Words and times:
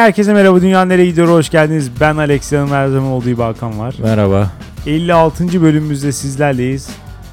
herkese 0.00 0.32
merhaba. 0.32 0.62
Dünya 0.62 0.84
nereye 0.84 1.06
gidiyor? 1.06 1.28
Hoş 1.28 1.50
geldiniz. 1.50 1.90
Ben 2.00 2.16
Alex 2.16 2.52
Yanım 2.52 2.70
her 2.70 2.88
zaman 2.88 3.10
olduğu 3.10 3.28
gibi 3.30 3.42
Hakan 3.42 3.78
var. 3.78 3.94
Merhaba. 4.02 4.50
56. 4.86 5.62
bölümümüzde 5.62 6.12
sizlerleyiz. 6.12 6.88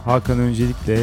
Hakan 0.06 0.40
öncelikle 0.40 0.98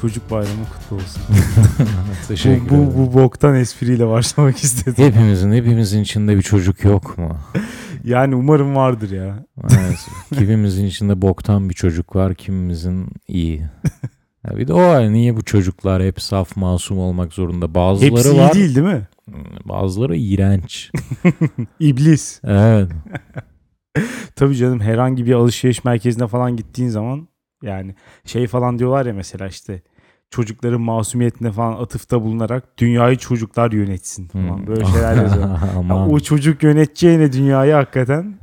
çocuk 0.00 0.30
bayramı 0.30 0.64
kutlu 0.72 0.96
olsun. 0.96 1.22
Teşekkür 2.28 2.70
bu, 2.70 2.76
bu, 2.96 2.96
bu 2.96 3.14
boktan 3.22 3.54
espriyle 3.54 4.08
başlamak 4.08 4.56
istedim. 4.64 5.04
Hepimizin, 5.04 5.52
hepimizin 5.52 6.02
içinde 6.02 6.36
bir 6.36 6.42
çocuk 6.42 6.84
yok 6.84 7.18
mu? 7.18 7.36
Yani 8.04 8.34
umarım 8.34 8.76
vardır 8.76 9.10
ya. 9.10 9.44
Evet. 9.70 10.06
kimimizin 10.38 10.86
içinde 10.86 11.22
boktan 11.22 11.68
bir 11.68 11.74
çocuk 11.74 12.16
var, 12.16 12.34
kimimizin 12.34 13.08
iyi. 13.28 13.62
Ya 14.44 14.56
bir 14.56 14.68
de 14.68 14.72
o 14.72 14.78
var. 14.78 15.12
Niye 15.12 15.36
bu 15.36 15.44
çocuklar 15.44 16.02
hep 16.02 16.22
saf 16.22 16.56
masum 16.56 16.98
olmak 16.98 17.32
zorunda? 17.32 17.74
Bazıları 17.74 18.10
Hepsi 18.10 18.30
iyi 18.30 18.38
var. 18.40 18.52
değil 18.54 18.74
değil 18.74 18.86
mi? 18.86 19.02
Bazıları 19.64 20.16
iğrenç. 20.16 20.90
İblis. 21.80 22.40
Evet. 22.44 22.90
Tabii 24.36 24.56
canım 24.56 24.80
herhangi 24.80 25.26
bir 25.26 25.32
alışveriş 25.32 25.84
merkezine 25.84 26.26
falan 26.26 26.56
gittiğin 26.56 26.88
zaman 26.88 27.28
yani 27.62 27.94
şey 28.24 28.46
falan 28.46 28.78
diyorlar 28.78 29.06
ya 29.06 29.14
mesela 29.14 29.46
işte 29.48 29.82
çocukların 30.30 30.80
masumiyetine 30.80 31.52
falan 31.52 31.72
atıfta 31.82 32.22
bulunarak 32.22 32.78
dünyayı 32.78 33.16
çocuklar 33.16 33.72
yönetsin 33.72 34.28
falan 34.28 34.56
Hmm. 34.58 34.66
böyle 34.66 34.84
şeyler 34.84 35.22
yazıyor. 35.22 35.48
Ya 35.88 36.06
o 36.06 36.20
çocuk 36.20 36.62
yöneteceğine 36.62 37.32
dünyayı 37.32 37.72
hakikaten 37.74 38.38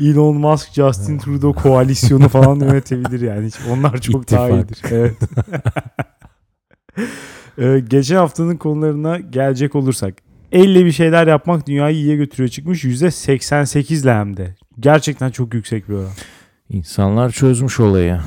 Elon 0.00 0.36
Musk, 0.36 0.72
Justin 0.74 1.18
Trudeau 1.18 1.52
koalisyonu 1.54 2.28
falan 2.28 2.56
yönetebilir 2.60 3.20
yani. 3.20 3.50
Onlar 3.70 4.00
çok 4.00 4.30
daha 4.30 4.50
İttifak. 4.50 4.70
iyidir. 4.70 4.82
Evet. 4.90 5.16
Ee, 7.58 7.82
geçen 7.88 8.16
haftanın 8.16 8.56
konularına 8.56 9.18
gelecek 9.18 9.74
olursak. 9.74 10.14
Elle 10.52 10.84
bir 10.84 10.92
şeyler 10.92 11.26
yapmak 11.26 11.66
dünyayı 11.66 11.96
iyiye 11.96 12.16
götürüyor 12.16 12.48
çıkmış. 12.48 12.84
%88 12.84 14.02
ile 14.02 14.14
hem 14.14 14.36
de. 14.36 14.54
Gerçekten 14.80 15.30
çok 15.30 15.54
yüksek 15.54 15.88
bir 15.88 15.94
oran. 15.94 16.10
İnsanlar 16.70 17.30
çözmüş 17.30 17.80
olayı. 17.80 18.20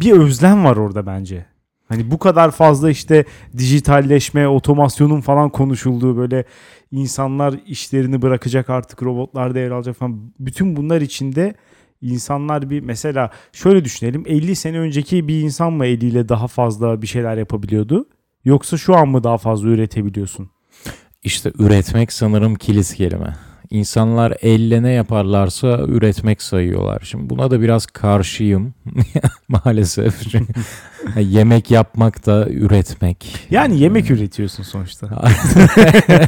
Bir 0.00 0.12
özlem 0.12 0.64
var 0.64 0.76
orada 0.76 1.06
bence. 1.06 1.46
Hani 1.88 2.10
bu 2.10 2.18
kadar 2.18 2.50
fazla 2.50 2.90
işte 2.90 3.24
dijitalleşme, 3.56 4.48
otomasyonun 4.48 5.20
falan 5.20 5.50
konuşulduğu 5.50 6.16
böyle 6.16 6.44
insanlar 6.90 7.54
işlerini 7.66 8.22
bırakacak 8.22 8.70
artık 8.70 9.02
robotlar 9.02 9.54
devralacak 9.54 9.96
falan. 9.96 10.32
Bütün 10.38 10.76
bunlar 10.76 11.00
içinde 11.00 11.54
insanlar 12.02 12.70
bir 12.70 12.80
mesela 12.80 13.30
şöyle 13.52 13.84
düşünelim 13.84 14.22
50 14.26 14.56
sene 14.56 14.78
önceki 14.78 15.28
bir 15.28 15.40
insan 15.40 15.72
mı 15.72 15.86
eliyle 15.86 16.28
daha 16.28 16.46
fazla 16.46 17.02
bir 17.02 17.06
şeyler 17.06 17.36
yapabiliyordu? 17.36 18.06
Yoksa 18.48 18.76
şu 18.76 18.96
an 18.96 19.08
mı 19.08 19.24
daha 19.24 19.38
fazla 19.38 19.68
üretebiliyorsun? 19.68 20.50
İşte 21.22 21.52
üretmek 21.58 22.12
sanırım 22.12 22.54
kilit 22.54 22.94
kelime. 22.94 23.36
İnsanlar 23.70 24.34
elle 24.42 24.82
ne 24.82 24.90
yaparlarsa 24.90 25.78
üretmek 25.88 26.42
sayıyorlar. 26.42 27.00
Şimdi 27.04 27.30
buna 27.30 27.50
da 27.50 27.60
biraz 27.60 27.86
karşıyım 27.86 28.74
maalesef. 29.48 30.14
Yemek 31.20 31.70
yapmak 31.70 32.26
da 32.26 32.48
üretmek. 32.50 33.46
Yani 33.50 33.78
yemek 33.80 34.10
üretiyorsun 34.10 34.62
sonuçta. 34.62 35.06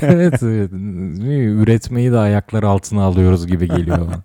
evet, 0.00 0.42
evet. 0.42 0.70
Üretmeyi 1.62 2.12
de 2.12 2.18
ayaklar 2.18 2.62
altına 2.62 3.02
alıyoruz 3.02 3.46
gibi 3.46 3.68
geliyor 3.68 3.98
bana. 3.98 4.22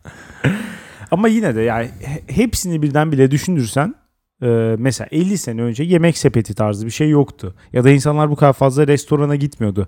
Ama 1.12 1.28
yine 1.28 1.56
de 1.56 1.62
yani 1.62 1.90
he- 2.02 2.24
hepsini 2.36 2.82
birden 2.82 3.12
bile 3.12 3.32
düşünürsen 3.32 3.96
e, 4.42 4.76
mesela 4.80 5.08
50 5.12 5.38
sene 5.38 5.62
önce 5.62 5.84
yemek 5.84 6.18
sepeti 6.18 6.54
tarzı 6.54 6.86
bir 6.86 6.92
şey 6.92 7.10
yoktu. 7.10 7.56
Ya 7.74 7.84
da 7.84 7.90
insanlar 7.90 8.30
bu 8.32 8.36
kadar 8.36 8.54
fazla 8.54 8.88
restorana 8.88 9.36
gitmiyordu. 9.36 9.88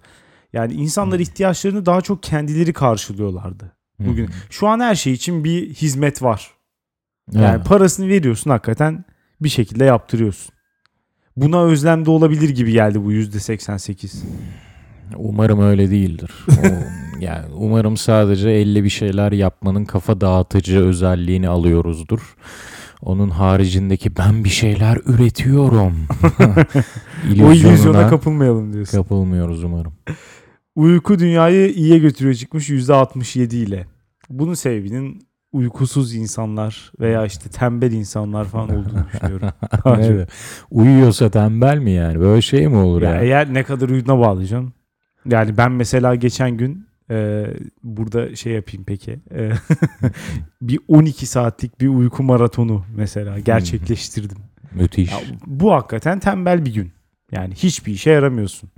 Yani 0.53 0.74
insanlar 0.74 1.19
ihtiyaçlarını 1.19 1.85
daha 1.85 2.02
çok 2.02 2.24
kendileri 2.24 2.74
karşılıyorlardı 2.74 3.72
bugün. 4.00 4.30
Şu 4.50 4.68
an 4.68 4.80
her 4.80 4.96
şey 4.96 5.13
için 5.13 5.44
bir 5.44 5.74
hizmet 5.74 6.24
var. 6.24 6.52
Yani 7.31 7.56
Evet. 7.57 7.68
parasını 7.68 8.07
veriyorsun 8.07 8.52
hakikaten 8.52 9.06
bir 9.41 9.50
şekilde 9.50 9.84
yaptırıyorsun. 9.84 10.53
Buna 11.38 11.63
özlem 11.63 12.06
de 12.06 12.09
olabilir 12.09 12.50
gibi 12.50 12.72
geldi 12.72 13.03
bu 13.06 13.13
%88. 13.13 14.24
Umarım 15.16 15.62
öyle 15.62 15.91
değildir. 15.91 16.31
O, 16.50 16.53
yani 17.19 17.46
umarım 17.56 17.97
sadece 17.97 18.50
elle 18.50 18.84
bir 18.84 18.90
şeyler 18.90 19.31
yapmanın 19.31 19.86
kafa 19.86 20.22
dağıtıcı 20.22 20.80
özelliğini 20.86 21.50
alıyoruzdur. 21.50 22.36
Onun 23.02 23.30
haricindeki 23.30 24.18
ben 24.18 24.44
bir 24.44 24.50
şeyler 24.50 24.97
üretiyorum. 25.06 25.94
O 27.44 27.52
illüzyona 27.52 28.08
kapılmayalım 28.09 28.74
diyorsun. 28.74 28.97
kapılmıyoruz 28.97 29.63
umarım. 29.63 29.94
Uyku 30.75 31.19
dünyayı 31.19 31.69
iyiye 31.74 31.97
götürüyor 31.97 32.36
çıkmış 32.36 32.69
%67 32.69 33.56
ile. 33.56 33.86
Bunun 34.30 34.53
sebebinin 34.53 35.28
uykusuz 35.52 36.16
insanlar 36.16 36.91
veya 37.00 37.25
işte 37.25 37.50
tembel 37.50 37.91
insanlar 37.91 38.46
falan 38.46 38.69
olduğunu 38.69 39.06
düşünüyorum. 39.13 39.50
Evet. 40.00 40.30
Uyuyorsa 40.72 41.30
tembel 41.30 41.78
mi 41.78 41.91
yani? 41.91 42.19
Böyle 42.19 42.41
şey 42.41 42.68
mi 42.68 42.75
olur 42.75 43.02
Ya 43.02 43.09
ya? 43.09 43.22
eğer 43.22 43.53
ne 43.53 43.63
kadar 43.63 43.90
uyuduğuna 43.90 44.19
bağlayacaksın. 44.19 44.74
Yani 45.25 45.57
ben 45.57 45.72
mesela 45.72 46.16
geçen 46.16 46.57
gün 46.57 46.87
e, 47.12 47.45
burada 47.84 48.35
şey 48.35 48.53
yapayım 48.53 48.84
peki. 48.88 49.19
E, 49.35 49.51
bir 50.62 50.79
12 50.88 51.25
saatlik 51.25 51.81
bir 51.81 51.88
uyku 51.88 52.23
maratonu 52.23 52.85
mesela 52.95 53.40
gerçekleştirdim. 53.40 54.38
Müthiş. 54.75 55.12
Ya, 55.12 55.18
bu 55.45 55.73
hakikaten 55.73 56.19
tembel 56.19 56.66
bir 56.66 56.73
gün. 56.73 56.91
Yani 57.31 57.53
hiçbir 57.53 57.94
işe 57.94 58.12
yaramıyorsun. 58.12 58.69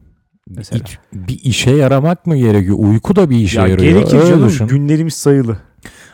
Mesela. 0.50 0.84
Hiç- 0.84 1.00
bir 1.14 1.40
işe 1.44 1.72
yaramak 1.72 2.26
mı 2.26 2.38
gerekiyor? 2.38 2.76
Uyku 2.80 3.16
da 3.16 3.30
bir 3.30 3.36
işe 3.38 3.60
ya 3.60 3.68
yarıyor. 3.68 3.94
gerekir 3.94 4.28
canım. 4.28 4.48
düşün. 4.48 4.68
Günlerimiz 4.68 5.14
sayılı. 5.14 5.58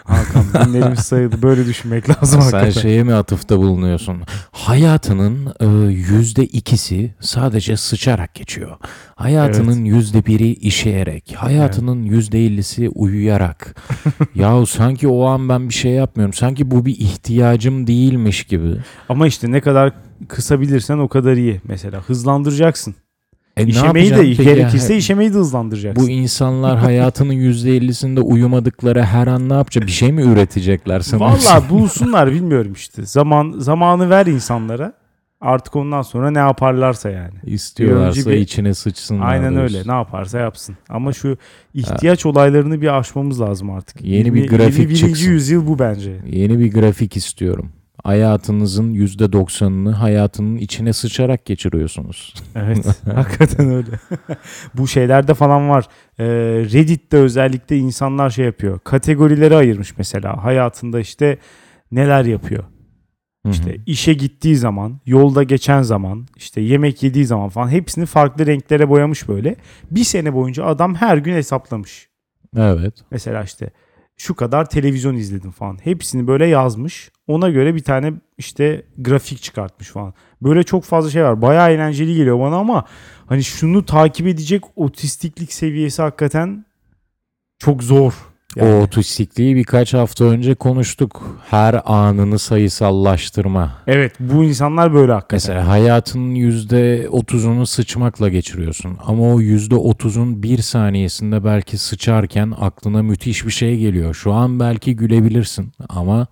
Hakan 0.06 0.66
günlerimiz 0.66 1.00
sayılı. 1.06 1.42
Böyle 1.42 1.66
düşünmek 1.66 2.10
lazım 2.10 2.42
Sen 2.42 2.52
hakikaten. 2.52 2.82
şeye 2.82 3.04
mi 3.04 3.14
atıfta 3.14 3.58
bulunuyorsun? 3.58 4.22
Hayatının 4.52 5.54
e, 5.60 5.66
yüzde 5.92 6.46
ikisi 6.46 7.14
sadece 7.20 7.78
sıçarak 7.78 8.36
geçiyor. 8.36 8.78
Hayatının 9.16 9.86
yüzde 9.86 10.26
biri 10.26 10.54
işeyerek. 10.54 11.34
Hayatının 11.38 12.04
yüzde 12.04 12.46
ellisi 12.46 12.90
uyuyarak. 12.90 13.76
Yahu 14.36 14.66
sanki 14.66 15.08
o 15.08 15.26
an 15.26 15.50
ben 15.50 15.70
bir 15.70 15.74
şey 15.74 15.92
yapmıyorum. 15.92 16.34
Sanki 16.34 16.72
bu 16.72 16.86
bir 16.86 16.96
ihtiyacım 17.00 17.88
değilmiş 17.88 18.44
gibi. 18.44 18.76
Ama 19.10 19.28
işte 19.28 19.52
ne 19.52 19.62
kadar 19.62 19.94
kısabilirsen 20.28 20.98
o 20.98 21.08
kadar 21.08 21.34
iyi. 21.34 21.62
Mesela 21.64 22.02
hızlandıracaksın. 22.02 22.96
E, 23.58 23.66
işemeyi 23.66 24.12
de 24.12 24.16
peki 24.16 24.44
ya? 24.44 24.54
gerekirse 24.54 24.98
işemeyi 24.98 25.34
de 25.34 25.38
hızlandıracaksın. 25.38 26.06
Bu 26.06 26.10
insanlar 26.10 26.78
hayatının 26.78 27.34
yüzde 27.34 27.76
ellisinde 27.78 28.22
uyumadıkları 28.22 29.04
her 29.04 29.28
an 29.28 29.50
ne 29.50 29.54
yapacak? 29.54 29.86
Bir 29.88 29.92
şey 29.92 30.12
mi 30.12 30.22
üretecekler 30.22 31.00
sana? 31.00 31.20
Vallahi 31.20 31.70
bulsunlar 31.70 32.32
bilmiyorum 32.32 32.74
işte. 32.74 33.06
Zaman 33.06 33.56
zamanı 33.58 34.10
ver 34.10 34.26
insanlara. 34.26 34.94
Artık 35.42 35.76
ondan 35.76 36.02
sonra 36.02 36.32
ne 36.32 36.40
yaparlarsa 36.40 37.10
yani. 37.10 37.34
İstiyorlarsa 37.44 38.30
Bir 38.30 38.36
bir- 38.36 38.40
içine 38.42 38.74
sıçsınlar. 38.74 39.26
Aynen 39.32 39.54
diyorsun. 39.54 39.78
öyle. 39.78 39.88
Ne 39.90 39.94
yaparsa 39.96 40.40
yapsın. 40.40 40.78
Ama 40.90 41.14
şu 41.14 41.38
ihtiyaç 41.74 42.26
olaylarını 42.26 42.82
bir 42.82 42.98
aşmamız 43.00 43.42
lazım 43.42 43.70
artık. 43.70 44.02
Yeni 44.02 44.34
bir 44.34 44.44
Yirmi- 44.44 44.58
grafik 44.58 44.80
21. 44.80 44.96
çıksın. 44.96 45.30
yüzyıl 45.32 45.68
bu 45.68 45.80
bence. 45.80 46.16
Yeni 46.32 46.60
bir 46.60 46.72
grafik 46.74 47.18
istiyorum. 47.18 47.70
Hayatınızın 48.06 48.92
yüzde 48.92 49.32
doksanını 49.32 49.92
hayatının 49.92 50.58
içine 50.58 50.94
sıçarak 50.94 51.46
geçiriyorsunuz. 51.46 52.34
Evet. 52.56 52.86
hakikaten 53.16 53.70
öyle. 53.70 53.90
bu 54.74 54.88
şeylerde 54.88 55.34
falan 55.34 55.70
var. 55.70 55.86
Ee, 56.20 56.26
Reddit'te 56.74 57.18
özellikle 57.18 57.78
insanlar 57.78 58.30
şey 58.30 58.46
yapıyor. 58.46 58.80
Kategorilere 58.80 59.56
ayırmış 59.56 59.98
mesela. 59.98 60.44
Hayatında 60.44 61.00
işte 61.00 61.38
neler 61.92 62.26
yapıyor. 62.26 62.64
İşte 63.50 63.78
işe 63.86 64.14
gittiği 64.14 64.56
zaman, 64.56 65.00
yolda 65.06 65.44
geçen 65.44 65.82
zaman, 65.82 66.28
işte 66.36 66.62
yemek 66.62 67.04
yediği 67.04 67.26
zaman 67.26 67.50
falan 67.50 67.70
hepsini 67.70 68.06
farklı 68.06 68.46
renklere 68.46 68.90
boyamış 68.90 69.28
böyle. 69.28 69.56
Bir 69.92 70.04
sene 70.04 70.34
boyunca 70.34 70.66
adam 70.66 70.96
her 70.96 71.18
gün 71.18 71.34
hesaplamış. 71.34 72.10
Evet. 72.58 72.94
Mesela 73.12 73.44
işte 73.44 73.70
şu 74.18 74.36
kadar 74.36 74.70
televizyon 74.70 75.16
izledim 75.16 75.52
falan. 75.52 75.78
Hepsini 75.84 76.28
böyle 76.28 76.46
yazmış. 76.46 77.12
Ona 77.28 77.50
göre 77.50 77.76
bir 77.76 77.84
tane 77.84 78.14
işte 78.38 78.86
grafik 78.98 79.42
çıkartmış 79.42 79.90
falan. 79.90 80.14
Böyle 80.42 80.64
çok 80.64 80.84
fazla 80.84 81.10
şey 81.10 81.24
var. 81.24 81.42
Bayağı 81.42 81.72
eğlenceli 81.72 82.16
geliyor 82.16 82.40
bana 82.40 82.56
ama 82.56 82.86
hani 83.26 83.44
şunu 83.44 83.86
takip 83.86 84.28
edecek 84.28 84.64
otistiklik 84.76 85.54
seviyesi 85.54 86.02
hakikaten 86.02 86.66
çok 87.60 87.84
zor. 87.84 88.35
Yani. 88.56 88.74
O 88.74 88.82
otistikliği 88.82 89.56
birkaç 89.56 89.94
hafta 89.94 90.26
önce 90.26 90.56
konuştuk. 90.56 91.40
Her 91.50 91.82
anını 91.86 92.40
sayısallaştırma. 92.40 93.72
Evet 93.88 94.14
bu 94.20 94.44
insanlar 94.44 94.94
böyle 94.94 95.12
hakikaten. 95.12 95.36
Mesela 95.36 95.68
hayatının 95.68 96.36
yüzde 96.36 97.08
otuzunu 97.10 97.66
sıçmakla 97.66 98.30
geçiriyorsun. 98.30 98.98
Ama 99.06 99.34
o 99.34 99.40
yüzde 99.40 99.76
otuzun 99.76 100.44
bir 100.44 100.58
saniyesinde 100.58 101.44
belki 101.44 101.78
sıçarken 101.78 102.54
aklına 102.60 103.04
müthiş 103.04 103.46
bir 103.46 103.52
şey 103.52 103.78
geliyor. 103.78 104.14
Şu 104.14 104.34
an 104.34 104.60
belki 104.60 104.96
gülebilirsin 104.96 105.72
ama 105.90 106.28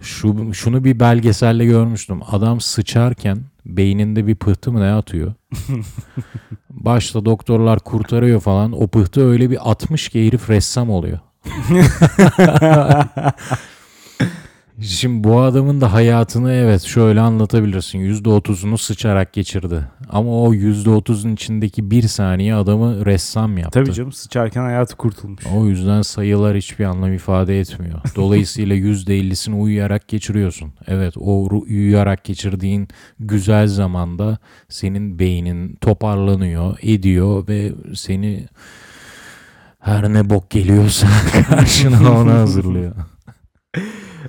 şu 0.00 0.54
şunu 0.54 0.84
bir 0.84 1.00
belgeselle 1.00 1.64
görmüştüm. 1.64 2.20
Adam 2.30 2.60
sıçarken 2.60 3.38
beyninde 3.66 4.26
bir 4.26 4.34
pıhtı 4.34 4.72
mı 4.72 4.80
ne 4.80 4.92
atıyor? 4.92 5.34
başta 6.70 7.24
doktorlar 7.24 7.78
kurtarıyor 7.78 8.40
falan. 8.40 8.72
O 8.72 8.86
pıhtı 8.86 9.28
öyle 9.28 9.50
bir 9.50 9.70
atmış 9.70 10.08
ki 10.08 10.26
herif 10.26 10.50
ressam 10.50 10.90
oluyor. 10.90 11.18
Şimdi 14.80 15.24
bu 15.24 15.40
adamın 15.40 15.80
da 15.80 15.92
hayatını 15.92 16.52
evet 16.52 16.82
şöyle 16.82 17.20
anlatabilirsin. 17.20 17.98
%30'unu 17.98 18.78
sıçarak 18.78 19.32
geçirdi. 19.32 19.84
Ama 20.08 20.42
o 20.42 20.54
%30'un 20.54 21.34
içindeki 21.34 21.90
bir 21.90 22.02
saniye 22.02 22.54
adamı 22.54 23.06
ressam 23.06 23.58
yaptı. 23.58 23.80
Tabii 23.80 23.92
canım 23.92 24.12
sıçarken 24.12 24.62
hayatı 24.62 24.96
kurtulmuş. 24.96 25.44
O 25.54 25.66
yüzden 25.66 26.02
sayılar 26.02 26.56
hiçbir 26.56 26.84
anlam 26.84 27.12
ifade 27.12 27.60
etmiyor. 27.60 28.00
Dolayısıyla 28.16 28.76
%50'sini 28.76 29.54
uyuyarak 29.54 30.08
geçiriyorsun. 30.08 30.72
Evet 30.86 31.14
o 31.16 31.48
uyuyarak 31.50 32.24
geçirdiğin 32.24 32.88
güzel 33.20 33.66
zamanda 33.66 34.38
senin 34.68 35.18
beynin 35.18 35.74
toparlanıyor, 35.74 36.78
ediyor 36.82 37.48
ve 37.48 37.72
seni 37.94 38.46
her 39.78 40.12
ne 40.12 40.30
bok 40.30 40.50
geliyorsa 40.50 41.06
karşına 41.48 42.20
onu 42.20 42.32
hazırlıyor. 42.32 42.94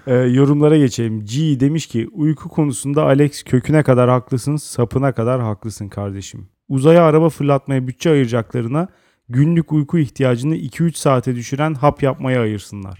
Ee, 0.07 0.13
yorumlara 0.13 0.77
geçelim. 0.77 1.25
G 1.25 1.59
demiş 1.59 1.87
ki 1.87 2.07
uyku 2.11 2.49
konusunda 2.49 3.03
Alex 3.03 3.43
köküne 3.43 3.83
kadar 3.83 4.09
haklısın, 4.09 4.55
sapına 4.55 5.11
kadar 5.11 5.41
haklısın 5.41 5.89
kardeşim. 5.89 6.49
Uzaya 6.69 7.03
araba 7.03 7.29
fırlatmaya 7.29 7.87
bütçe 7.87 8.09
ayıracaklarına 8.09 8.87
günlük 9.29 9.71
uyku 9.71 9.99
ihtiyacını 9.99 10.55
2-3 10.55 10.93
saate 10.97 11.35
düşüren 11.35 11.73
hap 11.73 12.03
yapmaya 12.03 12.41
ayırsınlar. 12.41 12.99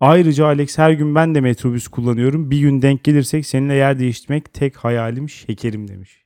Ayrıca 0.00 0.46
Alex 0.46 0.78
her 0.78 0.90
gün 0.90 1.14
ben 1.14 1.34
de 1.34 1.40
metrobüs 1.40 1.88
kullanıyorum. 1.88 2.50
Bir 2.50 2.58
gün 2.58 2.82
denk 2.82 3.04
gelirsek 3.04 3.46
seninle 3.46 3.74
yer 3.74 3.98
değiştirmek 3.98 4.54
tek 4.54 4.76
hayalim 4.76 5.28
şekerim 5.28 5.88
demiş. 5.88 6.19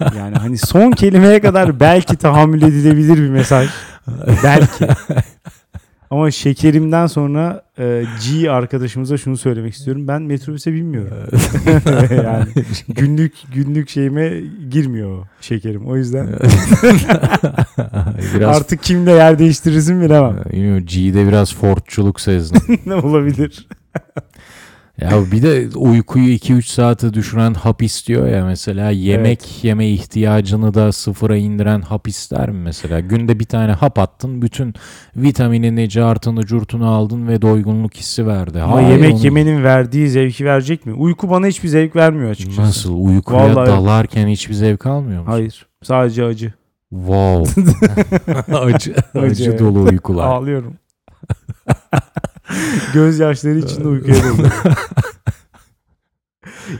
yani 0.18 0.36
hani 0.36 0.58
son 0.58 0.90
kelimeye 0.90 1.40
kadar 1.40 1.80
belki 1.80 2.16
tahammül 2.16 2.62
edilebilir 2.62 3.16
bir 3.16 3.28
mesaj. 3.28 3.68
Belki. 4.44 4.86
Ama 6.12 6.30
şekerimden 6.30 7.06
sonra 7.06 7.62
e, 7.78 8.04
G 8.24 8.50
arkadaşımıza 8.50 9.18
şunu 9.18 9.36
söylemek 9.36 9.74
istiyorum. 9.74 10.08
Ben 10.08 10.22
metrobüse 10.22 10.72
binmiyorum. 10.72 11.16
yani 12.24 12.46
günlük 12.88 13.32
günlük 13.54 13.88
şeyime 13.88 14.40
girmiyor 14.70 15.26
şekerim. 15.40 15.86
O 15.86 15.96
yüzden 15.96 16.28
biraz 18.34 18.56
artık 18.56 18.82
kimle 18.82 19.12
yer 19.12 19.38
değiştirirsin 19.38 20.00
bilemem. 20.00 20.44
Bilmiyorum, 20.52 20.86
G'de 20.86 21.28
biraz 21.28 21.54
Fordçuluk 21.54 22.20
sezdim. 22.20 22.78
ne 22.86 22.94
olabilir? 22.94 23.68
Ya 25.00 25.10
bir 25.32 25.42
de 25.42 25.68
uykuyu 25.76 26.28
2-3 26.34 26.62
saate 26.62 27.14
düşüren 27.14 27.54
hap 27.54 27.82
istiyor 27.82 28.28
ya 28.28 28.44
mesela 28.44 28.90
yemek 28.90 29.64
yeme 29.64 29.88
ihtiyacını 29.88 30.74
da 30.74 30.92
sıfıra 30.92 31.36
indiren 31.36 31.80
hap 31.80 32.08
ister 32.08 32.50
mi 32.50 32.58
mesela? 32.58 33.00
Günde 33.00 33.40
bir 33.40 33.44
tane 33.44 33.72
hap 33.72 33.98
attın 33.98 34.42
bütün 34.42 34.74
vitaminini, 35.16 35.88
cartını, 35.88 36.46
curtunu 36.46 36.88
aldın 36.90 37.28
ve 37.28 37.42
doygunluk 37.42 37.94
hissi 37.94 38.26
verdi. 38.26 38.60
Ama 38.62 38.74
Hayır, 38.74 38.88
yemek 38.88 39.14
onu- 39.14 39.24
yemenin 39.24 39.64
verdiği 39.64 40.08
zevki 40.08 40.44
verecek 40.44 40.86
mi? 40.86 40.92
Uyku 40.92 41.30
bana 41.30 41.46
hiçbir 41.46 41.68
zevk 41.68 41.96
vermiyor 41.96 42.30
açıkçası. 42.30 42.60
Nasıl? 42.62 42.94
Uykuya 42.98 43.40
Vallahi- 43.56 43.66
dalarken 43.70 44.28
hiçbir 44.28 44.54
zevk 44.54 44.86
almıyor 44.86 45.20
musun? 45.20 45.32
Hayır. 45.32 45.66
Sadece 45.82 46.24
acı. 46.24 46.52
Wow. 46.90 47.62
acı, 48.56 48.94
acı 49.14 49.44
evet. 49.50 49.60
dolu 49.60 49.82
uykular. 49.82 50.26
Ağlıyorum. 50.26 50.74
Gözyaşları 52.94 53.58
içinde 53.58 53.88
uykuya 53.88 54.14
dalıyorum. 54.14 54.50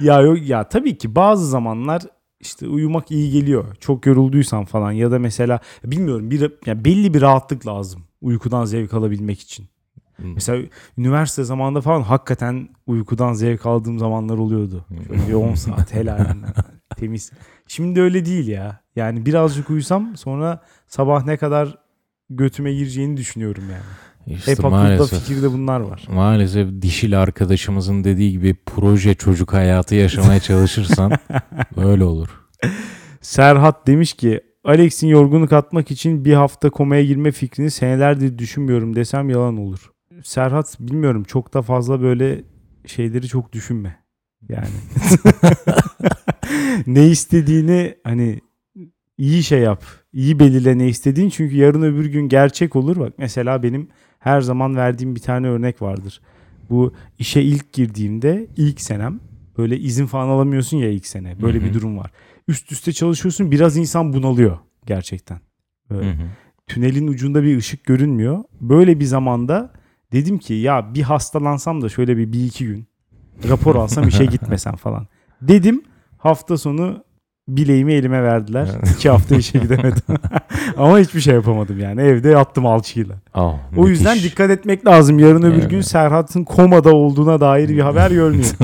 ya 0.00 0.20
yok 0.20 0.38
ya 0.49 0.69
tabii 0.69 0.99
ki 0.99 1.14
bazı 1.14 1.49
zamanlar 1.49 2.03
işte 2.41 2.69
uyumak 2.69 3.11
iyi 3.11 3.32
geliyor. 3.32 3.76
Çok 3.81 4.06
yorulduysan 4.06 4.64
falan 4.64 4.93
ya 4.93 5.11
da 5.11 5.19
mesela 5.19 5.61
bilmiyorum 5.85 6.31
bir 6.31 6.53
ya 6.67 6.85
belli 6.85 7.14
bir 7.14 7.20
rahatlık 7.20 7.67
lazım 7.67 8.05
uykudan 8.20 8.64
zevk 8.64 8.94
alabilmek 8.94 9.41
için. 9.41 9.69
Hmm. 10.17 10.35
Mesela 10.35 10.62
üniversite 10.99 11.44
zamanında 11.44 11.81
falan 11.81 12.03
hakikaten 12.03 12.69
uykudan 12.87 13.32
zevk 13.32 13.67
aldığım 13.67 13.99
zamanlar 13.99 14.38
oluyordu. 14.38 14.87
Şöyle 15.06 15.29
bir 15.29 15.32
10 15.32 15.55
saat 15.55 15.94
helalinden 15.94 16.55
temiz. 16.97 17.32
Şimdi 17.67 18.00
öyle 18.00 18.25
değil 18.25 18.49
ya. 18.49 18.81
Yani 18.97 19.26
birazcık 19.26 19.70
uyusam 19.70 20.17
sonra 20.17 20.61
sabah 20.87 21.25
ne 21.25 21.37
kadar 21.37 21.79
götüme 22.31 22.73
gireceğini 22.73 23.17
düşünüyorum 23.17 23.65
yani. 23.70 23.82
İşte 24.26 24.52
Hep 24.52 24.58
maalesef. 24.62 25.20
fikirde 25.20 25.52
bunlar 25.52 25.80
var. 25.80 26.04
Maalesef 26.08 26.69
dişil 26.82 27.20
arkadaşımızın 27.22 28.04
dediği 28.04 28.32
gibi 28.32 28.56
proje 28.66 29.14
çocuk 29.14 29.52
hayatı 29.52 29.94
yaşamaya 29.94 30.40
çalışırsan 30.40 31.12
öyle 31.76 32.04
olur. 32.04 32.28
Serhat 33.20 33.86
demiş 33.86 34.12
ki 34.12 34.40
Alex'in 34.64 35.08
yorgunluk 35.08 35.52
atmak 35.52 35.90
için 35.90 36.24
bir 36.24 36.34
hafta 36.34 36.70
komaya 36.70 37.04
girme 37.04 37.32
fikrini 37.32 37.70
senelerdir 37.70 38.38
düşünmüyorum 38.38 38.96
desem 38.96 39.30
yalan 39.30 39.56
olur. 39.56 39.90
Serhat 40.24 40.80
bilmiyorum 40.80 41.24
çok 41.24 41.54
da 41.54 41.62
fazla 41.62 42.02
böyle 42.02 42.44
şeyleri 42.86 43.28
çok 43.28 43.52
düşünme. 43.52 43.96
Yani 44.48 44.66
ne 46.86 47.06
istediğini 47.06 47.94
hani 48.04 48.40
iyi 49.22 49.42
şey 49.42 49.60
yap. 49.60 49.84
iyi 50.12 50.38
belirle 50.38 50.78
ne 50.78 50.88
istediğin 50.88 51.28
çünkü 51.28 51.56
yarın 51.56 51.82
öbür 51.82 52.06
gün 52.06 52.28
gerçek 52.28 52.76
olur. 52.76 52.96
Bak 52.96 53.12
mesela 53.19 53.62
benim 53.62 53.88
her 54.19 54.40
zaman 54.40 54.76
verdiğim 54.76 55.14
bir 55.14 55.20
tane 55.20 55.46
örnek 55.46 55.82
vardır. 55.82 56.20
Bu 56.70 56.94
işe 57.19 57.42
ilk 57.42 57.72
girdiğimde 57.72 58.46
ilk 58.56 58.80
senem 58.80 59.20
böyle 59.58 59.78
izin 59.78 60.06
falan 60.06 60.28
alamıyorsun 60.28 60.76
ya 60.76 60.88
ilk 60.88 61.06
sene. 61.06 61.42
Böyle 61.42 61.58
Hı 61.58 61.62
hı. 61.62 61.66
bir 61.66 61.74
durum 61.74 61.98
var. 61.98 62.10
Üst 62.48 62.72
üste 62.72 62.92
çalışıyorsun 62.92 63.50
biraz 63.50 63.76
insan 63.76 64.12
bunalıyor 64.12 64.58
gerçekten. 64.86 65.40
Böyle 65.90 66.16
tünelin 66.66 67.06
ucunda 67.08 67.42
bir 67.42 67.56
ışık 67.56 67.84
görünmüyor. 67.84 68.44
Böyle 68.60 69.00
bir 69.00 69.04
zamanda 69.04 69.72
dedim 70.12 70.38
ki 70.38 70.54
ya 70.54 70.94
bir 70.94 71.02
hastalansam 71.02 71.82
da 71.82 71.88
şöyle 71.88 72.16
bir, 72.16 72.32
bir 72.32 72.44
iki 72.44 72.66
gün 72.66 72.86
rapor 73.48 73.74
alsam 73.76 74.08
işe 74.08 74.24
gitmesem 74.24 74.76
falan. 74.76 75.06
Dedim 75.42 75.82
hafta 76.19 76.58
sonu 76.58 77.04
bileğimi 77.56 77.93
elime 77.93 78.22
verdiler. 78.22 78.69
iki 78.96 79.10
hafta 79.10 79.37
işe 79.37 79.58
gidemedim. 79.58 80.02
Ama 80.76 80.99
hiçbir 80.99 81.20
şey 81.20 81.34
yapamadım 81.34 81.78
yani. 81.78 82.00
Evde 82.00 82.28
yattım 82.28 82.66
alçıyla. 82.66 83.14
Aa, 83.34 83.52
O 83.76 83.88
yüzden 83.88 84.14
müthiş. 84.16 84.31
dikkat 84.31 84.50
etmek 84.50 84.87
lazım. 84.87 85.19
Yarın 85.19 85.43
öbür 85.43 85.58
Evet. 85.58 85.70
gün 85.70 85.81
Serhat'ın 85.81 86.44
komada 86.44 86.94
olduğuna 86.94 87.40
dair 87.40 87.69
bir 87.69 87.81
haber 87.81 88.10
görmeyeyim. 88.20 88.56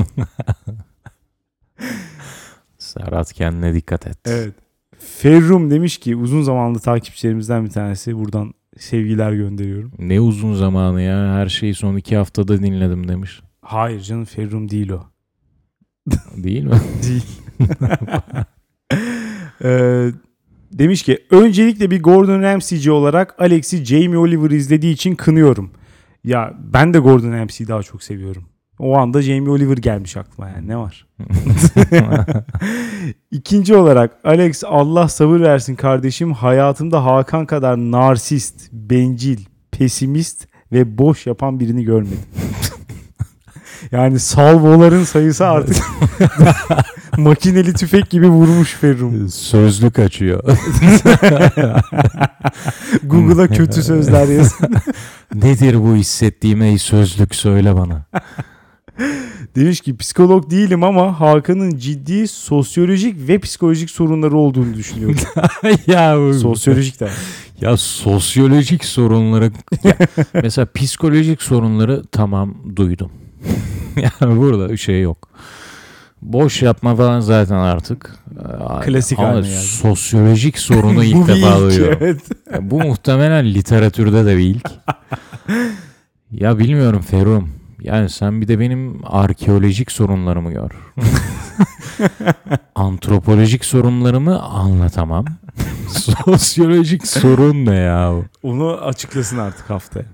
Serhat 2.79 3.33
kendine 3.33 3.75
dikkat 3.75 4.07
et. 4.07 4.19
Evet. 4.27 4.55
Ferrum 4.99 5.71
demiş 5.71 5.99
ki 5.99 6.17
uzun 6.17 6.43
zamanlı 6.43 6.79
takipçilerimizden 6.79 7.65
bir 7.65 7.71
tanesi. 7.71 8.19
Buradan 8.19 8.55
sevgiler 8.79 9.33
gönderiyorum. 9.33 9.93
Ne 9.99 10.21
uzun 10.21 10.55
zamanı 10.55 11.03
ya. 11.03 11.35
Her 11.35 11.47
şeyi 11.49 11.75
son 11.75 11.97
iki 11.97 12.17
haftada 12.17 12.59
dinledim 12.63 13.09
demiş. 13.09 13.41
Hayır 13.63 14.01
canım 14.01 14.25
Ferrum 14.25 14.69
değil 14.71 14.91
o. 14.91 15.03
Değil 16.37 16.65
mi? 16.65 16.71
Değil. 17.03 17.25
Ee, 19.65 20.09
demiş 20.73 21.03
ki 21.03 21.19
öncelikle 21.31 21.91
bir 21.91 22.03
Gordon 22.03 22.43
Ramsay'ci 22.43 22.91
olarak 22.91 23.35
Alex'i 23.39 23.85
Jamie 23.85 24.19
Oliver 24.19 24.51
izlediği 24.51 24.95
için 24.95 25.15
kınıyorum. 25.15 25.71
Ya 26.25 26.55
ben 26.59 26.95
de 26.95 26.99
Gordon 26.99 27.33
Ramsay'i 27.33 27.69
daha 27.69 27.83
çok 27.83 28.03
seviyorum. 28.03 28.45
O 28.79 28.99
anda 28.99 29.23
Jamie 29.23 29.51
Oliver 29.51 29.77
gelmiş 29.77 30.17
aklıma 30.17 30.49
yani 30.49 30.69
ne 30.69 30.77
var? 30.77 31.07
İkinci 33.31 33.75
olarak 33.75 34.17
Alex 34.25 34.65
Allah 34.67 35.09
sabır 35.09 35.41
versin 35.41 35.75
kardeşim 35.75 36.33
hayatımda 36.33 37.05
Hakan 37.05 37.47
kadar 37.47 37.77
narsist, 37.77 38.73
bencil, 38.73 39.39
pesimist 39.71 40.49
ve 40.73 40.99
boş 40.99 41.27
yapan 41.27 41.61
birini 41.61 41.85
görmedim. 41.85 42.21
yani 43.93 44.19
salvoların 44.19 45.05
sayısı 45.05 45.47
artık 45.47 45.77
makineli 47.23 47.73
tüfek 47.73 48.11
gibi 48.11 48.29
vurmuş 48.29 48.75
Ferrum. 48.75 49.29
Sözlük 49.33 49.99
açıyor. 49.99 50.43
Google'a 53.05 53.49
kötü 53.49 53.83
sözler 53.83 54.29
yaz. 54.29 54.55
Nedir 55.35 55.83
bu 55.83 55.97
hissettiğim 55.97 56.63
ey 56.63 56.79
sözlük 56.79 57.35
söyle 57.35 57.77
bana. 57.77 58.05
Demiş 59.57 59.81
ki 59.81 59.97
psikolog 59.97 60.51
değilim 60.51 60.85
ama 60.85 61.21
Hakan'ın 61.21 61.77
ciddi 61.77 62.29
sosyolojik 62.29 63.29
ve 63.29 63.39
psikolojik 63.39 63.91
sorunları 63.91 64.37
olduğunu 64.37 64.75
düşünüyorum. 64.75 65.17
ya 65.87 66.33
sosyolojik 66.33 67.01
de. 67.01 67.09
Ya 67.61 67.77
sosyolojik 67.77 68.85
sorunları 68.85 69.53
ya, 69.85 69.97
mesela 70.35 70.67
psikolojik 70.75 71.43
sorunları 71.43 72.03
tamam 72.13 72.55
duydum. 72.77 73.11
yani 73.97 74.37
burada 74.37 74.77
şey 74.77 75.03
yok. 75.03 75.29
Boş 76.23 76.63
yapma 76.63 76.97
falan 76.97 77.21
zaten 77.21 77.55
artık. 77.55 78.17
Aa, 78.61 78.81
Klasik 78.81 79.19
Ama 79.19 79.29
haline 79.29 79.49
geldi. 79.49 79.61
sosyolojik 79.61 80.59
sorunu 80.59 80.97
Bu 80.97 81.05
ilk 81.05 81.29
bir 81.29 81.35
defa 81.35 81.57
ilk, 81.57 81.61
duyuyorum. 81.61 81.99
Evet. 82.01 82.21
Ya 82.53 82.71
bu 82.71 82.81
muhtemelen 82.81 83.55
literatürde 83.55 84.27
de 84.27 84.37
bir 84.37 84.43
ilk. 84.45 84.71
ya 86.31 86.59
bilmiyorum 86.59 87.01
Ferrum. 87.03 87.51
Yani 87.83 88.09
sen 88.11 88.41
bir 88.41 88.49
de 88.49 88.61
benim 88.61 89.01
arkeolojik 89.07 89.93
sorunlarımı 89.93 90.53
gör. 90.53 90.71
Antropolojik 92.75 93.65
sorunlarımı 93.65 94.43
anlatamam. 94.43 95.25
Sosyolojik 95.89 97.07
sorun 97.07 97.67
ne 97.67 97.75
ya? 97.75 98.13
Onu 98.43 98.73
açıklasın 98.73 99.39
artık 99.39 99.71
haftaya. 99.71 100.07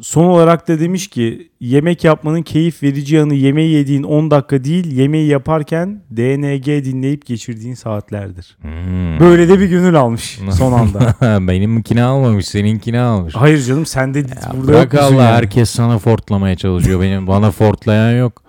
Son 0.00 0.24
olarak 0.24 0.68
da 0.68 0.80
demiş 0.80 1.08
ki 1.08 1.50
yemek 1.60 2.04
yapmanın 2.04 2.42
keyif 2.42 2.82
verici 2.82 3.14
yanı 3.16 3.34
yemeği 3.34 3.72
yediğin 3.72 4.02
10 4.02 4.30
dakika 4.30 4.64
değil 4.64 4.92
yemeği 4.92 5.28
yaparken 5.28 6.02
DNG 6.10 6.66
dinleyip 6.84 7.26
geçirdiğin 7.26 7.74
saatlerdir. 7.74 8.56
Hmm. 8.60 9.20
Böyle 9.20 9.48
de 9.48 9.60
bir 9.60 9.66
gönül 9.66 9.94
almış 9.94 10.40
son 10.52 10.72
anda. 10.72 11.14
Benimkini 11.48 12.02
almamış, 12.02 12.46
seninkini 12.46 13.00
almış. 13.00 13.34
Hayır 13.34 13.62
canım 13.62 13.86
sen 13.86 14.14
de 14.14 14.18
Ya 14.18 14.24
burada 14.54 14.68
bırak 14.72 14.94
Allah 14.94 15.22
yani? 15.22 15.22
herkes 15.22 15.70
sana 15.70 15.98
fortlamaya 15.98 16.56
çalışıyor. 16.56 17.00
Benim 17.00 17.26
bana 17.26 17.50
fortlayan 17.50 18.18
yok. 18.18 18.42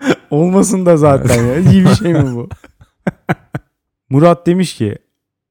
Olmasın 0.30 0.86
da 0.86 0.96
zaten 0.96 1.44
ya. 1.44 1.58
İyi 1.58 1.84
bir 1.84 1.94
şey 1.94 2.12
mi 2.12 2.34
bu? 2.34 2.48
Murat 4.10 4.46
demiş 4.46 4.74
ki 4.74 4.98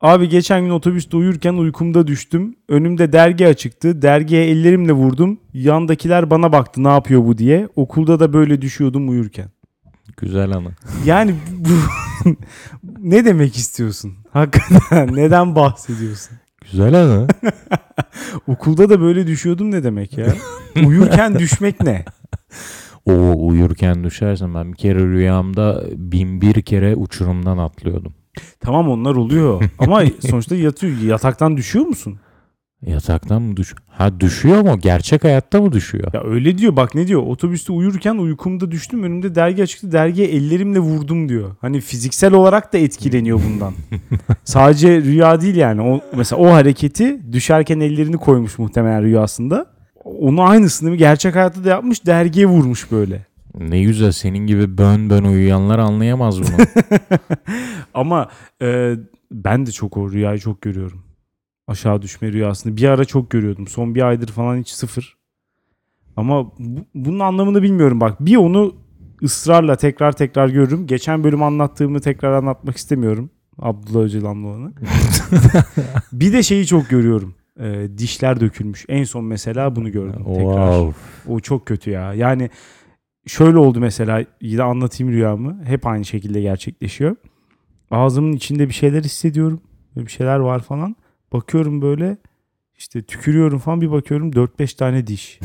Abi 0.01 0.29
geçen 0.29 0.61
gün 0.61 0.69
otobüste 0.69 1.17
uyurken 1.17 1.53
uykumda 1.53 2.07
düştüm. 2.07 2.55
Önümde 2.69 3.13
dergi 3.13 3.47
açıktı. 3.47 4.01
Dergiye 4.01 4.45
ellerimle 4.49 4.91
vurdum. 4.91 5.39
Yandakiler 5.53 6.29
bana 6.29 6.51
baktı 6.51 6.83
ne 6.83 6.87
yapıyor 6.87 7.25
bu 7.25 7.37
diye. 7.37 7.67
Okulda 7.75 8.19
da 8.19 8.33
böyle 8.33 8.61
düşüyordum 8.61 9.09
uyurken. 9.09 9.49
Güzel 10.17 10.51
anı. 10.51 10.71
Yani 11.05 11.35
bu 11.57 11.69
ne 12.99 13.25
demek 13.25 13.55
istiyorsun? 13.55 14.13
Hakikaten 14.31 15.07
neden 15.15 15.55
bahsediyorsun? 15.55 16.37
Güzel 16.71 16.93
anı. 17.03 17.27
Okulda 18.47 18.89
da 18.89 19.01
böyle 19.01 19.27
düşüyordum 19.27 19.71
ne 19.71 19.83
demek 19.83 20.17
ya? 20.17 20.27
Uyurken 20.85 21.39
düşmek 21.39 21.81
ne? 21.83 22.05
O 23.05 23.47
uyurken 23.47 24.03
düşersen 24.03 24.53
ben 24.53 24.71
bir 24.71 24.77
kere 24.77 24.99
rüyamda 24.99 25.83
bin 25.95 26.41
bir 26.41 26.61
kere 26.61 26.95
uçurumdan 26.95 27.57
atlıyordum. 27.57 28.13
Tamam 28.59 28.89
onlar 28.89 29.15
oluyor 29.15 29.63
ama 29.79 30.03
sonuçta 30.29 30.55
yatıyor. 30.55 30.97
Yataktan 30.97 31.57
düşüyor 31.57 31.85
musun? 31.85 32.19
Yataktan 32.85 33.41
mı 33.41 33.57
düş? 33.57 33.75
Ha 33.87 34.19
düşüyor 34.19 34.61
mu? 34.61 34.79
Gerçek 34.79 35.23
hayatta 35.23 35.61
mı 35.61 35.71
düşüyor? 35.71 36.13
Ya 36.13 36.23
öyle 36.23 36.57
diyor 36.57 36.75
bak 36.75 36.95
ne 36.95 37.07
diyor 37.07 37.21
otobüste 37.27 37.73
uyurken 37.73 38.15
uykumda 38.15 38.71
düştüm 38.71 39.03
önümde 39.03 39.35
dergi 39.35 39.63
açıktı 39.63 39.91
dergiye 39.91 40.27
ellerimle 40.27 40.79
vurdum 40.79 41.29
diyor. 41.29 41.55
Hani 41.61 41.81
fiziksel 41.81 42.33
olarak 42.33 42.73
da 42.73 42.77
etkileniyor 42.77 43.41
bundan. 43.49 43.73
Sadece 44.43 45.01
rüya 45.01 45.41
değil 45.41 45.55
yani 45.55 45.81
o, 45.81 46.01
mesela 46.17 46.41
o 46.41 46.47
hareketi 46.53 47.19
düşerken 47.33 47.79
ellerini 47.79 48.17
koymuş 48.17 48.59
muhtemelen 48.59 49.03
rüyasında. 49.03 49.65
Onu 50.03 50.41
aynısını 50.41 50.95
gerçek 50.95 51.35
hayatta 51.35 51.63
da 51.63 51.69
yapmış 51.69 52.05
dergiye 52.05 52.45
vurmuş 52.45 52.91
böyle. 52.91 53.25
Ne 53.59 53.83
güzel 53.83 54.11
senin 54.11 54.47
gibi 54.47 54.77
bön 54.77 55.09
bön 55.09 55.23
uyuyanlar 55.23 55.79
anlayamaz 55.79 56.41
bunu. 56.41 56.47
Ama 57.93 58.29
e, 58.61 58.93
ben 59.31 59.65
de 59.65 59.71
çok 59.71 59.97
o 59.97 60.11
rüyayı 60.11 60.39
çok 60.39 60.61
görüyorum. 60.61 61.03
Aşağı 61.67 62.01
düşme 62.01 62.31
rüyasını. 62.33 62.77
Bir 62.77 62.83
ara 62.83 63.05
çok 63.05 63.29
görüyordum. 63.31 63.67
Son 63.67 63.95
bir 63.95 64.01
aydır 64.07 64.27
falan 64.27 64.57
hiç 64.57 64.69
sıfır. 64.69 65.17
Ama 66.17 66.45
bu- 66.59 66.85
bunun 66.95 67.19
anlamını 67.19 67.63
bilmiyorum 67.63 67.99
bak. 68.01 68.19
Bir 68.19 68.35
onu 68.35 68.75
ısrarla 69.23 69.75
tekrar 69.75 70.11
tekrar 70.11 70.49
görürüm. 70.49 70.87
Geçen 70.87 71.23
bölüm 71.23 71.43
anlattığımı 71.43 71.99
tekrar 71.99 72.33
anlatmak 72.33 72.77
istemiyorum. 72.77 73.29
Abdullah 73.59 74.03
Öcalan'la 74.03 74.47
olanı. 74.47 74.73
bir 76.11 76.33
de 76.33 76.43
şeyi 76.43 76.65
çok 76.67 76.89
görüyorum. 76.89 77.35
E, 77.59 77.87
dişler 77.97 78.39
dökülmüş. 78.39 78.85
En 78.89 79.03
son 79.03 79.25
mesela 79.25 79.75
bunu 79.75 79.91
gördüm 79.91 80.23
tekrar. 80.25 80.71
wow. 80.71 80.93
O 81.33 81.39
çok 81.39 81.65
kötü 81.65 81.89
ya. 81.91 82.13
Yani 82.13 82.49
şöyle 83.29 83.57
oldu 83.57 83.79
mesela 83.79 84.25
yine 84.41 84.63
anlatayım 84.63 85.13
rüyamı. 85.13 85.65
Hep 85.65 85.87
aynı 85.87 86.05
şekilde 86.05 86.41
gerçekleşiyor. 86.41 87.15
Ağzımın 87.91 88.33
içinde 88.33 88.67
bir 88.67 88.73
şeyler 88.73 89.03
hissediyorum. 89.03 89.61
Bir 89.95 90.11
şeyler 90.11 90.39
var 90.39 90.59
falan. 90.59 90.95
Bakıyorum 91.33 91.81
böyle 91.81 92.17
işte 92.77 93.01
tükürüyorum 93.01 93.59
falan 93.59 93.81
bir 93.81 93.91
bakıyorum 93.91 94.31
4-5 94.31 94.77
tane 94.77 95.07
diş. 95.07 95.39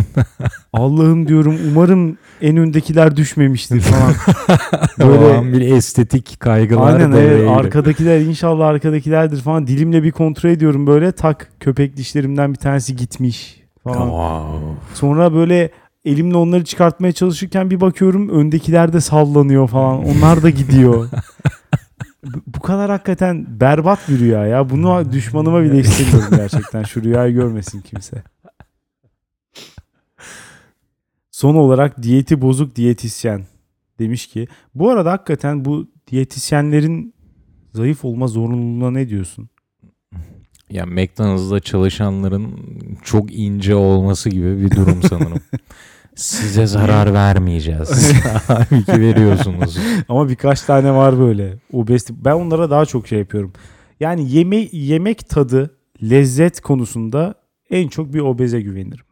Allah'ım 0.72 1.28
diyorum 1.28 1.58
umarım 1.70 2.18
en 2.42 2.56
öndekiler 2.56 3.16
düşmemiştir 3.16 3.80
falan. 3.90 4.14
Böyle 4.98 5.20
Böyle 5.20 5.52
bir 5.52 5.74
estetik 5.74 6.40
kaygılar 6.40 6.94
Aynen 6.94 7.12
evet 7.12 7.48
arkadakiler 7.50 8.20
inşallah 8.20 8.66
arkadakilerdir 8.66 9.40
falan. 9.40 9.66
Dilimle 9.66 10.02
bir 10.02 10.10
kontrol 10.10 10.50
ediyorum 10.50 10.86
böyle 10.86 11.12
tak 11.12 11.50
köpek 11.60 11.96
dişlerimden 11.96 12.52
bir 12.52 12.58
tanesi 12.58 12.96
gitmiş 12.96 13.62
falan. 13.82 14.06
Wow. 14.06 14.74
Sonra 14.94 15.34
böyle 15.34 15.70
elimle 16.04 16.36
onları 16.36 16.64
çıkartmaya 16.64 17.12
çalışırken 17.12 17.70
bir 17.70 17.80
bakıyorum 17.80 18.28
öndekiler 18.28 18.92
de 18.92 19.00
sallanıyor 19.00 19.68
falan. 19.68 20.04
Onlar 20.04 20.42
da 20.42 20.50
gidiyor. 20.50 21.08
Bu- 22.46 22.60
kadar 22.60 22.90
hakikaten 22.90 23.46
berbat 23.60 24.08
bir 24.08 24.18
rüya 24.18 24.46
ya. 24.46 24.70
Bunu 24.70 25.12
düşmanıma 25.12 25.62
bile 25.62 25.78
istemiyorum 25.78 26.30
gerçekten. 26.36 26.82
Şu 26.82 27.02
rüyayı 27.02 27.34
görmesin 27.34 27.80
kimse. 27.80 28.22
Son 31.30 31.54
olarak 31.54 32.02
diyeti 32.02 32.40
bozuk 32.40 32.76
diyetisyen 32.76 33.44
demiş 33.98 34.26
ki 34.26 34.48
bu 34.74 34.90
arada 34.90 35.12
hakikaten 35.12 35.64
bu 35.64 35.88
diyetisyenlerin 36.10 37.14
zayıf 37.74 38.04
olma 38.04 38.26
zorunluluğuna 38.26 38.90
ne 38.90 39.08
diyorsun? 39.08 39.48
Ya 40.70 40.86
McDonald's'da 40.86 41.60
çalışanların 41.60 42.48
çok 43.04 43.32
ince 43.34 43.74
olması 43.74 44.30
gibi 44.30 44.62
bir 44.62 44.70
durum 44.70 45.02
sanırım. 45.08 45.38
Size 46.14 46.66
zarar 46.66 47.14
vermeyeceğiz. 47.14 48.12
Halbuki 48.46 49.00
veriyorsunuz. 49.00 49.78
Ama 50.08 50.28
birkaç 50.28 50.62
tane 50.62 50.92
var 50.92 51.18
böyle. 51.18 51.58
Obezite. 51.72 52.14
Ben 52.24 52.32
onlara 52.32 52.70
daha 52.70 52.86
çok 52.86 53.08
şey 53.08 53.18
yapıyorum. 53.18 53.52
Yani 54.00 54.32
yeme 54.32 54.68
yemek 54.72 55.28
tadı, 55.28 55.76
lezzet 56.02 56.60
konusunda 56.60 57.34
en 57.70 57.88
çok 57.88 58.14
bir 58.14 58.20
obeze 58.20 58.60
güvenirim. 58.60 59.04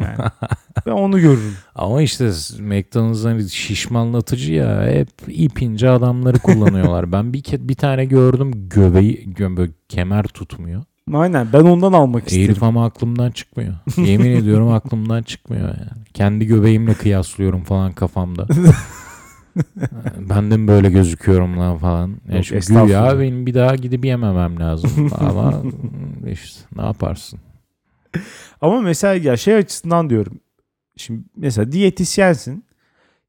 Yani 0.00 0.16
ben 0.86 0.90
onu 0.90 1.20
görürüm. 1.20 1.54
Ama 1.74 2.02
işte 2.02 2.24
McDonald's'ın 2.60 3.46
şişmanlatıcı 3.46 4.52
ya. 4.52 4.86
Hep 4.86 5.08
ip 5.28 5.62
ince 5.62 5.90
adamları 5.90 6.38
kullanıyorlar. 6.38 7.12
Ben 7.12 7.32
bir 7.32 7.42
ke- 7.42 7.68
bir 7.68 7.74
tane 7.74 8.04
gördüm 8.04 8.68
göbeği 8.68 9.28
gö- 9.28 9.56
böyle 9.56 9.72
kemer 9.88 10.24
tutmuyor. 10.24 10.82
Aynen 11.12 11.48
ben 11.52 11.60
ondan 11.60 11.92
almak 11.92 12.26
isterim. 12.26 12.44
Herif 12.48 12.62
ama 12.62 12.84
aklımdan 12.84 13.30
çıkmıyor. 13.30 13.74
Yemin 13.96 14.30
ediyorum 14.30 14.68
aklımdan 14.72 15.22
çıkmıyor 15.22 15.68
yani. 15.68 16.04
Kendi 16.14 16.46
göbeğimle 16.46 16.94
kıyaslıyorum 16.94 17.64
falan 17.64 17.92
kafamda. 17.92 18.46
ben 20.30 20.50
de 20.50 20.56
mi 20.56 20.68
böyle 20.68 20.90
gözüküyorum 20.90 21.58
lan 21.58 21.78
falan. 21.78 22.16
Yani 22.28 22.36
Yok, 22.36 22.86
güya 22.86 23.18
benim 23.20 23.46
bir 23.46 23.54
daha 23.54 23.76
gidip 23.76 24.04
yememem 24.04 24.60
lazım. 24.60 25.10
Ama 25.18 25.62
işte 26.30 26.60
ne 26.76 26.82
yaparsın? 26.82 27.38
Ama 28.60 28.80
mesela 28.80 29.14
ya 29.14 29.36
şey 29.36 29.54
açısından 29.54 30.10
diyorum. 30.10 30.40
Şimdi 30.96 31.22
mesela 31.36 31.72
diyetisyensin. 31.72 32.64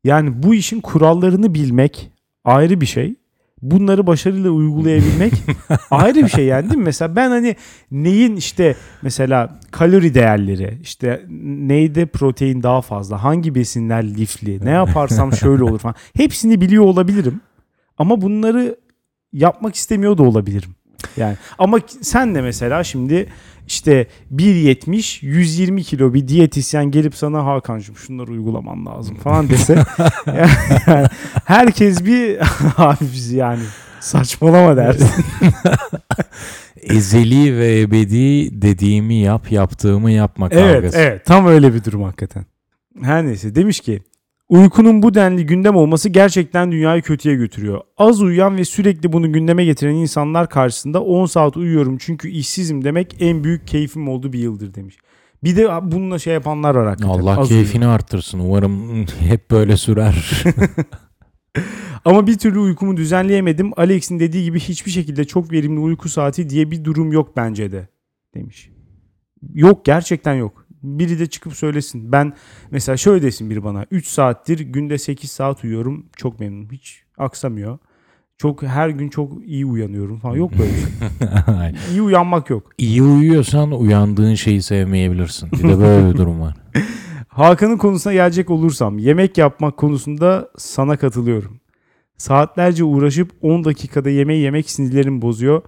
Yani 0.04 0.44
bu 0.44 0.56
işin 0.56 0.82
kurallarını 0.82 1.54
bilmek 1.54 2.12
ayrı 2.46 2.82
bir 2.82 2.86
şey. 2.86 3.16
Bunları 3.62 4.08
başarıyla 4.08 4.50
uygulayabilmek 4.50 5.34
ayrı 5.92 6.16
bir 6.16 6.30
şey 6.30 6.46
yani 6.46 6.64
değil 6.64 6.78
mi? 6.78 6.84
Mesela 6.84 7.16
ben 7.16 7.30
hani 7.30 7.56
neyin 7.92 8.36
işte 8.36 8.76
mesela 9.02 9.60
kalori 9.72 10.14
değerleri 10.14 10.78
işte 10.82 11.26
neyde 11.30 12.06
protein 12.06 12.64
daha 12.64 12.82
fazla 12.82 13.24
hangi 13.24 13.56
besinler 13.56 14.04
lifli 14.04 14.66
ne 14.66 14.70
yaparsam 14.70 15.34
şöyle 15.34 15.64
olur 15.64 15.80
falan 15.80 15.96
hepsini 16.16 16.62
biliyor 16.62 16.84
olabilirim. 16.84 17.42
Ama 17.98 18.22
bunları 18.22 18.78
yapmak 19.34 19.76
istemiyor 19.76 20.18
da 20.18 20.24
olabilirim. 20.24 20.77
Yani 21.18 21.38
ama 21.58 21.78
sen 22.02 22.36
de 22.36 22.42
mesela 22.42 22.84
şimdi 22.84 23.28
işte 23.68 24.08
1.70 24.36 25.26
120 25.26 25.84
kilo 25.84 26.14
bir 26.14 26.28
diyetisyen 26.28 26.92
gelip 26.92 27.16
sana 27.16 27.46
Hakan'cığım 27.46 27.96
şunları 27.96 28.32
uygulaman 28.32 28.86
lazım 28.86 29.16
falan 29.16 29.50
dese 29.50 29.76
yani 30.88 31.08
herkes 31.46 32.06
bir 32.06 32.40
abi 32.78 33.06
yani 33.32 33.64
saçmalama 34.00 34.78
dersin. 34.78 35.10
Ezeli 36.82 37.58
ve 37.58 37.80
ebedi 37.80 38.62
dediğimi 38.62 39.16
yap, 39.16 39.52
yaptığımı 39.52 40.12
yapma 40.12 40.48
evet 40.52 40.74
kavgası. 40.74 40.98
evet 40.98 41.26
tam 41.26 41.48
öyle 41.48 41.74
bir 41.74 41.84
durum 41.84 42.04
hakikaten. 42.04 42.46
Her 43.02 43.26
neyse 43.26 43.56
demiş 43.56 43.80
ki 43.80 44.02
uykunun 44.50 45.04
bu 45.04 45.14
denli 45.14 45.46
gündem 45.46 45.76
olması 45.76 46.10
gerçekten 46.10 46.72
dünyayı 46.72 47.02
kötüye 47.02 47.36
götürüyor. 47.36 47.82
Az 47.98 48.22
uyuyan 48.22 48.58
ve 48.58 48.66
sürekli 48.66 49.14
bunu 49.14 49.34
gündeme 49.34 49.66
getiren 49.66 49.94
insanlar 49.94 50.50
karşısında 50.50 51.04
10 51.04 51.26
saat 51.26 51.58
uyuyorum 51.58 51.98
çünkü 51.98 52.30
işsizim 52.30 52.84
demek 52.84 53.16
en 53.20 53.44
büyük 53.44 53.68
keyfim 53.68 54.08
olduğu 54.08 54.34
bir 54.34 54.40
yıldır 54.40 54.74
demiş. 54.74 54.98
Bir 55.44 55.56
de 55.56 55.92
bununla 55.92 56.20
şey 56.20 56.34
yapanlar 56.34 56.76
var 56.76 56.88
hakikaten. 56.88 57.20
Allah 57.20 57.40
Az 57.40 57.48
keyfini 57.48 57.88
arttırsın. 57.88 58.40
Umarım 58.40 59.06
hep 59.20 59.52
böyle 59.52 59.78
sürer. 59.78 60.44
Ama 62.06 62.28
bir 62.28 62.38
türlü 62.38 62.60
uykumu 62.60 62.98
düzenleyemedim. 62.98 63.72
Alex'in 63.78 64.20
dediği 64.20 64.44
gibi 64.44 64.60
hiçbir 64.60 64.92
şekilde 64.92 65.26
çok 65.26 65.52
verimli 65.52 65.80
uyku 65.80 66.10
saati 66.10 66.50
diye 66.50 66.72
bir 66.72 66.84
durum 66.84 67.12
yok 67.12 67.38
bence 67.38 67.72
de 67.72 67.88
demiş. 68.36 68.70
Yok 69.54 69.86
gerçekten 69.86 70.34
yok. 70.34 70.67
Biri 70.84 71.20
de 71.20 71.28
çıkıp 71.28 71.54
söylesin. 71.54 72.12
Ben 72.12 72.34
mesela 72.72 72.98
şöyle 72.98 73.22
desin 73.22 73.50
biri 73.50 73.64
bana. 73.64 73.86
3 73.92 74.08
saattir 74.08 74.60
günde 74.60 74.98
8 74.98 75.32
saat 75.32 75.64
uyuyorum. 75.64 76.06
Çok 76.18 76.40
memnunum. 76.40 76.72
Hiç 76.72 77.04
aksamıyor. 77.18 77.78
Çok 78.38 78.64
her 78.64 78.90
gün 78.90 79.10
çok 79.10 79.32
iyi 79.46 79.66
uyanıyorum 79.66 80.20
falan. 80.20 80.36
Yok 80.36 80.52
böyle 80.52 80.72
şey. 80.72 81.92
İyi 81.92 82.02
uyanmak 82.02 82.50
yok. 82.50 82.72
İyi 82.78 83.04
uyuyorsan 83.04 83.72
uyandığın 83.72 84.36
şeyi 84.36 84.62
sevmeyebilirsin. 84.62 85.52
Bir 85.52 85.64
de 85.64 85.80
böyle 85.80 86.10
bir 86.10 86.18
durum 86.18 86.42
var. 86.42 86.56
Hakan'ın 87.28 87.78
konusuna 87.78 88.14
gelecek 88.14 88.50
olursam 88.50 88.98
yemek 88.98 89.38
yapmak 89.38 89.78
konusunda 89.78 90.50
sana 90.58 90.98
katılıyorum. 90.98 91.60
Saatlerce 92.18 92.84
uğraşıp 92.84 93.32
10 93.42 93.64
dakikada 93.64 94.10
yemeği 94.10 94.42
yemek 94.42 94.70
sinirlerimi 94.70 95.22
bozuyor. 95.22 95.62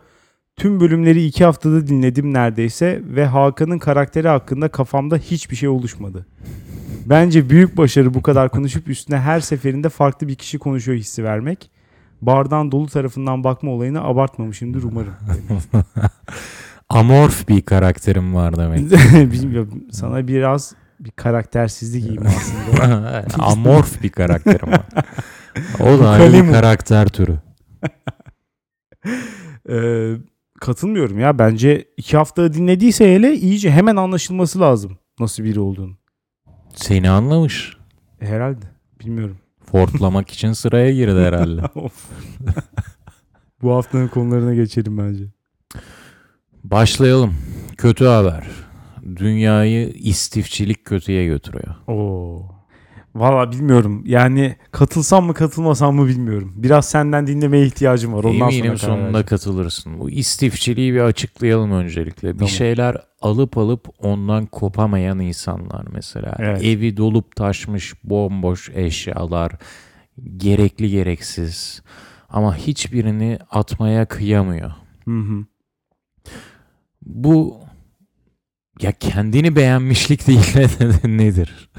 Tüm 0.60 0.80
bölümleri 0.80 1.26
2 1.26 1.44
haftada 1.46 1.88
dinledim 1.88 2.34
neredeyse 2.34 3.02
ve 3.04 3.26
Hakan'ın 3.26 3.80
karakteri 3.80 4.28
hakkında 4.28 4.70
kafamda 4.70 5.18
hiçbir 5.18 5.56
şey 5.56 5.70
oluşmadı. 5.70 6.26
Bence 7.06 7.50
büyük 7.50 7.78
başarı 7.78 8.14
bu 8.14 8.22
kadar 8.22 8.50
konuşup 8.50 8.88
üstüne 8.88 9.18
her 9.18 9.40
seferinde 9.40 9.90
farklı 9.90 10.28
bir 10.28 10.36
kişi 10.36 10.60
konuşuyor 10.60 10.98
hissi 10.98 11.24
vermek. 11.24 11.72
Bardağın 12.22 12.72
dolu 12.72 12.88
tarafından 12.88 13.44
bakma 13.44 13.72
olayını 13.72 14.04
abartmamışımdır 14.04 14.84
umarım. 14.84 15.14
Amorf 16.90 17.50
bir 17.50 17.62
karakterim 17.62 18.36
var 18.36 18.58
demek. 18.58 18.92
Bilmiyorum 19.32 19.84
sana 19.92 20.28
biraz 20.28 20.74
bir 21.00 21.12
karaktersizlik 21.12 22.10
gibi 22.10 22.26
aslında. 22.28 23.26
Amorf 23.40 24.04
bir 24.04 24.10
karakterim 24.10 24.72
var. 24.72 24.86
O 25.80 26.00
da 26.00 26.10
ayrı 26.10 26.34
bir 26.34 26.52
karakter 26.52 27.08
türü. 27.08 27.38
Ee, 29.70 30.16
katılmıyorum 30.60 31.20
ya. 31.20 31.40
Bence 31.40 31.86
iki 31.98 32.18
hafta 32.18 32.54
dinlediyse 32.54 33.16
hele 33.16 33.36
iyice 33.36 33.72
hemen 33.72 33.96
anlaşılması 33.96 34.60
lazım 34.60 34.98
nasıl 35.20 35.44
biri 35.44 35.60
olduğunu. 35.60 35.98
Seni 36.76 37.10
anlamış. 37.10 37.78
E, 38.22 38.26
herhalde. 38.28 38.66
Bilmiyorum. 39.00 39.38
Fortlamak 39.72 40.30
için 40.32 40.54
sıraya 40.54 40.94
girdi 40.94 41.20
herhalde. 41.20 41.62
Bu 43.62 43.72
haftanın 43.74 44.08
konularına 44.08 44.54
geçelim 44.54 44.98
bence. 44.98 45.24
Başlayalım. 46.64 47.34
Kötü 47.78 48.06
haber. 48.06 48.48
Dünyayı 49.16 49.90
istifçilik 49.90 50.86
kötüye 50.86 51.26
götürüyor. 51.26 51.76
Oo. 51.88 52.59
Valla 53.16 53.52
bilmiyorum. 53.52 54.04
Yani 54.06 54.56
katılsam 54.72 55.26
mı 55.26 55.34
katılmasam 55.34 55.96
mı 55.96 56.08
bilmiyorum. 56.08 56.54
Biraz 56.56 56.90
senden 56.90 57.28
dinlemeye 57.28 57.66
ihtiyacım 57.66 58.14
var. 58.14 58.24
Ondan 58.24 58.52
Eminim 58.52 58.64
sonra 58.64 58.78
sonunda 58.78 59.04
vereceğim. 59.04 59.26
katılırsın. 59.26 60.00
Bu 60.00 60.10
istifçiliği 60.10 60.94
bir 60.94 61.00
açıklayalım 61.00 61.72
öncelikle. 61.72 62.34
Bir 62.34 62.38
Tamam. 62.38 62.50
şeyler 62.50 62.98
alıp 63.22 63.58
alıp 63.58 63.88
ondan 64.00 64.46
kopamayan 64.46 65.20
insanlar 65.20 65.86
mesela. 65.92 66.36
Evet. 66.40 66.64
Evi 66.64 66.98
dolup 66.98 67.36
taşmış 67.36 67.94
bomboş 68.04 68.70
eşyalar. 68.70 69.52
Gerekli 70.38 70.90
gereksiz. 70.90 71.82
Ama 72.30 72.56
hiçbirini 72.56 73.40
atmaya 73.52 74.06
kıyamıyor. 74.06 74.72
Hı 75.06 75.20
hı. 75.20 75.46
Bu 77.06 77.58
ya 78.82 78.92
kendini 78.92 79.56
beğenmişlik 79.56 80.28
değil 80.28 80.54
de 80.54 80.68
nedir? 81.18 81.70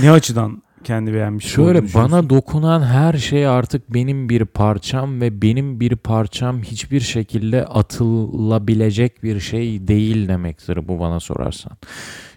Ne 0.00 0.10
açıdan 0.10 0.62
kendi 0.84 1.14
beğenmiş 1.14 1.46
Şöyle 1.46 1.94
bana 1.94 2.30
dokunan 2.30 2.82
her 2.82 3.12
şey 3.12 3.46
artık 3.46 3.94
benim 3.94 4.28
bir 4.28 4.44
parçam 4.44 5.20
ve 5.20 5.42
benim 5.42 5.80
bir 5.80 5.96
parçam 5.96 6.62
hiçbir 6.62 7.00
şekilde 7.00 7.64
atılabilecek 7.64 9.22
bir 9.22 9.40
şey 9.40 9.88
değil 9.88 10.28
demektir 10.28 10.88
bu 10.88 11.00
bana 11.00 11.20
sorarsan. 11.20 11.72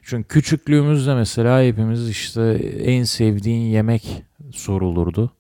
Çünkü 0.04 0.28
küçüklüğümüzde 0.28 1.16
mesela 1.16 1.64
hepimiz 1.64 2.10
işte 2.10 2.42
en 2.84 3.04
sevdiğin 3.04 3.72
yemek 3.72 4.24
sorulurdu. 4.52 5.32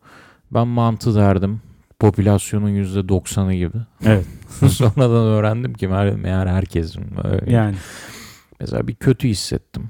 Ben 0.51 0.67
mantı 0.67 1.15
derdim. 1.15 1.61
Popülasyonun 1.99 2.69
%90'ı 2.69 3.53
gibi. 3.53 3.77
Evet. 4.05 4.25
Sonradan 4.69 5.25
öğrendim 5.25 5.73
ki 5.73 5.87
meğer 5.87 6.15
meğer 6.15 6.47
herkesin 6.47 7.05
öyle. 7.23 7.51
Yani. 7.51 7.75
Mesela 8.59 8.87
bir 8.87 8.95
kötü 8.95 9.27
hissettim. 9.27 9.89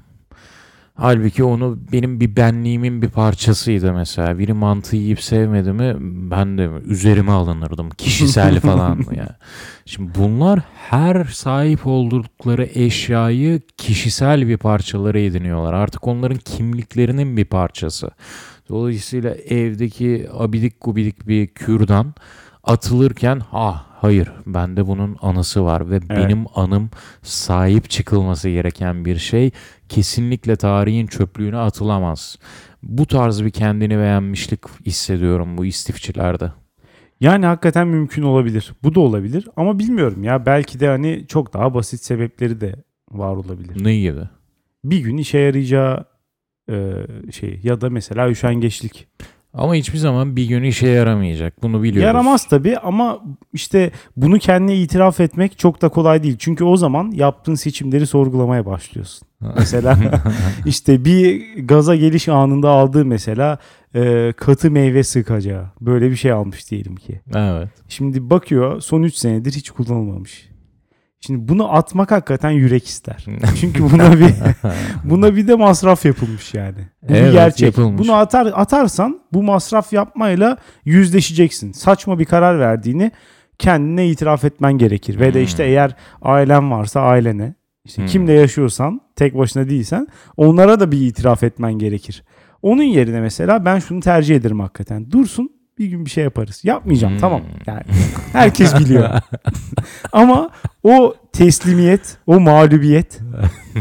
Halbuki 0.96 1.44
onu 1.44 1.78
benim 1.92 2.20
bir 2.20 2.36
benliğimin 2.36 3.02
bir 3.02 3.08
parçasıydı 3.08 3.92
mesela. 3.92 4.38
Biri 4.38 4.52
mantı 4.52 4.96
yiyip 4.96 5.22
sevmedi 5.22 5.72
mi 5.72 5.96
ben 6.30 6.58
de 6.58 6.70
üzerime 6.84 7.32
alınırdım. 7.32 7.90
Kişisel 7.90 8.60
falan 8.60 9.04
ya. 9.16 9.36
Şimdi 9.86 10.10
bunlar 10.18 10.60
her 10.74 11.24
sahip 11.24 11.86
oldukları 11.86 12.68
eşyayı 12.74 13.60
kişisel 13.76 14.48
bir 14.48 14.56
parçaları 14.56 15.20
ediniyorlar. 15.20 15.72
Artık 15.72 16.06
onların 16.06 16.38
kimliklerinin 16.38 17.36
bir 17.36 17.44
parçası. 17.44 18.10
Dolayısıyla 18.68 19.34
evdeki 19.34 20.28
abidik 20.32 20.80
gubidik 20.80 21.28
bir 21.28 21.46
kürdan 21.46 22.14
atılırken 22.64 23.40
ah 23.52 23.84
hayır 24.00 24.32
bende 24.46 24.86
bunun 24.86 25.16
anısı 25.22 25.64
var 25.64 25.90
ve 25.90 26.08
benim 26.08 26.44
anım 26.54 26.90
sahip 27.22 27.90
çıkılması 27.90 28.48
gereken 28.48 29.04
bir 29.04 29.18
şey 29.18 29.50
kesinlikle 29.88 30.56
tarihin 30.56 31.06
çöplüğüne 31.06 31.56
atılamaz. 31.56 32.38
Bu 32.82 33.06
tarz 33.06 33.44
bir 33.44 33.50
kendini 33.50 33.98
beğenmişlik 33.98 34.60
hissediyorum 34.86 35.58
bu 35.58 35.64
istifçilerde. 35.64 36.52
Yani 37.20 37.46
hakikaten 37.46 37.88
mümkün 37.88 38.22
olabilir. 38.22 38.72
Bu 38.82 38.94
da 38.94 39.00
olabilir 39.00 39.48
ama 39.56 39.78
bilmiyorum 39.78 40.24
ya. 40.24 40.46
Belki 40.46 40.80
de 40.80 40.88
hani 40.88 41.24
çok 41.28 41.54
daha 41.54 41.74
basit 41.74 42.00
sebepleri 42.00 42.60
de 42.60 42.74
var 43.10 43.36
olabilir. 43.36 43.84
Ne 43.84 43.96
gibi? 43.96 44.28
Bir 44.84 44.98
gün 44.98 45.16
işe 45.16 45.38
yarayacağı 45.38 46.04
e, 46.70 46.92
şey 47.32 47.60
ya 47.62 47.80
da 47.80 47.90
mesela 47.90 48.30
üşengeçlik. 48.30 49.08
Ama 49.54 49.74
hiçbir 49.74 49.98
zaman 49.98 50.36
bir 50.36 50.48
gün 50.48 50.62
işe 50.62 50.88
yaramayacak. 50.88 51.62
Bunu 51.62 51.82
biliyoruz. 51.82 52.06
Yaramaz 52.06 52.48
tabii 52.48 52.78
ama 52.78 53.20
işte 53.52 53.90
bunu 54.16 54.38
kendine 54.38 54.76
itiraf 54.76 55.20
etmek 55.20 55.58
çok 55.58 55.82
da 55.82 55.88
kolay 55.88 56.22
değil. 56.22 56.36
Çünkü 56.38 56.64
o 56.64 56.76
zaman 56.76 57.10
yaptığın 57.10 57.54
seçimleri 57.54 58.06
sorgulamaya 58.06 58.66
başlıyorsun. 58.66 59.28
Mesela 59.58 59.98
işte 60.66 61.04
bir 61.04 61.42
gaza 61.64 61.96
geliş 61.96 62.28
anında 62.28 62.70
aldığı 62.70 63.04
mesela 63.04 63.58
e, 63.94 64.32
katı 64.36 64.70
meyve 64.70 65.02
sıkacağı. 65.02 65.66
Böyle 65.80 66.10
bir 66.10 66.16
şey 66.16 66.32
almış 66.32 66.70
diyelim 66.70 66.96
ki. 66.96 67.20
Evet. 67.34 67.68
Şimdi 67.88 68.30
bakıyor 68.30 68.80
son 68.80 69.02
3 69.02 69.14
senedir 69.14 69.52
hiç 69.52 69.70
kullanılmamış. 69.70 70.53
Şimdi 71.26 71.48
bunu 71.48 71.72
atmak 71.76 72.10
hakikaten 72.10 72.50
yürek 72.50 72.86
ister. 72.86 73.26
Çünkü 73.60 73.82
buna 73.82 74.18
bir 74.20 74.30
buna 75.04 75.36
bir 75.36 75.48
de 75.48 75.54
masraf 75.54 76.04
yapılmış 76.04 76.54
yani. 76.54 76.78
Bu 77.02 77.08
bir 77.08 77.14
Evet, 77.14 77.32
gerçek. 77.32 77.66
yapılmış. 77.66 77.98
Bunu 78.02 78.14
atar 78.14 78.52
atarsan 78.54 79.20
bu 79.32 79.42
masraf 79.42 79.92
yapmayla 79.92 80.56
yüzleşeceksin. 80.84 81.72
Saçma 81.72 82.18
bir 82.18 82.24
karar 82.24 82.60
verdiğini 82.60 83.12
kendine 83.58 84.08
itiraf 84.08 84.44
etmen 84.44 84.72
gerekir. 84.72 85.20
Ve 85.20 85.34
de 85.34 85.38
Hmm. 85.38 85.44
işte 85.44 85.64
eğer 85.64 85.96
ailen 86.22 86.70
varsa 86.70 87.00
ailene, 87.00 87.54
işte 87.84 88.02
Hmm. 88.02 88.08
kimle 88.08 88.32
yaşıyorsan, 88.32 89.00
tek 89.16 89.38
başına 89.38 89.68
değilsen 89.68 90.06
onlara 90.36 90.80
da 90.80 90.92
bir 90.92 91.00
itiraf 91.00 91.42
etmen 91.42 91.72
gerekir. 91.72 92.24
Onun 92.62 92.82
yerine 92.82 93.20
mesela 93.20 93.64
ben 93.64 93.78
şunu 93.78 94.00
tercih 94.00 94.36
ederim 94.36 94.60
hakikaten. 94.60 95.10
Dursun 95.10 95.50
bir 95.78 95.86
gün 95.86 96.04
bir 96.04 96.10
şey 96.10 96.24
yaparız. 96.24 96.60
Yapmayacağım 96.64 97.12
Hmm. 97.14 97.20
tamam. 97.20 97.42
Yani 97.66 97.82
herkes 98.32 98.78
biliyor. 98.80 99.08
Ama 100.12 100.50
o 100.82 101.14
teslimiyet, 101.32 102.16
o 102.26 102.40
mağlubiyet 102.40 103.20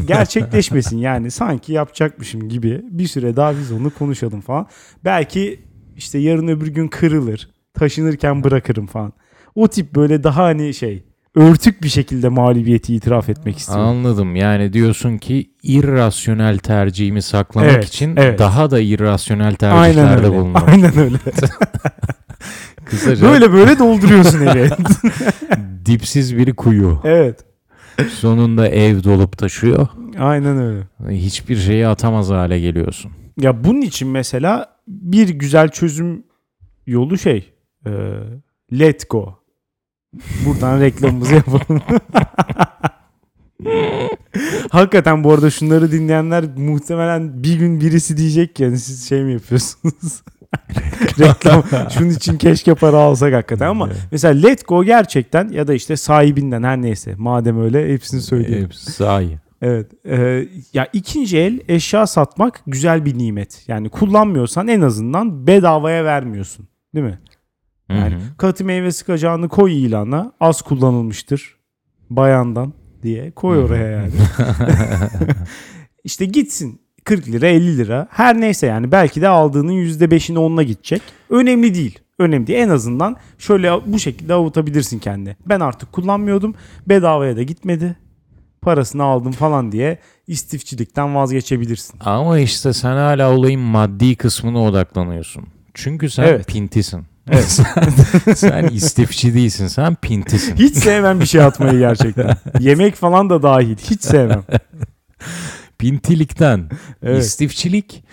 gerçekleşmesin. 0.08 0.98
Yani 0.98 1.32
sanki 1.32 1.74
yapacakmışım 1.74 2.50
gibi 2.50 2.82
bir 2.90 3.08
süre 3.08 3.36
daha 3.36 3.58
biz 3.60 3.72
onu 3.72 3.90
konuşalım 3.90 4.42
falan. 4.42 4.68
Belki 5.06 5.64
işte 5.96 6.18
yarın 6.20 6.48
öbür 6.48 6.68
gün 6.68 6.88
kırılır. 6.88 7.50
Taşınırken 7.74 8.44
bırakırım 8.44 8.88
falan. 8.88 9.14
O 9.56 9.68
tip 9.68 9.96
böyle 9.96 10.24
daha 10.24 10.44
hani 10.44 10.74
şey 10.74 11.04
örtük 11.36 11.84
bir 11.84 11.90
şekilde 11.90 12.30
mağlubiyeti 12.30 12.96
itiraf 12.96 13.30
etmek 13.30 13.58
istiyorum. 13.58 13.86
Anladım. 13.88 14.36
Yani 14.36 14.74
diyorsun 14.74 15.18
ki 15.18 15.52
irrasyonel 15.64 16.58
tercihimi 16.58 17.22
saklamak 17.22 17.72
Evet, 17.72 17.86
için 17.86 18.16
evet. 18.16 18.40
daha 18.40 18.72
da 18.72 18.80
irrasyonel 18.80 19.56
tercihlerde 19.56 20.32
bulunmak. 20.32 20.70
Aynen 20.70 20.98
öyle. 20.98 21.18
Kısaca 22.86 23.28
böyle 23.28 23.54
böyle 23.54 23.80
dolduruyorsun 23.80 24.42
evi. 24.42 24.70
dipsiz 25.86 26.38
bir 26.38 26.54
kuyu. 26.54 27.02
evet. 27.04 27.46
Sonunda 28.10 28.68
ev 28.68 29.04
dolup 29.04 29.38
taşıyor. 29.38 29.88
Aynen 30.20 30.58
öyle. 30.58 30.82
Hiçbir 31.10 31.56
şeyi 31.56 31.88
atamaz 31.88 32.30
hale 32.30 32.60
geliyorsun. 32.60 33.12
Ya 33.42 33.64
bunun 33.64 33.82
için 33.82 34.08
mesela 34.08 34.68
bir 34.88 35.30
güzel 35.30 35.70
çözüm 35.70 36.24
yolu 36.88 37.18
şey 37.18 37.54
e, 37.86 37.92
let 38.72 39.10
go. 39.10 39.43
Buradan 40.46 40.82
reklamımızı 40.82 41.36
yapalım. 41.36 41.82
Hakikaten 44.70 45.24
bu 45.24 45.32
arada 45.32 45.50
şunları 45.50 45.92
dinleyenler 45.92 46.46
muhtemelen 46.58 47.44
bir 47.44 47.60
gün 47.60 47.82
birisi 47.82 48.18
diyecek 48.18 48.56
ki 48.56 48.64
yani 48.64 48.78
siz 48.78 49.10
şey 49.10 49.24
mi 49.24 49.34
yapıyorsunuz? 49.34 50.24
Reklam. 51.20 51.64
Şunun 51.90 52.10
için 52.10 52.38
keşke 52.38 52.76
para 52.76 52.98
alsak 52.98 53.34
hakikaten 53.34 53.68
ama 53.68 53.90
mesela 54.12 54.48
let 54.48 54.68
go 54.68 54.84
gerçekten 54.84 55.48
ya 55.48 55.68
da 55.68 55.74
işte 55.74 55.98
sahibinden 55.98 56.64
her 56.64 56.82
neyse 56.82 57.14
madem 57.18 57.64
öyle 57.64 57.94
hepsini 57.94 58.22
söyleyelim. 58.22 58.66
Hepsi 58.66 58.92
sahi. 58.92 59.40
Evet. 59.62 59.92
Ee, 60.06 60.48
ya 60.74 60.88
ikinci 60.94 61.38
el 61.38 61.60
eşya 61.68 62.08
satmak 62.08 62.62
güzel 62.68 63.06
bir 63.06 63.18
nimet. 63.18 63.64
Yani 63.68 63.90
kullanmıyorsan 63.90 64.68
en 64.68 64.82
azından 64.82 65.48
bedavaya 65.48 66.06
vermiyorsun. 66.06 66.68
Değil 66.96 67.06
mi? 67.06 67.20
Yani 67.90 68.18
katı 68.38 68.66
meyve 68.66 68.92
sıkacağını 68.92 69.50
koy 69.50 69.86
ilana. 69.86 70.32
Az 70.40 70.62
kullanılmıştır. 70.62 71.56
Bayandan 72.10 72.74
diye 73.04 73.32
koy 73.32 73.58
oraya 73.58 73.88
yani. 73.92 74.12
işte 76.04 76.26
gitsin 76.26 76.82
40 77.04 77.28
lira 77.28 77.48
50 77.48 77.78
lira 77.78 78.08
her 78.12 78.42
neyse 78.42 78.68
yani 78.68 78.92
belki 78.92 79.22
de 79.22 79.28
aldığının 79.28 79.74
%5'ini 79.74 80.38
onunla 80.38 80.64
gidecek. 80.64 81.02
Önemli 81.30 81.76
değil. 81.76 82.00
Önemli 82.20 82.48
değil. 82.48 82.60
En 82.60 82.70
azından 82.70 83.18
şöyle 83.38 83.72
bu 83.86 84.00
şekilde 84.00 84.34
avutabilirsin 84.34 85.00
kendini. 85.00 85.36
Ben 85.46 85.60
artık 85.60 85.92
kullanmıyordum. 85.92 86.56
Bedavaya 86.90 87.38
da 87.38 87.44
gitmedi. 87.44 87.96
Parasını 88.62 89.04
aldım 89.04 89.32
falan 89.32 89.72
diye 89.72 90.00
istifçilikten 90.28 91.16
vazgeçebilirsin. 91.16 92.00
Ama 92.00 92.40
işte 92.40 92.74
sen 92.74 92.96
hala 92.96 93.32
olayın 93.32 93.62
maddi 93.62 94.16
kısmına 94.16 94.64
odaklanıyorsun. 94.64 95.44
Çünkü 95.74 96.10
sen 96.10 96.24
Evet. 96.24 96.48
pintisin. 96.48 97.04
Evet. 97.32 97.46
sen, 98.36 98.68
istifçi 98.68 99.34
değilsin. 99.34 99.68
Sen 99.68 99.96
pintisin. 99.96 100.56
Hiç 100.56 100.76
sevmem 100.76 101.20
bir 101.20 101.26
şey 101.26 101.42
atmayı 101.42 101.80
gerçekten. 101.80 102.38
Yemek 102.60 102.96
falan 102.96 103.30
da 103.30 103.44
dahil. 103.44 103.78
Hiç 103.78 104.02
sevmem. 104.02 104.44
Pintilikten. 105.78 106.70
Evet. 107.04 107.24
İstifçilik 107.24 108.04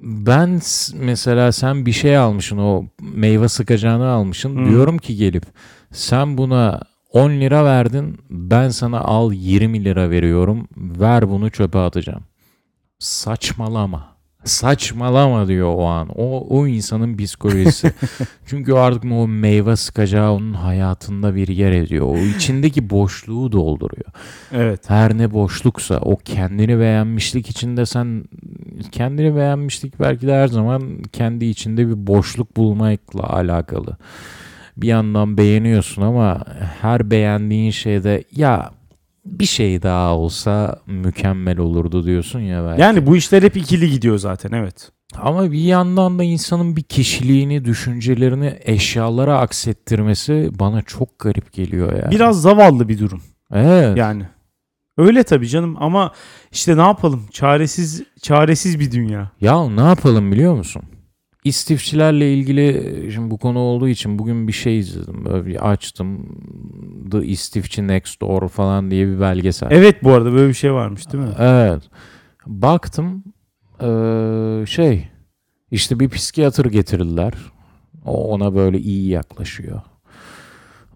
ben 0.00 0.60
mesela 0.94 1.52
sen 1.52 1.86
bir 1.86 1.92
şey 1.92 2.16
almışsın 2.16 2.58
o 2.58 2.84
meyve 3.00 3.48
sıkacağını 3.48 4.08
almışsın. 4.08 4.56
Hı. 4.56 4.68
Diyorum 4.70 4.98
ki 4.98 5.16
gelip 5.16 5.44
sen 5.92 6.38
buna 6.38 6.80
10 7.12 7.30
lira 7.30 7.64
verdin 7.64 8.18
ben 8.30 8.68
sana 8.68 9.00
al 9.00 9.32
20 9.32 9.84
lira 9.84 10.10
veriyorum 10.10 10.68
ver 10.76 11.28
bunu 11.28 11.50
çöpe 11.50 11.78
atacağım. 11.78 12.24
Saçmalama. 12.98 14.15
Saçmalama 14.46 15.48
diyor 15.48 15.74
o 15.74 15.86
an. 15.86 16.08
O, 16.14 16.46
o 16.58 16.66
insanın 16.66 17.16
psikolojisi. 17.16 17.92
Çünkü 18.46 18.72
artık 18.72 19.04
o 19.12 19.28
meyve 19.28 19.76
sıkacağı 19.76 20.32
onun 20.32 20.54
hayatında 20.54 21.34
bir 21.34 21.48
yer 21.48 21.72
ediyor. 21.72 22.06
O 22.06 22.16
içindeki 22.18 22.90
boşluğu 22.90 23.52
dolduruyor 23.52 24.10
Evet. 24.52 24.90
her 24.90 25.18
ne 25.18 25.32
boşluksa 25.32 25.98
o 25.98 26.16
kendini 26.16 26.78
beğenmişlik 26.78 27.50
içinde 27.50 27.86
sen 27.86 28.24
kendini 28.92 29.36
beğenmişlik 29.36 30.00
belki 30.00 30.26
de 30.26 30.34
her 30.34 30.48
zaman 30.48 31.02
kendi 31.12 31.44
içinde 31.44 31.88
bir 31.88 32.06
boşluk 32.06 32.56
bulmakla 32.56 33.30
alakalı. 33.30 33.96
Bir 34.76 34.88
yandan 34.88 35.38
beğeniyorsun 35.38 36.02
ama 36.02 36.44
her 36.80 37.10
beğendiğin 37.10 37.70
şeyde 37.70 38.24
ya 38.36 38.70
bir 39.26 39.44
şey 39.46 39.82
daha 39.82 40.16
olsa 40.16 40.80
mükemmel 40.86 41.58
olurdu 41.58 42.04
diyorsun 42.04 42.40
ya 42.40 42.64
belki. 42.66 42.82
Yani 42.82 43.06
bu 43.06 43.16
işler 43.16 43.42
hep 43.42 43.56
ikili 43.56 43.90
gidiyor 43.90 44.18
zaten 44.18 44.52
evet. 44.52 44.90
Ama 45.14 45.52
bir 45.52 45.60
yandan 45.64 46.18
da 46.18 46.24
insanın 46.24 46.76
bir 46.76 46.82
kişiliğini, 46.82 47.64
düşüncelerini 47.64 48.58
eşyalara 48.64 49.38
aksettirmesi 49.38 50.50
bana 50.58 50.82
çok 50.82 51.18
garip 51.18 51.52
geliyor 51.52 51.92
ya. 51.92 52.10
Biraz 52.10 52.42
zavallı 52.42 52.88
bir 52.88 52.98
durum 52.98 53.22
Evet. 53.52 53.96
yani. 53.96 54.22
Öyle 54.98 55.22
tabii 55.22 55.48
canım 55.48 55.76
ama 55.80 56.12
işte 56.52 56.76
ne 56.76 56.80
yapalım? 56.82 57.22
Çaresiz 57.32 58.02
çaresiz 58.22 58.80
bir 58.80 58.92
dünya. 58.92 59.30
Ya 59.40 59.68
ne 59.68 59.80
yapalım 59.80 60.32
biliyor 60.32 60.54
musun? 60.54 60.82
İstifçilerle 61.46 62.34
ilgili 62.34 63.10
şimdi 63.14 63.30
bu 63.30 63.38
konu 63.38 63.58
olduğu 63.58 63.88
için 63.88 64.18
bugün 64.18 64.48
bir 64.48 64.52
şey 64.52 64.78
izledim. 64.78 65.24
Böyle 65.24 65.46
bir 65.46 65.70
açtım. 65.70 66.38
The 67.10 67.26
İstifçi 67.26 67.88
Next 67.88 68.20
Door 68.20 68.48
falan 68.48 68.90
diye 68.90 69.06
bir 69.06 69.20
belgesel. 69.20 69.68
Evet 69.70 70.04
bu 70.04 70.12
arada 70.12 70.32
böyle 70.32 70.48
bir 70.48 70.54
şey 70.54 70.72
varmış 70.72 71.12
değil 71.12 71.24
mi? 71.24 71.30
Evet. 71.38 71.82
Baktım 72.46 73.24
eee, 73.82 74.64
şey 74.66 75.08
işte 75.70 76.00
bir 76.00 76.08
psikiyatr 76.08 76.64
getirdiler. 76.64 77.32
O 78.04 78.32
ona 78.32 78.54
böyle 78.54 78.78
iyi 78.78 79.08
yaklaşıyor. 79.08 79.80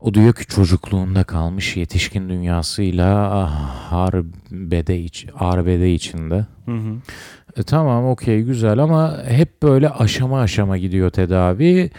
O 0.01 0.15
diyor 0.15 0.35
ki 0.35 0.47
çocukluğunda 0.47 1.25
kalmış 1.25 1.77
yetişkin 1.77 2.29
dünyasıyla 2.29 3.51
harbede, 3.93 5.01
iç, 5.01 5.27
arbede 5.35 5.93
içinde. 5.95 6.47
Hı 6.65 6.73
hı. 6.77 6.95
E, 7.57 7.63
tamam 7.63 8.07
okey 8.07 8.43
güzel 8.43 8.79
ama 8.79 9.23
hep 9.25 9.63
böyle 9.63 9.89
aşama 9.91 10.41
aşama 10.41 10.79
gidiyor 10.79 11.11
tedavi. 11.11 11.91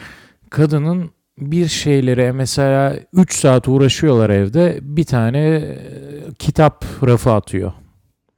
Kadının 0.49 1.11
bir 1.37 1.67
şeylere 1.67 2.31
mesela 2.31 2.95
3 3.13 3.33
saat 3.35 3.67
uğraşıyorlar 3.67 4.29
evde 4.29 4.79
bir 4.81 5.03
tane 5.03 5.39
e, 5.39 5.77
kitap 6.39 6.85
rafı 7.03 7.31
atıyor. 7.31 7.73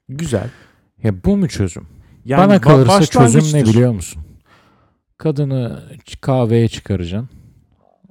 Güzel. 0.10 0.50
Ya 1.04 1.24
bu 1.24 1.38
mu 1.38 1.48
çözüm? 1.48 1.88
Yani 2.26 2.48
Bana 2.48 2.56
ba- 2.56 2.62
kalırsa 2.62 3.06
çözüm 3.06 3.60
ne 3.60 3.66
biliyor 3.66 3.92
musun? 3.92 4.24
Kadını 5.18 5.84
kahveye 6.22 6.68
çıkaracaksın. 6.68 7.30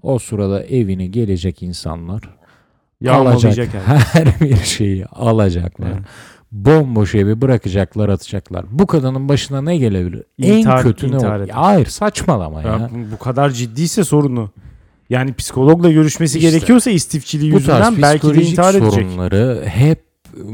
O 0.03 0.19
sırada 0.19 0.65
evini 0.65 1.11
gelecek 1.11 1.63
insanlar 1.63 2.23
alacak 3.09 3.69
her 3.87 4.41
bir 4.41 4.57
şeyi 4.57 5.07
alacaklar. 5.07 5.87
Evet. 5.93 6.03
Bomboş 6.53 7.15
evi 7.15 7.41
bırakacaklar 7.41 8.09
atacaklar. 8.09 8.65
Bu 8.71 8.87
kadının 8.87 9.29
başına 9.29 9.63
ne 9.63 9.77
gelebilir? 9.77 10.23
İntihar- 10.39 10.77
en 10.79 10.83
kötü 10.83 11.13
ne 11.13 11.17
olur? 11.17 11.49
Hayır 11.49 11.87
saçmalama 11.87 12.63
ya. 12.63 12.69
Ya 12.69 12.91
bu- 12.95 13.13
bu 13.13 13.19
kadar 13.19 13.51
ciddiyse 13.51 14.05
sorunu. 14.05 14.51
Yani 15.11 15.35
psikologla 15.35 15.91
görüşmesi 15.93 16.39
İşte, 16.39 16.51
gerekiyorsa 16.51 16.91
istifçiliği 16.91 17.53
Bu 17.53 17.63
tarz 17.65 17.87
yüzünden 17.87 18.03
belki 18.03 18.35
de 18.35 18.43
intihar 18.43 18.75
edecek. 18.75 18.93
sorunları 18.93 19.63
hep 19.67 20.05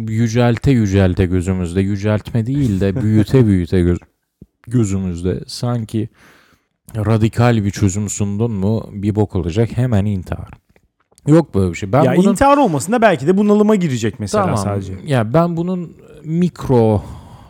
yücelte 0.08 0.70
yücelte 0.70 1.26
gözümüzde. 1.26 1.80
Yüceltme 1.80 2.46
değil 2.46 2.80
de 2.80 3.02
büyüte 3.02 3.46
büyüte 3.46 3.80
göz- 3.80 3.98
gözümüzde. 4.66 5.40
Sanki 5.46 6.08
radikal 6.96 7.64
bir 7.64 7.70
çözüm 7.70 8.08
sundun 8.08 8.52
mu 8.52 8.90
bir 8.92 9.14
bok 9.14 9.36
olacak 9.36 9.68
hemen 9.74 10.04
intihar. 10.04 10.48
Yok 11.26 11.54
böyle 11.54 11.70
bir 11.70 11.76
şey. 11.76 11.92
Ben 11.92 12.02
ya 12.02 12.16
bunun 12.16 12.30
intihar 12.30 12.56
olmasında 12.56 13.02
belki 13.02 13.26
de 13.26 13.36
bunalıma 13.36 13.74
girecek 13.74 14.20
mesela 14.20 14.44
Tamam. 14.44 14.58
sadece. 14.58 14.92
Ya 15.06 15.34
ben 15.34 15.56
bunun 15.56 15.96
mikro 16.24 17.02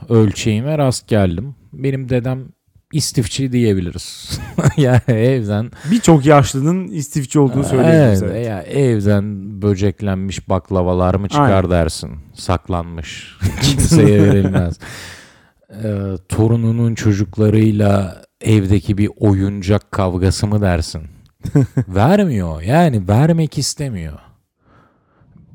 ölçeğime 0.08 0.78
rast 0.78 1.08
geldim. 1.08 1.54
Benim 1.72 2.08
dedem 2.08 2.44
istifçi 2.92 3.52
diyebiliriz. 3.52 4.38
yani 4.76 5.00
evden 5.08 5.70
Birçok 5.90 6.26
yaşlının 6.26 6.88
istifçi 6.88 7.38
olduğunu 7.38 7.64
söyleyebiliriz. 7.64 8.22
evet, 8.22 8.32
evet. 8.34 8.46
ya 8.46 8.62
evden 8.62 9.24
böceklenmiş 9.62 10.48
baklavalar 10.48 11.14
mı 11.14 11.28
çıkar 11.28 11.52
Aynen. 11.52 11.70
dersin. 11.70 12.10
Saklanmış. 12.34 13.36
Kimseye 13.62 14.22
verilmez. 14.22 14.78
Ee, 15.70 15.92
torununun 16.28 16.94
çocuklarıyla 16.94 18.22
evdeki 18.40 18.98
bir 18.98 19.10
oyuncak 19.16 19.92
kavgası 19.92 20.46
mı 20.46 20.60
dersin? 20.60 21.02
Vermiyor. 21.88 22.62
Yani 22.62 23.08
vermek 23.08 23.58
istemiyor. 23.58 24.18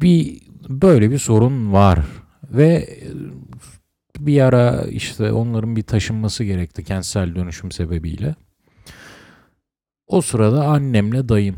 Bir 0.02 0.42
böyle 0.70 1.12
bir 1.12 1.20
sorun 1.20 1.74
var 1.74 2.00
ve 2.44 3.00
bir 4.20 4.42
ara 4.42 4.82
işte 4.82 5.32
onların 5.32 5.76
bir 5.76 5.84
taşınması 5.84 6.44
gerekti 6.44 6.84
kentsel 6.84 7.36
dönüşüm 7.36 7.72
sebebiyle. 7.72 8.36
O 10.08 10.22
sırada 10.22 10.68
annemle 10.68 11.30
dayım 11.30 11.56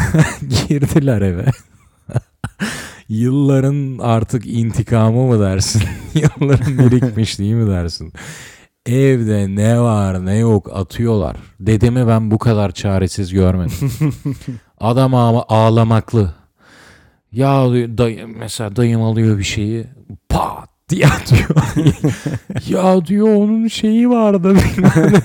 girdiler 0.68 1.22
eve. 1.22 1.44
Yılların 3.08 3.98
artık 3.98 4.46
intikamı 4.46 5.26
mı 5.26 5.40
dersin? 5.40 5.82
Yılların 6.14 6.78
birikmişliği 6.78 7.54
mi 7.54 7.70
dersin? 7.70 8.12
Evde 8.88 9.46
ne 9.54 9.80
var 9.80 10.26
ne 10.26 10.36
yok 10.36 10.70
atıyorlar. 10.74 11.36
Dedemi 11.60 12.06
ben 12.08 12.30
bu 12.30 12.38
kadar 12.38 12.70
çaresiz 12.70 13.32
görmedim. 13.32 13.90
Adam 14.80 15.14
ağla- 15.14 15.44
ağlamaklı. 15.48 16.34
Ya 17.32 17.72
diyor, 17.72 17.98
dayı, 17.98 18.28
mesela 18.28 18.76
dayım 18.76 19.02
alıyor 19.02 19.38
bir 19.38 19.44
şeyi 19.44 19.86
pat 20.28 20.68
diye 20.88 21.06
atıyor. 21.06 21.50
ya 22.68 23.06
diyor 23.06 23.28
onun 23.34 23.68
şeyi 23.68 24.10
vardı. 24.10 24.54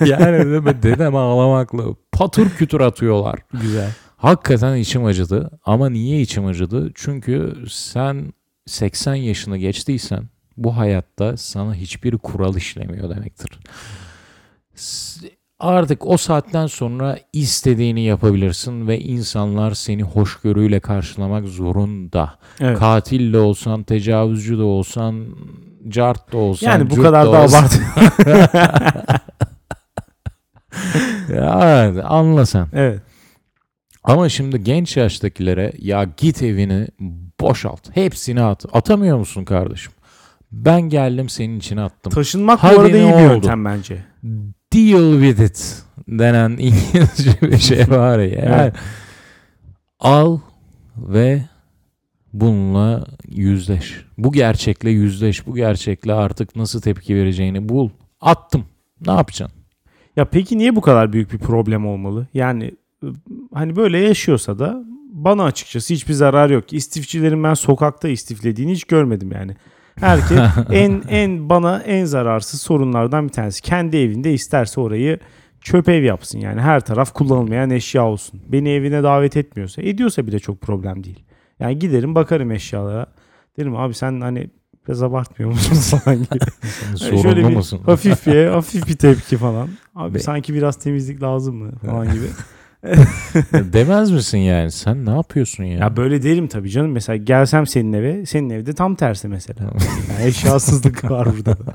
yani 0.06 0.38
de- 0.66 0.84
dedem 0.84 1.16
ağlamaklı. 1.16 1.96
Patır 2.12 2.50
kütür 2.50 2.80
atıyorlar. 2.82 3.40
Güzel. 3.62 3.90
Hakikaten 4.18 4.76
içim 4.76 5.06
acıdı. 5.06 5.60
Ama 5.66 5.90
niye 5.90 6.22
içim 6.22 6.46
acıdı? 6.46 6.92
Çünkü 6.96 7.54
sen 7.70 8.34
80 8.66 9.16
yaşını 9.16 9.58
geçtiysen 9.58 10.24
bu 10.58 10.78
hayatta 10.78 11.38
sana 11.38 11.76
hiçbir 11.76 12.18
kural 12.18 12.56
işlemiyor 12.56 13.10
demektir. 13.10 13.60
Artık 15.60 16.08
o 16.08 16.18
saatten 16.18 16.68
sonra 16.68 17.18
istediğini 17.34 18.02
yapabilirsin 18.02 18.88
ve 18.88 19.00
insanlar 19.00 19.74
seni 19.74 20.04
hoşgörüyle 20.04 20.80
karşılamak 20.80 21.48
zorunda. 21.48 22.34
Evet. 22.60 22.80
Katil 22.80 23.34
de 23.34 23.40
olsan, 23.40 23.84
tecavüzcü 23.84 24.58
de 24.58 24.62
olsan, 24.62 25.26
cart 25.90 26.34
da 26.34 26.38
olsan, 26.38 26.72
yani 26.72 26.90
bu 26.90 27.02
kadar 27.02 27.28
da 27.28 27.32
da 27.32 27.40
abart. 27.40 27.80
Ya, 31.36 32.04
anla 32.04 32.46
sen. 32.46 32.68
evet. 32.74 33.02
Ama 34.04 34.30
şimdi 34.30 34.64
genç 34.64 34.98
yaştakilere 34.98 35.74
ya 35.80 36.04
git 36.18 36.44
evini 36.44 36.88
boşalt. 37.40 37.96
Hepsini 37.96 38.42
at. 38.42 38.66
Atamıyor 38.74 39.18
musun 39.18 39.46
kardeşim? 39.46 39.92
Ben 40.54 40.82
geldim 40.82 41.30
senin 41.30 41.60
içine 41.60 41.82
attım. 41.82 42.14
Taşınmak 42.14 42.64
Hadi 42.64 42.76
bu 42.76 42.80
arada 42.80 42.98
iyi 42.98 43.08
bir 43.08 43.14
oldu? 43.14 43.22
yöntem 43.22 43.66
bence. 43.66 44.04
Deal 44.74 45.22
with 45.22 45.42
it 45.42 45.84
denen 46.08 46.50
İngilizce 46.60 47.42
bir 47.42 47.58
şey 47.58 47.80
var 47.90 48.20
ya. 48.20 48.28
Yani 48.28 48.56
Evet. 48.62 48.76
Al 50.00 50.40
ve 50.98 51.42
bununla 52.34 53.06
yüzleş. 53.30 54.06
Bu 54.18 54.32
gerçekle 54.32 54.90
yüzleş. 54.90 55.48
Bu 55.48 55.56
gerçekle 55.56 56.14
artık 56.14 56.56
nasıl 56.56 56.82
tepki 56.82 57.16
vereceğini 57.16 57.70
bul. 57.70 57.90
Attım. 58.22 58.66
Ne 59.08 59.12
yapacaksın? 59.14 59.58
Ya 60.16 60.26
peki 60.26 60.58
niye 60.58 60.76
bu 60.76 60.82
kadar 60.82 61.14
büyük 61.14 61.34
bir 61.34 61.38
problem 61.38 61.88
olmalı? 61.88 62.28
Yani 62.34 62.72
e, 63.04 63.08
hani 63.54 63.76
böyle 63.76 64.00
yaşıyorsa 64.00 64.60
da 64.60 64.84
bana 65.12 65.44
açıkçası 65.44 65.94
hiçbir 65.94 66.14
zarar 66.14 66.50
yok. 66.50 66.74
İstifçilerin 66.74 67.44
ben 67.44 67.54
sokakta 67.54 68.08
istiflediğini 68.10 68.72
hiç 68.72 68.84
görmedim 68.84 69.32
yani. 69.32 69.56
Herkes 70.00 70.40
en 70.72 71.04
en 71.10 71.50
bana 71.50 71.80
en 71.80 72.06
zararsız 72.06 72.62
sorunlardan 72.62 73.28
bir 73.28 73.34
tanesi. 73.34 73.62
Kendi 73.62 73.98
evinde 73.98 74.34
isterse 74.34 74.82
orayı 74.82 75.20
çöp 75.62 75.90
ev 75.90 76.04
yapsın 76.04 76.40
yani. 76.40 76.62
Her 76.62 76.80
taraf 76.80 77.14
kullanılmayan 77.14 77.70
eşya 77.70 78.06
olsun. 78.06 78.42
Beni 78.48 78.70
evine 78.70 79.04
davet 79.04 79.38
etmiyorsa, 79.38 79.82
ediyorsa 79.82 80.28
bile 80.28 80.40
çok 80.40 80.62
problem 80.62 81.04
değil. 81.04 81.24
Yani 81.60 81.80
giderim 81.80 82.16
bakarım 82.16 82.52
eşyalara. 82.52 83.06
Derim 83.58 83.76
abi 83.76 83.94
sen 83.94 84.22
hani 84.22 84.50
biraz 84.88 85.04
abartmıyor 85.04 85.52
musun 85.52 85.98
falan 85.98 86.18
gibi. 86.18 86.40
Yani 86.86 87.00
şöyle 87.00 87.22
sorumlu 87.22 87.50
bir 87.50 87.56
musun? 87.56 87.82
Hafif 87.86 88.28
bir, 88.28 88.46
hafif 88.46 88.88
bir 88.88 88.98
tepki 88.98 89.38
falan. 89.38 89.70
Abi 89.96 90.16
Be- 90.16 90.20
sanki 90.20 90.54
biraz 90.54 90.76
temizlik 90.76 91.22
lazım 91.22 91.56
mı 91.56 91.72
falan 91.86 92.14
gibi. 92.14 92.26
Demez 93.54 94.12
misin 94.12 94.38
yani? 94.38 94.72
Sen 94.72 95.06
ne 95.06 95.10
yapıyorsun 95.10 95.64
ya? 95.64 95.78
Ya 95.78 95.98
böyle 95.98 96.24
derim 96.24 96.48
tabii 96.48 96.70
canım. 96.70 96.92
Mesela 96.92 97.16
gelsem 97.18 97.68
senin 97.68 97.94
eve, 97.94 98.26
senin 98.26 98.50
evde 98.50 98.74
tam 98.74 98.96
tersi 98.96 99.28
mesela. 99.28 99.72
Yani 100.10 100.28
eşyasızlık 100.28 101.04
var 101.12 101.28
burada. 101.38 101.58
da. 101.58 101.74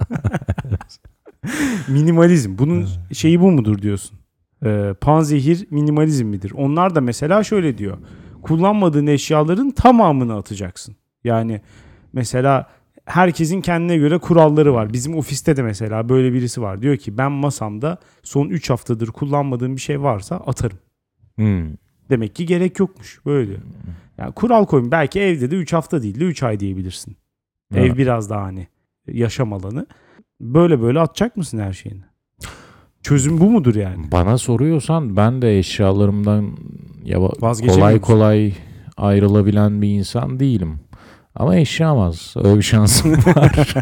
Minimalizm. 1.88 2.58
Bunun 2.58 2.88
şeyi 3.12 3.40
bu 3.40 3.50
mudur 3.50 3.82
diyorsun? 3.82 4.18
Ee, 4.64 4.94
panzehir 5.00 5.66
minimalizm 5.70 6.26
midir? 6.26 6.52
Onlar 6.56 6.94
da 6.94 7.00
mesela 7.00 7.44
şöyle 7.44 7.78
diyor. 7.78 7.98
Kullanmadığın 8.42 9.06
eşyaların 9.06 9.70
tamamını 9.70 10.36
atacaksın. 10.36 10.96
Yani 11.24 11.60
mesela 12.12 12.66
herkesin 13.04 13.60
kendine 13.60 13.96
göre 13.96 14.18
kuralları 14.18 14.74
var. 14.74 14.92
Bizim 14.92 15.14
ofiste 15.16 15.56
de 15.56 15.62
mesela 15.62 16.08
böyle 16.08 16.32
birisi 16.32 16.62
var. 16.62 16.82
Diyor 16.82 16.96
ki 16.96 17.18
ben 17.18 17.32
masamda 17.32 17.98
son 18.22 18.48
3 18.48 18.70
haftadır 18.70 19.06
kullanmadığım 19.08 19.76
bir 19.76 19.80
şey 19.80 20.02
varsa 20.02 20.36
atarım. 20.36 20.78
Hmm. 21.38 21.66
Demek 22.10 22.34
ki 22.34 22.46
gerek 22.46 22.78
yokmuş. 22.78 23.20
Böyle 23.26 23.48
diyor. 23.48 23.60
Yani 24.18 24.32
kural 24.32 24.64
koyun. 24.66 24.90
Belki 24.90 25.20
evde 25.20 25.50
de 25.50 25.56
3 25.56 25.72
hafta 25.72 26.02
değil 26.02 26.20
de 26.20 26.24
3 26.24 26.42
ay 26.42 26.60
diyebilirsin. 26.60 27.16
Ev 27.74 27.84
Evet. 27.84 27.98
biraz 27.98 28.30
daha 28.30 28.42
hani 28.42 28.66
yaşam 29.08 29.52
alanı. 29.52 29.86
Böyle 30.40 30.82
böyle 30.82 31.00
atacak 31.00 31.36
mısın 31.36 31.58
her 31.58 31.72
şeyini? 31.72 32.02
Çözüm 33.02 33.38
bu 33.40 33.50
mudur 33.50 33.74
yani? 33.74 34.12
Bana 34.12 34.38
soruyorsan 34.38 35.16
ben 35.16 35.42
de 35.42 35.58
eşyalarımdan 35.58 36.56
Vazgeçemiyor 37.40 37.80
kolay 37.80 38.00
kolay 38.00 38.54
ayrılabilen 38.96 39.82
bir 39.82 39.88
insan 39.88 40.40
değilim. 40.40 40.80
Ama 41.34 41.56
eşyam 41.56 41.98
az. 41.98 42.34
Öyle 42.36 42.56
bir 42.56 42.62
şansım 42.62 43.12
var. 43.36 43.74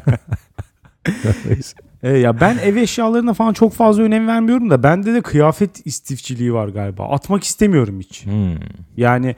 E, 2.02 2.18
ya 2.18 2.40
ben 2.40 2.58
ev 2.58 2.76
eşyalarına 2.76 3.34
falan 3.34 3.52
çok 3.52 3.72
fazla 3.72 4.02
önem 4.02 4.28
vermiyorum 4.28 4.70
da 4.70 4.82
bende 4.82 5.14
de 5.14 5.20
kıyafet 5.20 5.86
istifçiliği 5.86 6.54
var 6.54 6.68
galiba. 6.68 7.08
Atmak 7.08 7.44
istemiyorum 7.44 8.00
hiç. 8.00 8.26
Hmm. 8.26 8.54
Yani 8.96 9.36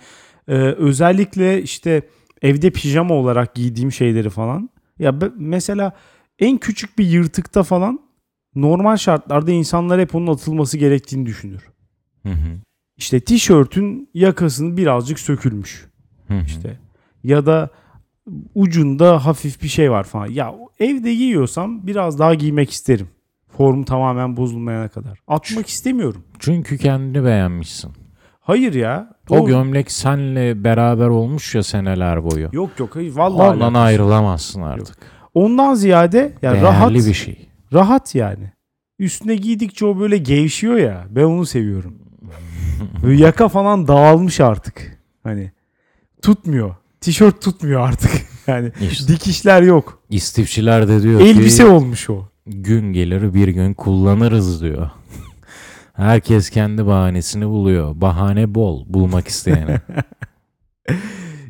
e, 0.48 0.54
özellikle 0.56 1.62
işte 1.62 2.02
evde 2.42 2.70
pijama 2.70 3.14
olarak 3.14 3.54
giydiğim 3.54 3.92
şeyleri 3.92 4.30
falan. 4.30 4.70
Ya 4.98 5.20
be- 5.20 5.30
mesela 5.36 5.92
en 6.38 6.58
küçük 6.58 6.98
bir 6.98 7.06
yırtıkta 7.06 7.62
falan 7.62 8.00
normal 8.54 8.96
şartlarda 8.96 9.50
insanlar 9.50 10.00
hep 10.00 10.14
onun 10.14 10.26
atılması 10.26 10.78
gerektiğini 10.78 11.26
düşünür. 11.26 11.62
Hı 12.22 12.32
hı. 12.32 12.58
İşte 12.96 13.20
tişörtün 13.20 14.10
yakasının 14.14 14.76
birazcık 14.76 15.18
sökülmüş. 15.20 15.86
Hı 16.28 16.34
hı. 16.34 16.42
işte 16.46 16.78
ya 17.24 17.46
da 17.46 17.70
ucunda 18.54 19.26
hafif 19.26 19.62
bir 19.62 19.68
şey 19.68 19.90
var 19.90 20.04
falan. 20.04 20.26
Ya 20.26 20.54
evde 20.80 21.14
giyiyorsam 21.14 21.86
biraz 21.86 22.18
daha 22.18 22.34
giymek 22.34 22.70
isterim. 22.70 23.08
Form 23.56 23.82
tamamen 23.82 24.36
bozulmayana 24.36 24.88
kadar. 24.88 25.18
Atmak 25.28 25.66
istemiyorum. 25.68 26.22
Çünkü 26.38 26.78
kendini 26.78 27.24
beğenmişsin. 27.24 27.92
Hayır 28.40 28.74
ya. 28.74 29.10
O 29.28 29.36
doğru. 29.38 29.46
gömlek 29.46 29.92
senle 29.92 30.64
beraber 30.64 31.06
olmuş 31.06 31.54
ya 31.54 31.62
seneler 31.62 32.24
boyu. 32.24 32.48
Yok 32.52 32.70
yok 32.78 32.96
hayır 32.96 33.16
vallahi. 33.16 33.48
Ondan 33.48 33.60
alakası. 33.60 33.78
ayrılamazsın 33.78 34.62
artık. 34.62 34.96
Ondan 35.34 35.74
ziyade 35.74 36.32
ya 36.42 36.52
Değerli 36.52 36.62
rahat 36.62 36.90
bir 36.94 37.14
şey. 37.14 37.48
rahat 37.72 38.14
yani. 38.14 38.52
Üstüne 38.98 39.36
giydikçe 39.36 39.86
o 39.86 39.98
böyle 40.00 40.18
gevşiyor 40.18 40.76
ya. 40.76 41.06
Ben 41.10 41.24
onu 41.24 41.46
seviyorum. 41.46 41.98
Yaka 43.16 43.48
falan 43.48 43.88
dağılmış 43.88 44.40
artık. 44.40 44.98
Hani 45.22 45.52
tutmuyor. 46.22 46.74
Tişört 47.00 47.42
tutmuyor 47.42 47.88
artık. 47.88 48.10
Yani 48.48 48.72
İşte 48.90 49.12
dikişler 49.12 49.62
yok. 49.62 50.02
istifçiler 50.10 50.88
de 50.88 51.02
diyor 51.02 51.20
Elbise 51.20 51.62
ki 51.62 51.68
olmuş 51.68 52.10
o. 52.10 52.28
gün 52.46 52.92
gelir 52.92 53.34
bir 53.34 53.48
gün 53.48 53.74
kullanırız 53.74 54.62
diyor. 54.62 54.90
Herkes 55.92 56.50
kendi 56.50 56.86
bahanesini 56.86 57.46
buluyor. 57.48 58.00
Bahane 58.00 58.54
bol 58.54 58.84
bulmak 58.86 59.28
isteyene. 59.28 59.80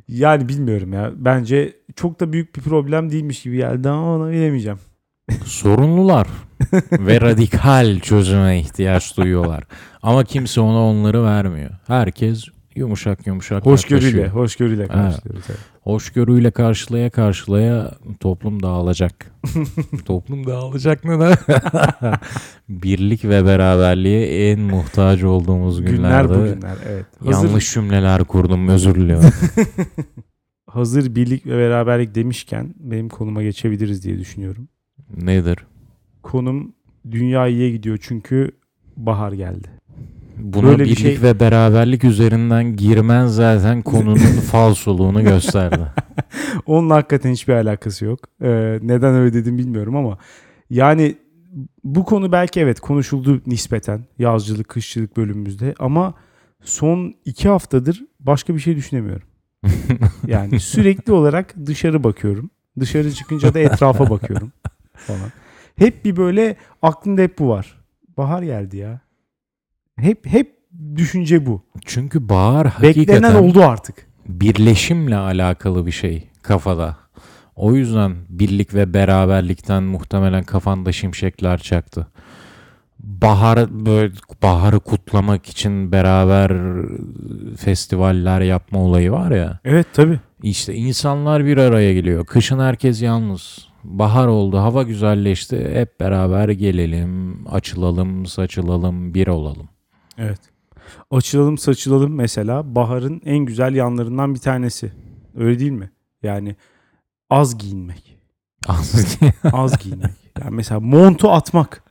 Yani 0.09 0.49
bilmiyorum 0.49 0.93
ya. 0.93 1.13
Bence 1.17 1.77
çok 1.97 2.21
da 2.21 2.33
büyük 2.33 2.57
bir 2.57 2.61
problem 2.61 3.11
değilmiş 3.11 3.43
gibi 3.43 3.57
geldi 3.57 3.89
ama 3.89 4.15
ona 4.17 4.31
bilemeyeceğim. 4.31 4.79
Sorunlular 5.45 6.27
ve 6.93 7.21
radikal 7.21 8.01
çözüme 8.01 8.59
ihtiyaç 8.61 9.17
duyuyorlar. 9.17 9.65
Ama 10.03 10.25
kimse 10.25 10.61
ona 10.61 10.79
onları 10.85 11.25
vermiyor. 11.25 11.71
Herkes 11.87 12.45
yumuşak 12.79 13.27
yumuşak 13.27 13.67
Hoşgörüyle, 13.67 14.29
hoşgörüyle 14.29 14.87
karşılıyoruz. 14.87 15.45
evet. 15.51 15.59
Hoşgörüyle 15.81 16.51
karşılaya 16.51 17.11
karşılaya 17.11 17.95
toplum 18.21 18.63
dağılacak. 18.63 19.33
toplum 20.05 20.47
dağılacak 20.47 21.05
ne 21.05 21.21
de? 21.21 21.35
Birlik 22.69 23.25
ve 23.25 23.45
beraberliğe 23.45 24.51
en 24.51 24.61
muhtaç 24.61 25.23
olduğumuz 25.23 25.81
Günler 25.81 25.93
günlerde 25.93 26.35
bugünler 26.35 26.77
evet. 26.89 27.07
Hazır, 27.25 27.49
yanlış 27.49 27.75
cümleler 27.75 28.25
kurdum 28.25 28.69
özür 28.69 28.95
diliyorum. 28.95 29.31
hazır 30.67 31.15
birlik 31.15 31.47
ve 31.47 31.59
beraberlik 31.59 32.15
demişken 32.15 32.75
benim 32.79 33.09
konuma 33.09 33.43
geçebiliriz 33.43 34.05
diye 34.05 34.19
düşünüyorum. 34.19 34.69
Nedir? 35.17 35.59
Konum 36.23 36.75
dünya 37.11 37.49
iyiye 37.49 37.71
gidiyor 37.71 37.99
çünkü 38.03 38.51
bahar 38.97 39.33
geldi. 39.33 39.78
Buna 40.39 40.67
Böyle 40.67 40.79
bir 40.79 40.85
birlik 40.85 40.99
şey- 40.99 41.23
ve 41.23 41.41
beraberlik 41.41 42.05
üzerinden 42.05 42.77
girmen 42.77 43.27
zaten 43.27 43.83
konunun 43.83 44.17
falsoluğunu 44.51 45.25
gösterdi. 45.25 45.87
Onunla 46.67 46.95
hakikaten 46.95 47.33
hiçbir 47.33 47.53
alakası 47.53 48.05
yok. 48.05 48.21
Ee, 48.43 48.79
neden 48.83 49.15
öyle 49.15 49.35
dedim 49.35 49.59
bilmiyorum 49.59 49.97
ama 49.97 50.19
yani 50.71 51.17
bu 51.85 52.05
konu 52.05 52.33
belki 52.33 52.61
evet 52.61 52.81
konuşuldu 52.81 53.43
nispeten 53.47 54.05
yazcılık, 54.19 54.69
kışçılık 54.69 55.17
bölümümüzde 55.17 55.75
ama 55.79 56.15
son 56.63 57.15
iki 57.25 57.49
haftadır 57.49 58.05
başka 58.21 58.55
bir 58.55 58.61
şey 58.61 58.77
düşünemiyorum. 58.77 59.29
Yani 60.27 60.61
sürekli 60.61 61.13
olarak 61.13 61.55
dışarı 61.67 62.05
bakıyorum. 62.05 62.51
Dışarı 62.81 63.13
çıkınca 63.13 63.55
da 63.55 63.59
etrafa 63.59 64.11
bakıyorum 64.11 64.53
falan. 64.95 65.33
Hep 65.77 66.05
bir 66.05 66.17
böyle 66.17 66.57
aklımda 66.83 67.23
hep 67.23 67.39
bu 67.39 67.49
var. 67.49 67.79
Bahar 68.17 68.43
geldi 68.43 68.77
ya. 68.77 69.01
Hep 70.01 70.27
hep 70.27 70.55
düşünce 70.97 71.47
bu. 71.47 71.63
Çünkü 71.85 72.29
bahar 72.29 72.67
Beklenen 72.83 73.23
hakikaten 73.23 73.35
oldu 73.35 73.65
artık. 73.65 74.07
birleşimle 74.29 75.17
alakalı 75.17 75.87
bir 75.87 75.91
şey 75.93 76.29
kafada. 76.43 76.97
O 77.57 77.75
yüzden 77.75 78.15
birlik 78.29 78.75
ve 78.75 78.95
beraberlikten 78.95 79.83
muhtemelen 79.83 80.45
kafanda 80.45 80.93
şimşekler 80.93 81.59
çaktı. 81.59 82.07
Bahar 82.99 83.87
böyle 83.87 84.15
baharı 84.43 84.81
kutlamak 84.81 85.47
için 85.47 85.93
beraber 85.93 86.53
festivaller 87.57 88.41
yapma 88.41 88.79
olayı 88.81 89.13
var 89.13 89.31
ya. 89.31 89.59
Evet 89.65 89.87
tabii. 89.93 90.21
İşte 90.43 90.75
insanlar 90.75 91.45
bir 91.45 91.57
araya 91.57 91.95
geliyor. 91.95 92.27
Kışın 92.27 92.59
herkes 92.59 93.03
yalnız. 93.03 93.69
Bahar 93.85 94.27
oldu, 94.27 94.59
hava 94.59 94.83
güzelleşti. 94.83 95.71
Hep 95.73 96.01
beraber 96.01 96.49
gelelim, 96.49 97.47
açılalım, 97.49 98.27
saçılalım, 98.27 99.15
bir 99.15 99.27
olalım. 99.27 99.69
Evet. 100.19 100.41
Açılalım 101.11 101.59
saçılalım 101.59 102.15
mesela 102.15 102.75
baharın 102.75 103.23
en 103.25 103.39
güzel 103.39 103.75
yanlarından 103.75 104.35
bir 104.35 104.41
tanesi. 104.41 104.93
Öyle 105.37 105.59
değil 105.59 105.71
mi? 105.71 105.91
Yani 106.23 106.57
az 107.31 107.59
giyinmek. 107.59 108.19
Az 109.53 109.79
giyinmek. 109.79 110.11
Yani 110.41 110.51
mesela 110.55 110.81
montu 110.81 111.31
atmak. 111.31 111.83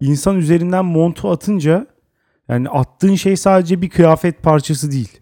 İnsan 0.00 0.36
üzerinden 0.36 0.84
montu 0.84 1.30
atınca 1.30 1.86
yani 2.48 2.68
attığın 2.68 3.14
şey 3.14 3.36
sadece 3.36 3.82
bir 3.82 3.90
kıyafet 3.90 4.42
parçası 4.42 4.90
değil. 4.90 5.20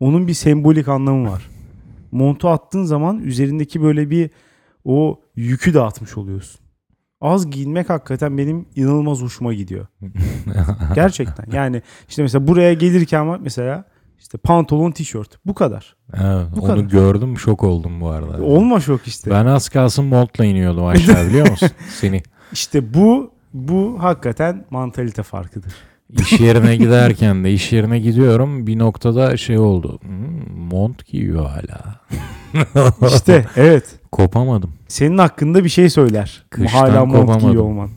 Onun 0.00 0.28
bir 0.28 0.34
sembolik 0.34 0.88
anlamı 0.88 1.30
var. 1.30 1.50
Montu 2.12 2.48
attığın 2.48 2.84
zaman 2.84 3.18
üzerindeki 3.18 3.82
böyle 3.82 4.10
bir 4.10 4.30
o 4.84 5.20
yükü 5.36 5.74
dağıtmış 5.74 6.16
oluyorsun. 6.16 6.60
Az 7.20 7.50
giyinmek 7.50 7.90
hakikaten 7.90 8.38
benim 8.38 8.66
inanılmaz 8.76 9.22
hoşuma 9.22 9.54
gidiyor. 9.54 9.86
Gerçekten. 10.94 11.44
Yani 11.52 11.82
işte 12.08 12.22
mesela 12.22 12.46
buraya 12.46 12.72
gelirken 12.72 13.28
var 13.28 13.40
mesela 13.42 13.84
işte 14.18 14.38
pantolon, 14.38 14.90
tişört. 14.90 15.38
Bu 15.46 15.54
kadar. 15.54 15.96
Evet, 16.14 16.46
Bu 16.56 16.60
onu 16.60 16.66
kadar. 16.66 16.80
gördüm 16.84 17.38
şok 17.38 17.64
oldum 17.64 18.00
bu 18.00 18.08
arada. 18.08 18.42
Olma 18.42 18.80
şok 18.80 19.06
işte. 19.06 19.30
Ben 19.30 19.46
az 19.46 19.68
kalsın 19.68 20.04
montla 20.04 20.44
iniyordum 20.44 20.86
aşağı 20.86 21.26
biliyor 21.26 21.50
musun? 21.50 21.70
Seni 22.00 22.22
İşte 22.52 22.94
bu 22.94 23.30
bu 23.54 23.96
hakikaten 24.00 24.64
mantalite 24.70 25.22
farkıdır. 25.22 25.72
İş 26.10 26.40
yerine 26.40 26.76
giderken 26.76 27.44
de 27.44 27.52
iş 27.52 27.72
yerine 27.72 27.98
gidiyorum 27.98 28.66
bir 28.66 28.78
noktada 28.78 29.36
şey 29.36 29.58
oldu. 29.58 29.98
Hmm, 30.02 30.62
mont 30.70 31.06
giyiyor 31.06 31.46
hala. 31.46 32.00
İşte 33.14 33.46
evet. 33.56 33.84
Kopamadım. 34.12 34.72
Senin 34.88 35.18
hakkında 35.18 35.64
bir 35.64 35.68
şey 35.68 35.90
söyler. 35.90 36.44
Kıştan 36.50 36.78
Hala 36.78 37.04
mont 37.04 37.20
kopamadım. 37.20 37.46
giyiyor 37.46 37.64
olman. 37.64 37.90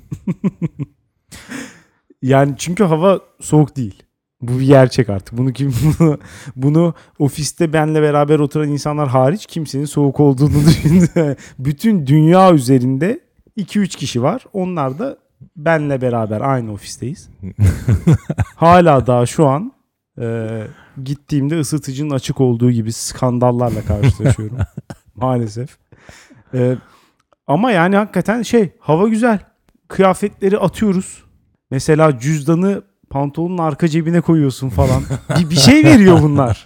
yani 2.22 2.54
çünkü 2.58 2.84
hava 2.84 3.20
soğuk 3.42 3.76
değil. 3.78 4.04
Bu 4.42 4.60
bir 4.60 4.66
gerçek 4.66 5.10
artık. 5.10 5.38
Bunu 5.38 5.54
kim 5.54 5.74
bunu, 6.00 6.20
bunu 6.56 6.94
ofiste 7.20 7.74
benle 7.74 8.02
beraber 8.02 8.40
oturan 8.40 8.70
insanlar 8.70 9.08
hariç 9.08 9.46
kimsenin 9.46 9.86
soğuk 9.86 10.20
olduğunu 10.20 10.66
düşündü. 10.68 11.36
Bütün 11.60 12.08
dünya 12.08 12.54
üzerinde 12.54 13.20
2-3 13.58 13.88
kişi 13.88 14.24
var. 14.24 14.46
Onlar 14.54 15.00
da 15.00 15.18
benle 15.56 16.02
beraber 16.02 16.42
aynı 16.42 16.74
ofisteyiz. 16.74 17.30
Hala 18.56 19.08
daha 19.08 19.26
şu 19.26 19.48
an 19.48 19.74
e, 20.20 20.58
gittiğimde 21.04 21.60
ısıtıcının 21.60 22.10
açık 22.10 22.42
olduğu 22.42 22.72
gibi 22.72 22.94
skandallarla 22.94 23.82
karşılaşıyorum. 23.82 24.58
Maalesef. 25.16 25.78
E, 26.54 26.76
ama 27.48 27.72
yani 27.72 27.96
hakikaten 27.96 28.42
şey 28.42 28.72
hava 28.80 29.08
güzel. 29.08 29.40
Kıyafetleri 29.88 30.58
atıyoruz. 30.58 31.24
Mesela 31.72 32.20
cüzdanı 32.20 32.82
pantolonun 33.10 33.58
arka 33.58 33.88
cebine 33.88 34.22
koyuyorsun 34.22 34.70
falan. 34.70 35.04
bir, 35.40 35.50
bir 35.50 35.56
şey 35.56 35.84
veriyor 35.84 36.22
bunlar. 36.22 36.66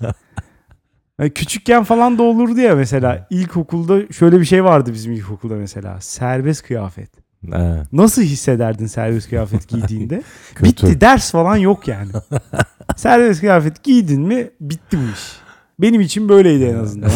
Yani 1.19 1.29
küçükken 1.33 1.83
falan 1.83 2.17
da 2.17 2.23
olurdu 2.23 2.59
ya 2.59 2.75
mesela 2.75 3.27
ilkokulda 3.29 4.13
şöyle 4.13 4.39
bir 4.39 4.45
şey 4.45 4.63
vardı 4.63 4.93
bizim 4.93 5.13
ilkokulda 5.13 5.55
mesela 5.55 6.01
serbest 6.01 6.63
kıyafet. 6.63 7.24
Evet, 7.53 7.93
Nasıl 7.93 8.21
hissederdin 8.21 8.85
serbest 8.85 9.29
kıyafet 9.29 9.67
giydiğinde? 9.69 10.23
Bitti 10.63 11.01
ders 11.01 11.31
falan 11.31 11.57
yok 11.57 11.87
yani. 11.87 12.11
serbest 12.95 13.39
kıyafet 13.39 13.83
giydin 13.83 14.21
mi 14.21 14.49
bitti 14.61 14.97
bu 14.97 15.11
iş. 15.13 15.45
Benim 15.79 16.01
için 16.01 16.29
böyleydi 16.29 16.63
en 16.63 16.75
azından. 16.75 17.11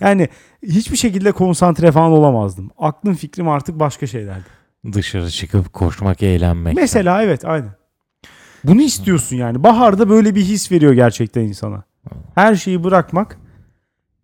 Yani 0.00 0.28
hiçbir 0.62 0.96
şekilde 0.96 1.32
konsantre 1.32 1.92
falan 1.92 2.12
olamazdım. 2.12 2.70
Aklım 2.78 3.14
fikrim 3.14 3.48
artık 3.48 3.78
başka 3.78 4.06
şeylerdi. 4.06 4.44
Dışarı 4.92 5.30
çıkıp 5.30 5.72
koşmak, 5.72 6.22
eğlenmek. 6.22 6.76
Mesela 6.76 7.22
evet 7.22 7.44
aynen. 7.44 7.70
Bunu 8.64 8.82
istiyorsun 8.82 9.36
yani. 9.36 9.62
Baharda 9.62 10.08
böyle 10.08 10.34
bir 10.34 10.40
his 10.40 10.72
veriyor 10.72 10.92
gerçekten 10.92 11.42
insana. 11.42 11.82
Her 12.34 12.54
şeyi 12.54 12.84
bırakmak 12.84 13.38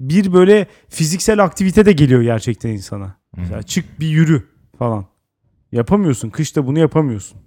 bir 0.01 0.33
böyle 0.33 0.67
fiziksel 0.88 1.45
aktivite 1.45 1.87
de 1.87 1.93
geliyor 1.93 2.23
gerçekten 2.23 2.71
insana. 2.71 3.17
Mesela 3.37 3.62
çık 3.62 4.01
bir 4.01 4.07
yürü 4.09 4.43
falan. 4.79 5.05
Yapamıyorsun. 5.75 6.31
Kışta 6.31 6.67
bunu 6.67 6.79
yapamıyorsun. 6.79 7.39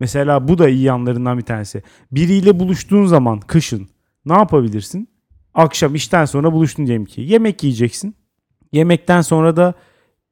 Mesela 0.00 0.48
bu 0.48 0.58
da 0.58 0.68
iyi 0.68 0.82
yanlarından 0.82 1.38
bir 1.38 1.42
tanesi. 1.42 1.82
Biriyle 2.12 2.60
buluştuğun 2.60 3.06
zaman 3.06 3.40
kışın 3.40 3.88
ne 4.26 4.32
yapabilirsin? 4.32 5.08
Akşam 5.54 5.94
işten 5.94 6.24
sonra 6.24 6.52
buluştun 6.52 6.86
diyelim 6.86 7.04
ki. 7.04 7.20
Yemek 7.20 7.62
yiyeceksin. 7.62 8.14
Yemekten 8.72 9.20
sonra 9.20 9.56
da 9.56 9.74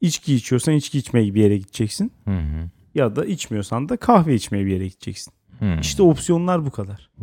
içki 0.01 0.35
içiyorsan 0.35 0.75
içki 0.75 0.99
içmeye 0.99 1.35
bir 1.35 1.43
yere 1.43 1.57
gideceksin. 1.57 2.13
Hı 2.25 2.31
hı. 2.31 2.71
Ya 2.95 3.17
da 3.17 3.25
içmiyorsan 3.25 3.89
da 3.89 3.97
kahve 3.97 4.35
içmeye 4.35 4.67
bir 4.67 4.71
yere 4.71 4.89
gideceksin. 4.89 5.33
Hı. 5.59 5.77
İşte 5.81 6.03
opsiyonlar 6.03 6.67
bu 6.67 6.71
kadar. 6.71 7.11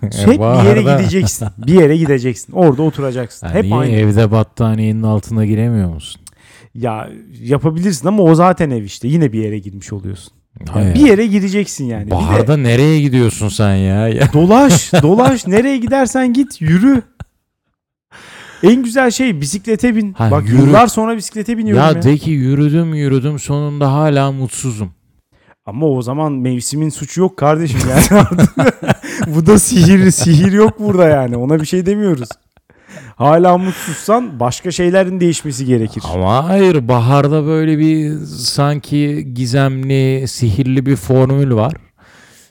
Hep 0.00 0.38
bir 0.40 0.64
yere 0.68 0.82
gideceksin. 0.82 1.48
Bir 1.58 1.74
yere 1.74 1.96
gideceksin. 1.96 2.52
Orada 2.52 2.82
oturacaksın. 2.82 3.46
Ha, 3.46 3.54
Hep 3.54 3.64
niye 3.64 3.74
aynı. 3.76 3.92
evde 3.92 4.30
battaniyenin 4.30 5.02
altına 5.02 5.46
giremiyor 5.46 5.94
musun? 5.94 6.20
Ya 6.74 7.08
yapabilirsin 7.42 8.08
ama 8.08 8.22
o 8.22 8.34
zaten 8.34 8.70
ev 8.70 8.82
işte. 8.82 9.08
Yine 9.08 9.32
bir 9.32 9.42
yere 9.42 9.58
girmiş 9.58 9.92
oluyorsun. 9.92 10.32
Yani 10.60 10.70
Hayır. 10.70 10.94
bir 10.94 11.00
yere 11.00 11.26
gireceksin 11.26 11.84
yani. 11.84 12.06
Bir 12.06 12.10
de 12.10 12.14
Baharda 12.14 12.56
nereye 12.56 13.00
gidiyorsun 13.00 13.48
sen 13.48 13.74
ya? 13.74 14.08
ya? 14.08 14.32
dolaş, 14.32 14.92
dolaş. 15.02 15.46
Nereye 15.46 15.76
gidersen 15.78 16.32
git, 16.32 16.60
yürü. 16.60 17.02
En 18.62 18.82
güzel 18.82 19.10
şey 19.10 19.40
bisiklete 19.40 19.96
bin. 19.96 20.12
Ha, 20.12 20.30
Bak 20.30 20.48
yürü. 20.48 20.56
yıllar 20.56 20.86
sonra 20.86 21.16
bisiklete 21.16 21.58
biniyorum 21.58 21.82
ya. 21.82 21.88
Ya 21.88 22.02
de 22.02 22.16
ki 22.16 22.30
yürüdüm 22.30 22.94
yürüdüm 22.94 23.38
sonunda 23.38 23.92
hala 23.92 24.32
mutsuzum. 24.32 24.90
Ama 25.66 25.86
o 25.86 26.02
zaman 26.02 26.32
mevsimin 26.32 26.88
suçu 26.88 27.20
yok 27.20 27.36
kardeşim 27.36 27.80
yani. 27.90 28.24
Bu 29.26 29.46
da 29.46 29.58
sihir, 29.58 30.10
sihir 30.10 30.52
yok 30.52 30.80
burada 30.80 31.06
yani. 31.06 31.36
Ona 31.36 31.60
bir 31.60 31.66
şey 31.66 31.86
demiyoruz. 31.86 32.28
Hala 33.20 33.58
mutsuzsan 33.58 34.40
başka 34.40 34.70
şeylerin 34.70 35.20
değişmesi 35.20 35.66
gerekir. 35.66 36.02
Ama 36.14 36.48
hayır 36.48 36.88
baharda 36.88 37.46
böyle 37.46 37.78
bir 37.78 38.18
sanki 38.26 39.28
gizemli 39.34 40.28
sihirli 40.28 40.86
bir 40.86 40.96
formül 40.96 41.54
var. 41.54 41.72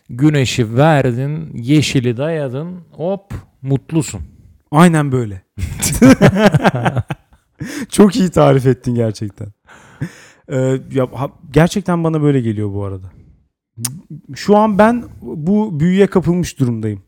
Güneşi 0.09 0.77
verdin 0.77 1.49
yeşili 1.57 2.17
dayadın 2.17 2.79
hop 2.91 3.33
mutlusun. 3.61 4.21
Aynen 4.71 5.11
böyle. 5.11 5.41
Çok 7.89 8.15
iyi 8.15 8.29
tarif 8.29 8.65
ettin 8.65 8.95
gerçekten. 8.95 9.47
Ee, 10.51 10.79
ya, 10.91 11.07
ha- 11.13 11.31
gerçekten 11.51 12.03
bana 12.03 12.21
böyle 12.21 12.41
geliyor 12.41 12.73
bu 12.73 12.83
arada. 12.85 13.11
Şu 14.35 14.57
an 14.57 14.77
ben 14.77 15.03
bu 15.21 15.79
büyüye 15.79 16.07
kapılmış 16.07 16.59
durumdayım. 16.59 17.01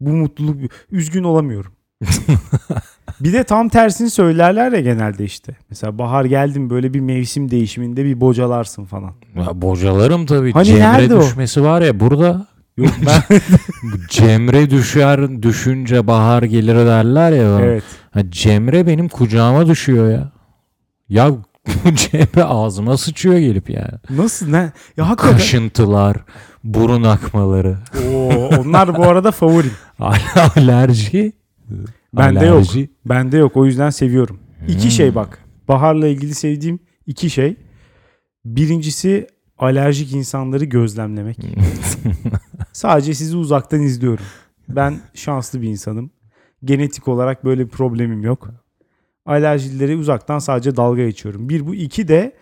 Bu 0.00 0.10
mutluluk 0.10 0.72
üzgün 0.90 1.24
olamıyorum. 1.24 1.72
bir 3.20 3.32
de 3.32 3.44
tam 3.44 3.68
tersini 3.68 4.10
söylerler 4.10 4.72
ya 4.72 4.80
genelde 4.80 5.24
işte. 5.24 5.56
Mesela 5.70 5.98
bahar 5.98 6.24
geldim 6.24 6.70
böyle 6.70 6.94
bir 6.94 7.00
mevsim 7.00 7.50
değişiminde 7.50 8.04
bir 8.04 8.20
bocalarsın 8.20 8.84
falan. 8.84 9.12
Ya 9.36 9.62
bocalarım 9.62 10.26
tabii. 10.26 10.52
Hani 10.52 10.64
Cemre 10.66 10.80
nerede 10.80 11.14
o? 11.14 11.20
düşmesi 11.22 11.62
var 11.62 11.82
ya 11.82 12.00
burada. 12.00 12.46
Yok 12.76 12.90
ben 13.06 13.38
Cemre 14.10 14.70
düşer 14.70 15.42
düşünce 15.42 16.06
bahar 16.06 16.42
gelir 16.42 16.76
derler 16.76 17.32
ya. 17.32 17.50
bana. 17.52 17.60
evet. 17.62 17.82
Ha, 18.10 18.20
Cemre 18.30 18.86
benim 18.86 19.08
kucağıma 19.08 19.66
düşüyor 19.66 20.10
ya. 20.12 20.32
Ya 21.08 21.30
Cemre 21.94 22.44
ağzıma 22.44 22.96
sıçıyor 22.96 23.38
gelip 23.38 23.70
yani. 23.70 23.98
Nasıl 24.10 24.48
ne? 24.48 24.72
Ya 24.96 25.08
hakikaten. 25.08 25.36
Kaşıntılar, 25.36 26.16
burun 26.64 27.02
akmaları, 27.02 27.76
Oo, 28.08 28.50
onlar 28.60 28.96
bu 28.96 29.02
arada 29.04 29.30
favorim. 29.32 29.72
alerji. 30.56 31.32
Bende 32.14 32.46
yok. 32.46 32.64
Bende 33.06 33.36
yok. 33.36 33.56
O 33.56 33.66
yüzden 33.66 33.90
seviyorum. 33.90 34.38
İki 34.68 34.84
Hmm. 34.84 34.90
şey 34.90 35.14
bak. 35.14 35.38
Baharla 35.68 36.06
ilgili 36.08 36.34
sevdiğim 36.34 36.78
iki 37.06 37.30
şey. 37.30 37.56
Birincisi 38.44 39.26
alerjik 39.58 40.12
insanları 40.12 40.64
gözlemlemek. 40.64 41.38
Sadece 42.72 43.14
sizi 43.14 43.36
uzaktan 43.36 43.80
izliyorum. 43.82 44.24
Ben 44.68 45.00
şanslı 45.14 45.62
bir 45.62 45.68
insanım. 45.68 46.10
Genetik 46.64 47.08
olarak 47.08 47.44
böyle 47.44 47.64
bir 47.64 47.70
problemim 47.70 48.22
yok. 48.22 48.48
Alerjileri 49.26 49.96
uzaktan 49.96 50.38
sadece 50.38 50.76
dalga 50.76 51.04
geçiyorum. 51.04 51.48
Bir 51.48 51.66
bu. 51.66 51.74
iki 51.74 52.08
de 52.08 52.36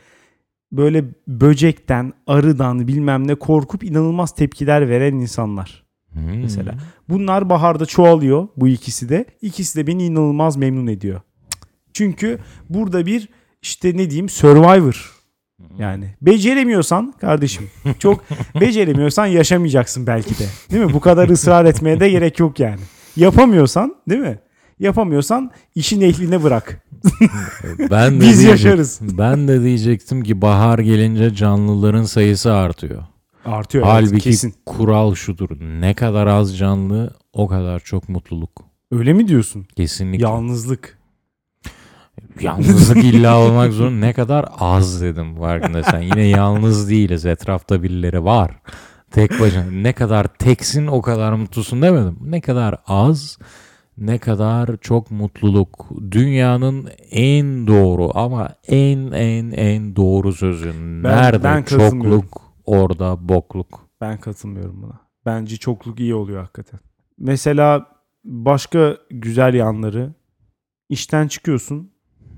böyle 0.72 1.04
böcekten, 1.28 2.12
arıdan 2.26 2.88
bilmem 2.88 3.28
ne 3.28 3.34
korkup 3.34 3.84
inanılmaz 3.84 4.34
tepkiler 4.34 4.88
veren 4.88 5.14
insanlar. 5.14 5.81
Hmm. 6.12 6.42
Mesela. 6.42 6.74
Bunlar 7.08 7.50
baharda 7.50 7.86
çoğalıyor 7.86 8.48
bu 8.56 8.68
ikisi 8.68 9.08
de. 9.08 9.24
İkisi 9.42 9.78
de 9.78 9.86
beni 9.86 10.04
inanılmaz 10.04 10.56
memnun 10.56 10.86
ediyor. 10.86 11.20
Çünkü 11.92 12.38
burada 12.70 13.06
bir 13.06 13.28
işte 13.62 13.96
ne 13.96 14.10
diyeyim 14.10 14.28
survivor. 14.28 15.12
Yani 15.78 16.14
beceremiyorsan 16.22 17.14
kardeşim 17.20 17.70
çok 17.98 18.24
beceremiyorsan 18.60 19.26
yaşamayacaksın 19.26 20.06
belki 20.06 20.38
de. 20.38 20.44
Değil 20.70 20.84
mi? 20.84 20.92
Bu 20.92 21.00
kadar 21.00 21.28
ısrar 21.28 21.64
etmeye 21.64 22.00
de 22.00 22.10
gerek 22.10 22.38
yok 22.38 22.60
yani. 22.60 22.80
Yapamıyorsan 23.16 23.94
değil 24.08 24.20
mi? 24.20 24.38
Yapamıyorsan 24.80 25.50
işin 25.74 26.00
ehline 26.00 26.42
bırak. 26.42 26.86
Ben 27.90 28.20
de 28.20 28.24
Biz 28.24 28.42
yaşarız. 28.42 29.00
Ben 29.02 29.48
de 29.48 29.62
diyecektim 29.62 30.22
ki 30.22 30.42
bahar 30.42 30.78
gelince 30.78 31.34
canlıların 31.34 32.04
sayısı 32.04 32.52
artıyor. 32.52 33.02
Artıyor 33.44 33.84
evet, 33.84 33.94
Halbuki 33.94 34.18
kesin. 34.18 34.54
kural 34.66 35.14
şudur. 35.14 35.48
Ne 35.60 35.94
kadar 35.94 36.26
az 36.26 36.58
canlı 36.58 37.10
o 37.32 37.46
kadar 37.48 37.80
çok 37.80 38.08
mutluluk. 38.08 38.50
Öyle 38.90 39.12
mi 39.12 39.28
diyorsun? 39.28 39.66
Kesinlikle. 39.76 40.24
Yalnızlık. 40.24 40.98
Yalnızlık 42.40 43.04
illa 43.04 43.38
olmak 43.46 43.72
zorunda. 43.72 44.06
Ne 44.06 44.12
kadar 44.12 44.46
az 44.58 45.02
dedim 45.02 45.36
farkındaysan. 45.36 46.00
Yine 46.00 46.26
yalnız 46.26 46.90
değiliz. 46.90 47.26
Etrafta 47.26 47.82
birileri 47.82 48.24
var. 48.24 48.50
Tek 49.10 49.40
başına. 49.40 49.64
Ne 49.70 49.92
kadar 49.92 50.24
teksin 50.26 50.86
o 50.86 51.02
kadar 51.02 51.32
mutlusun 51.32 51.82
demedim. 51.82 52.18
Ne 52.24 52.40
kadar 52.40 52.76
az 52.86 53.38
ne 53.98 54.18
kadar 54.18 54.70
çok 54.80 55.10
mutluluk. 55.10 55.88
Dünyanın 56.10 56.88
en 57.10 57.66
doğru 57.66 58.10
ama 58.14 58.48
en 58.68 59.12
en 59.12 59.50
en 59.50 59.96
doğru 59.96 60.32
sözü. 60.32 60.72
Nerede 61.02 61.44
ben 61.44 61.62
çokluk 61.62 62.41
orada 62.78 63.28
bokluk. 63.28 63.88
Ben 64.00 64.20
katılmıyorum 64.20 64.82
buna. 64.82 65.00
Bence 65.26 65.56
çokluk 65.56 66.00
iyi 66.00 66.14
oluyor 66.14 66.40
hakikaten. 66.40 66.80
Mesela 67.18 67.86
başka 68.24 68.96
güzel 69.10 69.54
yanları 69.54 70.14
işten 70.88 71.28
çıkıyorsun 71.28 71.90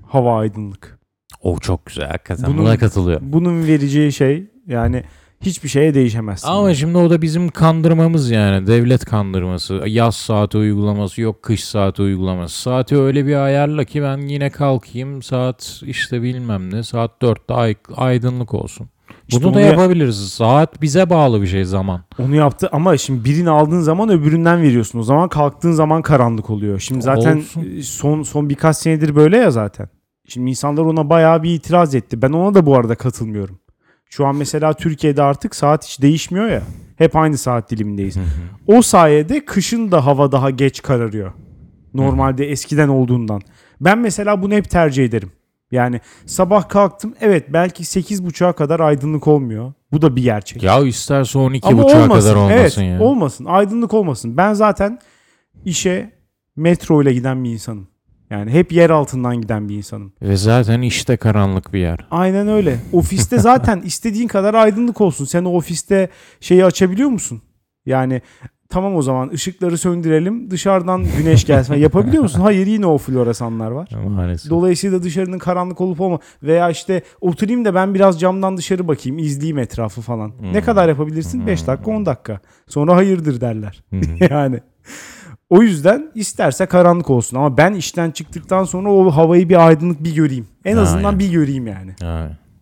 hava 0.07 0.37
aydınlık. 0.39 0.99
O 1.41 1.59
çok 1.59 1.85
güzel 1.85 2.07
hakikaten 2.07 2.45
Bunun- 2.47 2.57
buna 2.65 2.77
katılıyorum. 2.77 3.33
Bunun 3.33 3.67
vereceği 3.67 4.11
şey 4.11 4.49
yani 4.67 5.03
hiçbir 5.41 5.69
şeye 5.69 5.93
değişemezsin. 5.93 6.47
Ama 6.47 6.73
şimdi 6.73 6.97
o 6.97 7.09
da 7.09 7.21
bizim 7.21 7.49
kandırmamız 7.49 8.31
yani 8.31 8.67
devlet 8.67 9.05
kandırması. 9.05 9.73
Yaz 9.85 10.15
saati 10.15 10.57
uygulaması 10.57 11.21
yok 11.21 11.43
kış 11.43 11.63
saati 11.63 12.01
uygulaması. 12.01 12.61
Saati 12.61 12.97
öyle 12.97 13.25
bir 13.27 13.35
ayarla 13.35 13.83
ki 13.83 14.01
ben 14.01 14.17
yine 14.17 14.49
kalkayım 14.49 15.21
saat 15.23 15.81
işte 15.85 16.21
bilmem 16.21 16.73
ne 16.73 16.83
saat 16.83 17.21
4'te 17.21 17.53
ay- 17.53 17.75
aydınlık 17.95 18.53
olsun. 18.53 18.87
İşte 19.27 19.43
Bunu 19.43 19.53
da 19.53 19.57
onu 19.57 19.65
ya- 19.65 19.71
yapabiliriz. 19.71 20.29
Saat 20.29 20.81
bize 20.81 21.09
bağlı 21.09 21.41
bir 21.41 21.47
şey 21.47 21.65
zaman. 21.65 22.01
Onu 22.19 22.35
yaptı 22.35 22.69
ama 22.71 22.97
şimdi 22.97 23.25
birini 23.25 23.49
aldığın 23.49 23.79
zaman 23.79 24.09
öbüründen 24.09 24.61
veriyorsun. 24.61 24.99
O 24.99 25.03
zaman 25.03 25.29
kalktığın 25.29 25.71
zaman 25.71 26.01
karanlık 26.01 26.49
oluyor. 26.49 26.79
Şimdi 26.79 27.01
zaten 27.01 27.37
Olsun. 27.37 27.81
son 27.81 28.23
son 28.23 28.49
birkaç 28.49 28.77
senedir 28.77 29.15
böyle 29.15 29.37
ya 29.37 29.51
zaten. 29.51 29.89
Şimdi 30.27 30.49
insanlar 30.49 30.83
ona 30.83 31.09
bayağı 31.09 31.43
bir 31.43 31.53
itiraz 31.53 31.95
etti. 31.95 32.21
Ben 32.21 32.31
ona 32.31 32.53
da 32.53 32.65
bu 32.65 32.75
arada 32.77 32.95
katılmıyorum. 32.95 33.59
Şu 34.09 34.25
an 34.25 34.35
mesela 34.35 34.73
Türkiye'de 34.73 35.21
artık 35.23 35.55
saat 35.55 35.85
hiç 35.85 36.01
değişmiyor 36.01 36.47
ya. 36.47 36.61
Hep 36.97 37.15
aynı 37.15 37.37
saat 37.37 37.71
dilimindeyiz. 37.71 38.17
O 38.67 38.81
sayede 38.81 39.45
kışın 39.45 39.91
da 39.91 40.05
hava 40.05 40.31
daha 40.31 40.49
geç 40.49 40.81
kararıyor. 40.81 41.31
Normalde 41.93 42.45
eskiden 42.51 42.87
olduğundan. 42.87 43.41
Ben 43.81 43.97
mesela 43.99 44.41
bunu 44.41 44.53
hep 44.53 44.69
tercih 44.69 45.05
ederim. 45.05 45.31
Yani 45.71 46.01
sabah 46.25 46.69
kalktım 46.69 47.13
evet 47.21 47.45
belki 47.53 47.83
8.30'a 47.83 48.53
kadar 48.53 48.79
aydınlık 48.79 49.27
olmuyor. 49.27 49.73
Bu 49.91 50.01
da 50.01 50.15
bir 50.15 50.23
gerçek. 50.23 50.63
Ya 50.63 50.79
isterse 50.79 51.39
12 51.39 51.67
Ama 51.67 51.83
buçuğa 51.83 52.03
olmasın. 52.03 52.29
kadar 52.29 52.35
olmasın 52.35 52.81
evet, 52.81 52.99
ya. 52.99 53.05
olmasın. 53.07 53.45
Aydınlık 53.45 53.93
olmasın. 53.93 54.37
Ben 54.37 54.53
zaten 54.53 54.99
işe 55.65 56.11
metro 56.55 57.01
ile 57.01 57.13
giden 57.13 57.43
bir 57.43 57.49
insanım. 57.49 57.87
Yani 58.29 58.51
hep 58.51 58.71
yer 58.71 58.89
altından 58.89 59.41
giden 59.41 59.69
bir 59.69 59.75
insanım. 59.75 60.13
Ve 60.21 60.37
zaten 60.37 60.81
işte 60.81 61.17
karanlık 61.17 61.73
bir 61.73 61.79
yer. 61.79 62.07
Aynen 62.11 62.47
öyle. 62.47 62.79
Ofiste 62.93 63.37
zaten 63.37 63.81
istediğin 63.85 64.27
kadar 64.27 64.53
aydınlık 64.53 65.01
olsun. 65.01 65.25
Sen 65.25 65.45
o 65.45 65.49
ofiste 65.49 66.09
şeyi 66.39 66.65
açabiliyor 66.65 67.09
musun? 67.09 67.41
Yani 67.85 68.21
tamam 68.75 68.95
o 68.95 69.01
zaman 69.01 69.29
ışıkları 69.29 69.77
söndürelim. 69.77 70.51
Dışarıdan 70.51 71.05
güneş 71.17 71.45
gelsin. 71.45 71.73
Yapabiliyor 71.75 72.23
musun? 72.23 72.41
Hayır 72.41 72.67
yine 72.67 72.85
o 72.85 72.97
floresanlar 72.97 73.71
var. 73.71 73.89
Maalesef. 74.07 74.51
Dolayısıyla 74.51 75.03
dışarının 75.03 75.37
karanlık 75.39 75.81
olup 75.81 76.01
olma 76.01 76.19
veya 76.43 76.69
işte 76.69 77.01
oturayım 77.21 77.65
da 77.65 77.75
ben 77.75 77.93
biraz 77.93 78.19
camdan 78.19 78.57
dışarı 78.57 78.87
bakayım, 78.87 79.19
izleyeyim 79.19 79.57
etrafı 79.57 80.01
falan. 80.01 80.31
Ne 80.41 80.53
Hmm. 80.59 80.65
kadar 80.65 80.89
yapabilirsin? 80.89 81.47
5 81.47 81.67
dakika, 81.67 81.91
10 81.91 82.05
dakika. 82.05 82.39
Sonra 82.67 82.95
hayırdır 82.95 83.41
derler. 83.41 83.83
Hı. 83.89 83.95
yani 84.33 84.59
o 85.49 85.61
yüzden 85.61 86.11
isterse 86.15 86.65
karanlık 86.65 87.09
olsun 87.09 87.37
ama 87.37 87.57
ben 87.57 87.73
işten 87.73 88.11
çıktıktan 88.11 88.63
sonra 88.63 88.91
o 88.93 89.11
havayı 89.11 89.49
bir 89.49 89.67
aydınlık 89.67 90.03
bir 90.03 90.15
göreyim. 90.15 90.47
En 90.65 90.77
azından 90.77 91.03
Aynen. 91.03 91.19
bir 91.19 91.31
göreyim 91.31 91.67
yani. 91.67 91.91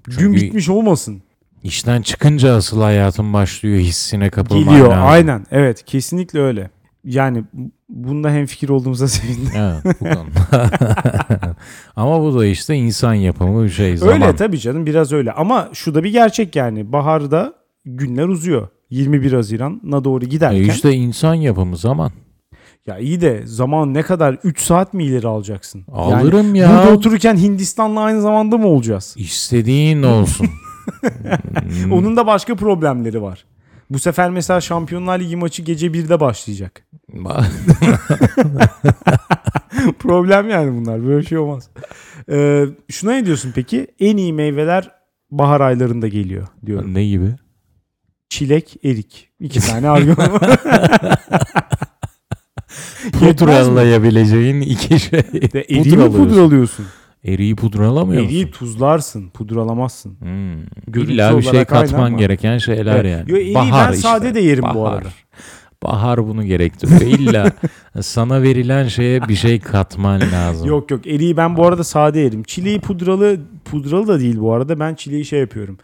Gün 0.05 0.18
Çünkü 0.20 0.41
bitmiş 0.41 0.70
olmasın. 0.70 1.22
İşten 1.64 2.01
çıkınca 2.01 2.55
asıl 2.55 2.82
hayatın 2.82 3.34
başlıyor 3.34 3.78
hissine 3.80 4.30
kapılman 4.30 4.64
Geliyor. 4.64 4.89
lazım. 4.89 5.05
Aynen. 5.07 5.45
Evet, 5.51 5.86
kesinlikle 5.86 6.39
öyle. 6.39 6.70
Yani 7.05 7.43
bunda 7.89 8.32
hemfikir 8.32 8.70
olduğumuza 8.70 9.07
sevindim. 9.07 9.51
Evet, 9.57 9.95
bu 10.01 10.05
konuda. 10.05 10.70
Ama 11.95 12.22
bu 12.22 12.39
da 12.39 12.45
işte 12.45 12.76
insan 12.76 13.14
yapımı 13.14 13.64
bir 13.64 13.70
şey 13.70 13.97
zaman. 13.97 14.14
Öyle 14.14 14.36
tabii 14.36 14.59
canım 14.59 14.86
biraz 14.86 15.11
öyle. 15.11 15.32
Ama 15.32 15.70
şu 15.74 15.95
da 15.95 16.03
bir 16.03 16.11
gerçek 16.11 16.55
yani. 16.55 16.91
Baharda 16.91 17.53
günler 17.86 18.28
uzuyor. 18.28 18.68
21 18.89 19.34
Haziran'a 19.34 20.03
doğru 20.03 20.26
E 20.26 20.28
giderken. 20.28 20.70
işte 20.74 20.93
insan 20.93 21.34
yapımı 21.34 21.78
zaman. 21.78 22.11
Ya 22.88 22.97
iyi 22.97 23.22
de 23.22 23.41
zaman 23.45 23.93
ne 23.93 24.01
kadar 24.01 24.38
3 24.43 24.61
saat 24.61 24.93
mi 24.93 25.03
ileri 25.05 25.28
alacaksın? 25.28 25.86
Yani 25.97 26.16
Alırım 26.16 26.55
ya. 26.55 26.70
Burada 26.70 26.97
otururken 26.97 27.38
Hindistan'la 27.38 27.99
aynı 27.99 28.22
zamanda 28.22 28.57
mı 28.57 28.68
olacağız? 28.68 29.16
İstediğin 29.18 30.03
olsun. 30.03 30.47
Hmm. 31.84 31.92
Onun 31.92 32.18
da 32.18 32.28
başka 32.28 32.56
problemleri 32.56 33.22
var. 33.22 33.46
Bu 33.90 34.00
sefer 34.00 34.30
mesela 34.30 34.62
Şampiyonlar 34.62 35.20
Ligi 35.20 35.36
maçı 35.36 35.62
gece 35.62 35.88
1'de 35.88 36.20
başlayacak. 36.20 36.84
Problem 40.00 40.50
yani 40.50 40.82
bunlar. 40.82 41.08
Böyle 41.08 41.28
şey 41.28 41.38
olmaz. 41.38 41.70
Ee, 42.30 42.66
şuna 42.90 43.12
ne 43.12 43.26
diyorsun 43.26 43.52
peki? 43.56 43.88
En 44.00 44.18
iyi 44.18 44.34
meyveler 44.34 44.92
bahar 45.32 45.62
aylarında 45.62 46.08
geliyor 46.08 46.48
diyorum. 46.66 46.94
ne 46.94 47.06
gibi? 47.06 47.36
Çilek, 48.30 48.78
erik. 48.84 49.30
İki 49.40 49.60
tane 49.60 49.90
argüman 49.90 50.34
var. 50.34 50.50
Pudralayabileceğin 53.12 54.62
iki 54.62 55.00
şey. 55.00 55.24
De 55.54 55.62
eriği 55.62 55.98
mi 55.98 56.12
Pudralıyorsun. 56.12 56.86
Eriği 57.26 57.55
pudralamıyor 57.55 58.24
Eriği 58.26 58.45
musun? 58.45 58.59
tuzlarsın, 58.59 59.30
pudralamazsın. 59.30 60.17
Hmm. 60.19 60.61
İlla 61.03 61.38
bir 61.38 61.41
şey 61.43 61.51
aynı 61.51 61.65
katman 61.65 62.05
ama. 62.07 62.17
gereken 62.17 62.57
şeyler 62.57 62.95
Evet. 63.05 63.11
yani. 63.11 63.32
Yo, 63.32 63.38
eriği 63.38 63.55
Bahar 63.55 63.88
ben 63.88 63.95
işte. 63.95 64.01
sade 64.07 64.36
de 64.36 64.39
yerim 64.39 64.63
bu 64.74 64.80
Bahar. 64.84 64.97
arada. 64.97 65.09
Bahar 65.84 66.28
bunu 66.28 66.43
gerektiriyor. 66.43 67.01
İlla 67.19 67.51
sana 68.01 68.41
verilen 68.41 68.88
şeye 68.88 69.28
bir 69.28 69.36
şey 69.36 69.59
katman 69.59 70.21
lazım. 70.21 70.67
Yok 70.67 70.91
yok 70.91 71.07
eriği 71.07 71.38
ben 71.38 71.57
bu 71.57 71.65
arada 71.67 71.84
sade 71.84 72.19
yerim. 72.19 72.43
Çileği 72.43 72.80
pudralı 72.80 73.39
pudralı 73.65 74.07
da 74.07 74.19
değil 74.19 74.39
bu 74.39 74.53
arada. 74.53 74.80
Ben 74.80 74.95
çileği 74.95 75.26
şey 75.26 75.39
yapıyorum. 75.39 75.78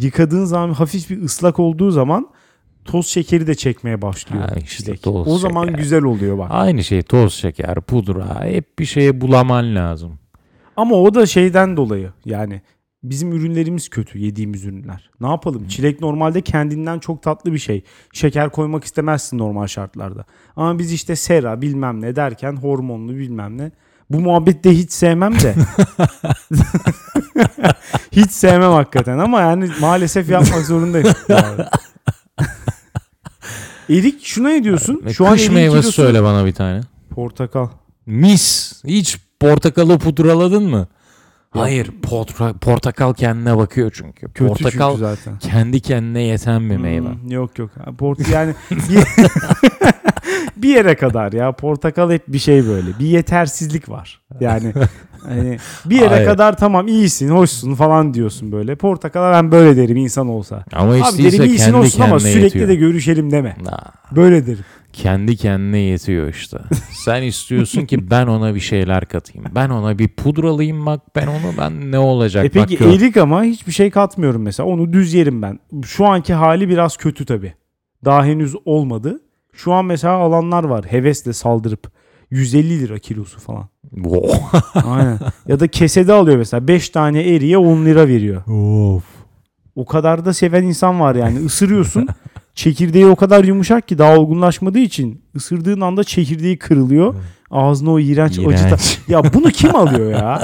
Yıkadığın 0.00 0.44
zaman 0.44 0.72
hafif 0.72 1.10
bir 1.10 1.22
ıslak 1.22 1.58
olduğu 1.58 1.90
zaman 1.90 2.28
toz 2.84 3.06
şekeri 3.06 3.46
de 3.46 3.54
çekmeye 3.54 4.02
başlıyor 4.02 4.42
Ha, 4.44 4.54
işte 4.64 4.84
çilek. 4.84 5.02
toz 5.02 5.28
O 5.28 5.38
zaman 5.38 5.64
şeker. 5.66 5.78
güzel 5.78 6.02
oluyor 6.02 6.38
bak. 6.38 6.48
Aynı 6.50 6.84
şey 6.84 7.02
toz 7.02 7.34
şeker, 7.34 7.80
pudra 7.80 8.44
hep 8.44 8.78
bir 8.78 8.84
şeye 8.84 9.20
bulaman 9.20 9.74
lazım. 9.74 10.18
Ama 10.78 10.94
o 10.94 11.14
da 11.14 11.26
şeyden 11.26 11.76
dolayı 11.76 12.12
yani 12.24 12.62
bizim 13.02 13.32
ürünlerimiz 13.32 13.88
kötü 13.88 14.18
yediğimiz 14.18 14.64
ürünler. 14.64 15.10
Ne 15.20 15.26
yapalım? 15.28 15.68
Çilek 15.68 16.00
normalde 16.00 16.40
kendinden 16.40 16.98
çok 16.98 17.22
tatlı 17.22 17.52
bir 17.52 17.58
şey. 17.58 17.84
Şeker 18.12 18.50
koymak 18.50 18.84
istemezsin 18.84 19.38
normal 19.38 19.66
şartlarda. 19.66 20.24
Ama 20.56 20.78
biz 20.78 20.92
işte 20.92 21.16
sera 21.16 21.62
bilmem 21.62 22.00
ne 22.00 22.16
derken 22.16 22.56
hormonlu 22.56 23.16
bilmem 23.16 23.58
ne. 23.58 23.70
Bu 24.10 24.20
muhabbette 24.20 24.70
hiç 24.70 24.92
sevmem 24.92 25.34
de. 25.40 25.54
hiç 28.12 28.30
sevmem 28.30 28.70
hakikaten 28.72 29.18
ama 29.18 29.40
yani 29.40 29.70
maalesef 29.80 30.30
yapmak 30.30 30.66
zorundayım. 30.66 31.08
Erik 33.90 34.24
şuna 34.24 34.48
ne 34.48 34.64
diyorsun? 34.64 35.02
Şu 35.12 35.26
an 35.26 35.32
Kış 35.32 35.40
eriğin 35.42 35.54
meyvesi 35.54 35.88
kilosu- 35.88 35.92
söyle 35.92 36.22
bana 36.22 36.46
bir 36.46 36.52
tane. 36.52 36.80
Portakal. 37.10 37.68
Mis. 38.06 38.72
Hiç 38.84 39.27
portakalı 39.40 39.98
pudraladın 39.98 40.62
mı? 40.62 40.86
Hayır, 41.50 41.90
portra- 42.02 42.58
portakal 42.58 43.14
kendine 43.14 43.56
bakıyor 43.56 43.90
çünkü. 43.94 44.26
Kötü 44.26 44.46
portakal 44.46 44.90
çünkü 44.90 45.00
zaten. 45.00 45.38
kendi 45.38 45.80
kendine 45.80 46.22
yeten 46.22 46.70
bir 46.70 46.76
meyve. 46.76 47.08
Hmm, 47.08 47.30
yok 47.30 47.58
yok. 47.58 47.70
Port 47.98 48.28
yani 48.28 48.54
bir, 48.70 48.98
bir 50.62 50.68
yere 50.68 50.94
kadar 50.96 51.32
ya. 51.32 51.52
Portakal 51.52 52.10
hep 52.10 52.28
bir 52.28 52.38
şey 52.38 52.66
böyle. 52.66 52.98
Bir 52.98 53.06
yetersizlik 53.06 53.88
var. 53.88 54.20
Yani 54.40 54.72
hani 55.28 55.58
bir 55.84 55.96
yere 55.96 56.08
Hayır. 56.08 56.26
kadar 56.26 56.56
tamam 56.56 56.88
iyisin, 56.88 57.28
hoşsun 57.28 57.74
falan 57.74 58.14
diyorsun 58.14 58.52
böyle. 58.52 58.74
Portakala 58.76 59.32
ben 59.32 59.52
böyle 59.52 59.76
derim 59.76 59.96
insan 59.96 60.28
olsa. 60.28 60.64
Ama 60.72 60.96
hiç 60.96 61.04
Abi 61.04 61.18
değilse 61.18 61.38
derim 61.38 61.50
iyisin 61.50 61.64
kendi 61.72 61.76
olsun 61.86 62.00
ama 62.02 62.20
sürekli 62.20 62.44
yetiyor. 62.44 62.68
de 62.68 62.74
görüşelim 62.74 63.30
deme. 63.30 63.56
Nah, 63.62 63.78
Böyle 64.16 64.46
derim. 64.46 64.64
Kendi 64.98 65.36
kendine 65.36 65.78
yetiyor 65.78 66.28
işte. 66.28 66.58
Sen 67.04 67.22
istiyorsun 67.22 67.86
ki 67.86 68.10
ben 68.10 68.26
ona 68.26 68.54
bir 68.54 68.60
şeyler 68.60 69.04
katayım. 69.04 69.46
Ben 69.54 69.70
ona 69.70 69.98
bir 69.98 70.08
pudralayayım 70.08 70.86
bak 70.86 71.00
ben 71.16 71.26
onu 71.26 71.58
ben 71.58 71.92
ne 71.92 71.98
olacak 71.98 72.44
E 72.44 72.48
peki 72.48 72.80
bak 72.80 72.94
erik 72.94 73.16
ama 73.16 73.42
hiçbir 73.42 73.72
şey 73.72 73.90
katmıyorum 73.90 74.42
mesela. 74.42 74.68
Onu 74.68 74.92
düz 74.92 75.14
yerim 75.14 75.42
ben. 75.42 75.58
Şu 75.84 76.06
anki 76.06 76.34
hali 76.34 76.68
biraz 76.68 76.96
kötü 76.96 77.24
tabii. 77.24 77.54
Daha 78.04 78.24
henüz 78.24 78.54
olmadı. 78.64 79.20
Şu 79.52 79.72
an 79.72 79.84
mesela 79.84 80.14
alanlar 80.14 80.64
var. 80.64 80.84
Hevesle 80.84 81.32
saldırıp 81.32 81.92
150 82.30 82.80
lira 82.80 82.98
kilosu 82.98 83.40
falan. 83.40 83.68
Aynen. 84.84 85.18
Ya 85.48 85.60
da 85.60 85.68
kesede 85.68 86.12
alıyor 86.12 86.36
mesela. 86.36 86.68
5 86.68 86.90
tane 86.90 87.34
eriye 87.34 87.58
10 87.58 87.84
lira 87.84 88.08
veriyor. 88.08 88.46
of. 88.46 89.04
O 89.76 89.86
kadar 89.86 90.24
da 90.24 90.32
seven 90.32 90.62
insan 90.62 91.00
var 91.00 91.14
yani. 91.14 91.40
Isırıyorsun. 91.40 92.08
çekirdeği 92.58 93.06
o 93.06 93.16
kadar 93.16 93.44
yumuşak 93.44 93.88
ki 93.88 93.98
daha 93.98 94.18
olgunlaşmadığı 94.18 94.78
için 94.78 95.22
ısırdığın 95.36 95.80
anda 95.80 96.04
çekirdeği 96.04 96.58
kırılıyor. 96.58 97.14
Ağzına 97.50 97.90
o 97.90 97.98
iğrenç, 97.98 98.38
İğrenç. 98.38 98.98
Ya 99.08 99.22
bunu 99.34 99.50
kim 99.50 99.76
alıyor 99.76 100.10
ya? 100.10 100.40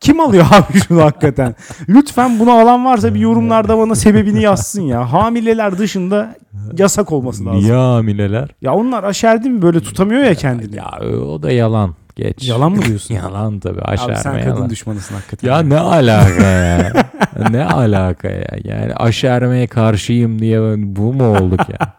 Kim 0.00 0.20
alıyor 0.20 0.46
abi 0.52 0.80
şunu 0.88 1.02
hakikaten? 1.02 1.54
Lütfen 1.88 2.38
bunu 2.38 2.50
alan 2.50 2.84
varsa 2.84 3.14
bir 3.14 3.20
yorumlarda 3.20 3.78
bana 3.78 3.94
sebebini 3.94 4.42
yazsın 4.42 4.82
ya. 4.82 5.12
Hamileler 5.12 5.78
dışında 5.78 6.34
yasak 6.78 7.12
olması 7.12 7.46
lazım. 7.46 7.60
Niye 7.60 7.74
hamileler? 7.74 8.48
Ya 8.62 8.74
onlar 8.74 9.04
aşerdi 9.04 9.50
mi 9.50 9.62
böyle 9.62 9.80
tutamıyor 9.80 10.22
ya 10.22 10.34
kendini. 10.34 10.76
Ya 10.76 10.90
o 11.26 11.42
da 11.42 11.52
yalan. 11.52 11.94
Geç. 12.16 12.48
Yalan 12.48 12.72
mı 12.72 12.82
diyorsun? 12.86 13.14
yalan 13.14 13.60
tabii. 13.60 13.80
Abi 13.80 13.84
Aşerme 13.90 14.16
sen 14.16 14.32
yalan. 14.38 14.54
kadın 14.56 14.70
düşmanısın 14.70 15.14
hakikaten. 15.14 15.48
Ya 15.48 15.58
ne 15.62 15.78
alaka 15.78 16.42
ya? 16.46 16.92
ne 17.50 17.64
alaka 17.64 18.28
ya? 18.28 18.48
Yani 18.64 18.94
aşermeye 18.94 19.66
karşıyım 19.66 20.38
diye 20.38 20.60
bu 20.78 21.12
mu 21.12 21.36
olduk 21.38 21.60
ya? 21.68 21.78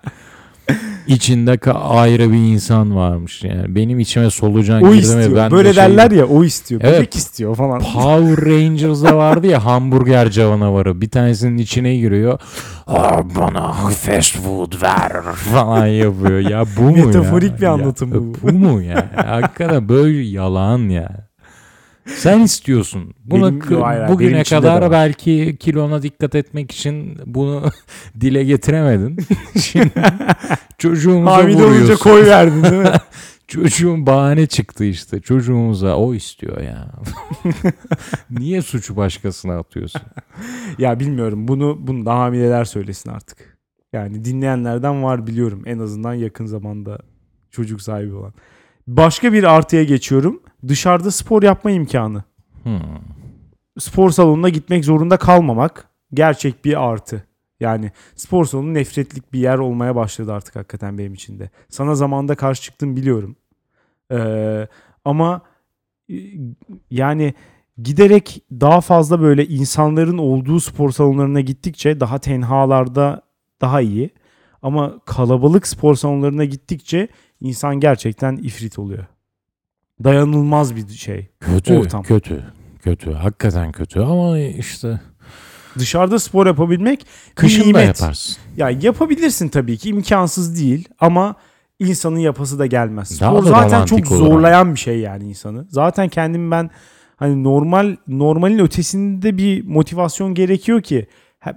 İçinde 1.07 1.71
ayrı 1.71 2.31
bir 2.31 2.37
insan 2.37 2.95
varmış 2.95 3.43
yani. 3.43 3.75
Benim 3.75 3.99
içime 3.99 4.29
solucan 4.29 4.83
o 4.83 4.87
girdi 4.93 4.99
istiyor. 4.99 5.35
ben 5.35 5.51
de 5.51 5.55
böyle 5.55 5.73
şey- 5.73 5.83
derler 5.83 6.11
ya 6.11 6.25
o 6.25 6.43
istiyor. 6.43 6.81
Evet. 6.83 6.97
Bebek 6.97 7.15
istiyor 7.15 7.55
falan. 7.55 7.79
Power 7.79 8.45
Rangers'da 8.45 9.17
vardı 9.17 9.47
ya 9.47 9.65
hamburger 9.65 10.29
canavarı. 10.29 11.01
Bir 11.01 11.09
tanesinin 11.09 11.57
içine 11.57 11.95
giriyor. 11.95 12.39
Bana 13.35 13.71
fast 13.73 14.37
food 14.37 14.81
ver 14.81 15.23
falan 15.33 15.87
yapıyor. 15.87 16.39
Ya 16.39 16.63
bu 16.77 16.81
mu 16.81 16.97
ya? 16.97 17.05
Metaforik 17.05 17.57
bir 17.57 17.61
Ya, 17.61 17.73
anlatım 17.73 18.11
bu. 18.11 18.47
Bu 18.47 18.51
mu 18.51 18.81
ya? 18.81 19.09
Hakikaten 19.15 19.89
böyle 19.89 20.21
yalan 20.21 20.89
ya. 20.89 21.26
Sen 22.07 22.39
istiyorsun. 22.39 23.13
Buna 23.25 23.51
Benim- 23.51 23.81
hayır, 23.81 24.07
bugüne 24.07 24.31
benim 24.33 24.43
kadar 24.43 24.91
belki 24.91 25.57
kilona 25.59 26.03
dikkat 26.03 26.35
etmek 26.35 26.71
için 26.71 27.17
bunu 27.25 27.63
dile 28.19 28.43
getiremedin. 28.43 29.17
Şimdi 29.61 29.91
çocuğumuza 30.77 31.37
Hamile 31.37 31.63
olunca 31.63 31.95
koy 31.95 32.25
verdin 32.25 32.63
değil 32.63 32.73
mi? 32.73 32.91
Çocuğun 33.47 34.05
bahane 34.05 34.47
çıktı 34.47 34.83
işte. 34.83 35.19
Çocuğumuza 35.19 35.95
o 35.95 36.13
istiyor 36.13 36.61
ya. 36.61 36.91
Niye 38.29 38.61
suçu 38.61 38.95
başkasına 38.95 39.57
atıyorsun? 39.59 40.01
ya 40.77 40.99
bilmiyorum 40.99 41.47
bunu 41.47 41.77
bunu 41.79 42.05
da 42.05 42.15
hamileler 42.15 42.65
söylesin 42.65 43.09
artık. 43.09 43.57
Yani 43.93 44.25
dinleyenlerden 44.25 45.03
var 45.03 45.27
biliyorum 45.27 45.63
en 45.65 45.79
azından 45.79 46.13
yakın 46.13 46.45
zamanda 46.45 46.97
çocuk 47.51 47.81
sahibi 47.81 48.13
olan. 48.13 48.33
Başka 48.87 49.33
bir 49.33 49.43
artıya 49.43 49.83
geçiyorum. 49.83 50.41
Dışarıda 50.67 51.11
spor 51.11 51.43
yapma 51.43 51.71
imkanı. 51.71 52.23
Hmm. 52.63 52.79
Spor 53.79 54.09
salonuna 54.09 54.49
gitmek 54.49 54.85
zorunda 54.85 55.17
kalmamak 55.17 55.89
gerçek 56.13 56.65
bir 56.65 56.83
artı. 56.89 57.23
Yani 57.59 57.91
spor 58.15 58.45
salonu 58.45 58.73
nefretlik 58.73 59.33
bir 59.33 59.39
yer 59.39 59.57
olmaya 59.57 59.95
başladı 59.95 60.33
artık 60.33 60.55
hakikaten 60.55 60.97
benim 60.97 61.13
için 61.13 61.39
de. 61.39 61.49
Sana 61.69 61.95
zamanda 61.95 62.35
karşı 62.35 62.61
çıktım 62.61 62.95
biliyorum. 62.95 63.35
Ee, 64.11 64.67
ama 65.05 65.41
e, 66.09 66.15
yani 66.91 67.33
giderek 67.77 68.43
daha 68.51 68.81
fazla 68.81 69.21
böyle 69.21 69.47
insanların 69.47 70.17
olduğu 70.17 70.59
spor 70.59 70.91
salonlarına 70.91 71.41
gittikçe 71.41 71.99
daha 71.99 72.19
tenhalarda 72.19 73.21
daha 73.61 73.81
iyi. 73.81 74.09
Ama 74.61 74.99
kalabalık 75.05 75.67
spor 75.67 75.95
salonlarına 75.95 76.45
gittikçe 76.45 77.07
insan 77.41 77.79
gerçekten 77.79 78.37
ifrit 78.37 78.79
oluyor. 78.79 79.05
Dayanılmaz 80.03 80.75
bir 80.75 80.87
şey. 80.87 81.27
Kötü, 81.39 81.73
Ortam. 81.77 82.03
kötü, 82.03 82.43
kötü. 82.81 83.11
Hakikaten 83.11 83.71
kötü 83.71 83.99
ama 83.99 84.39
işte 84.39 84.99
Dışarıda 85.79 86.19
spor 86.19 86.47
yapabilmek 86.47 87.05
kışın 87.35 87.73
da 87.73 87.81
yaparsın. 87.81 88.37
Ya 88.57 88.69
yapabilirsin 88.69 89.49
tabii 89.49 89.77
ki 89.77 89.89
imkansız 89.89 90.61
değil 90.61 90.87
ama 90.99 91.35
insanın 91.79 92.19
yapası 92.19 92.59
da 92.59 92.65
gelmez. 92.65 93.21
Daha 93.21 93.31
Spor 93.31 93.45
da 93.45 93.49
zaten 93.49 93.85
çok 93.85 93.99
olarak. 93.99 94.27
zorlayan 94.27 94.73
bir 94.73 94.79
şey 94.79 94.99
yani 94.99 95.29
insanı. 95.29 95.65
Zaten 95.69 96.09
kendim 96.09 96.51
ben 96.51 96.69
hani 97.15 97.43
normal 97.43 97.95
normalin 98.07 98.59
ötesinde 98.59 99.37
bir 99.37 99.63
motivasyon 99.67 100.33
gerekiyor 100.33 100.81
ki 100.81 101.07